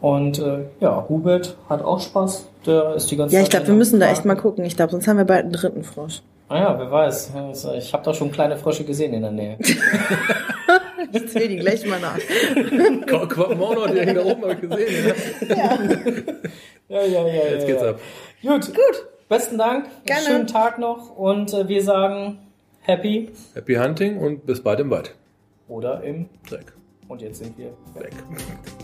Und 0.00 0.38
äh, 0.38 0.60
ja, 0.80 1.04
Hubert 1.08 1.56
hat 1.68 1.84
auch 1.84 2.00
Spaß. 2.00 2.48
Der 2.64 2.94
ist 2.94 3.10
die 3.10 3.16
ganze 3.16 3.34
Ja, 3.34 3.42
ich 3.42 3.50
Zeit 3.50 3.60
glaube, 3.60 3.66
wir 3.68 3.74
müssen 3.74 4.00
da 4.00 4.10
echt 4.10 4.24
mal 4.24 4.34
gucken. 4.36 4.64
Ich 4.64 4.74
glaube, 4.76 4.92
sonst 4.92 5.06
haben 5.06 5.18
wir 5.18 5.26
bald 5.26 5.42
einen 5.44 5.52
dritten 5.52 5.84
Frosch. 5.84 6.22
Ah 6.48 6.58
ja, 6.58 6.78
wer 6.78 6.90
weiß. 6.90 7.32
Ich 7.76 7.92
habe 7.92 8.02
da 8.04 8.14
schon 8.14 8.32
kleine 8.32 8.56
Frösche 8.56 8.84
gesehen 8.84 9.12
in 9.12 9.22
der 9.22 9.30
Nähe. 9.30 9.58
Ich 11.12 11.28
zähle 11.28 11.48
die 11.48 11.56
gleich 11.56 11.86
mal 11.86 12.00
nach. 12.00 12.18
Quackmauner, 13.06 13.92
der 13.92 14.06
hängt 14.06 14.16
da 14.18 14.24
oben, 14.24 14.42
ich 14.50 14.60
gesehen. 14.60 15.14
Ja. 15.48 15.78
Ja, 16.94 17.02
ja, 17.02 17.26
ja. 17.26 17.44
Jetzt 17.50 17.66
geht's 17.66 17.82
ja. 17.82 17.90
ab. 17.90 18.00
Gut, 18.40 18.66
gut. 18.66 19.06
Besten 19.28 19.58
Dank. 19.58 19.86
Gerne. 20.04 20.22
Schönen 20.22 20.46
Tag 20.46 20.78
noch. 20.78 21.16
Und 21.16 21.52
äh, 21.52 21.66
wir 21.66 21.82
sagen 21.82 22.38
happy 22.82 23.30
Happy 23.52 23.74
Hunting 23.74 24.18
und 24.18 24.46
bis 24.46 24.62
bald 24.62 24.78
im 24.78 24.90
Wald. 24.90 25.12
oder 25.66 26.04
im. 26.04 26.28
Dreck. 26.48 26.72
Und 27.08 27.20
jetzt 27.20 27.38
sind 27.38 27.58
wir 27.58 27.70
Weg. 27.94 28.12
Pod, 28.28 28.38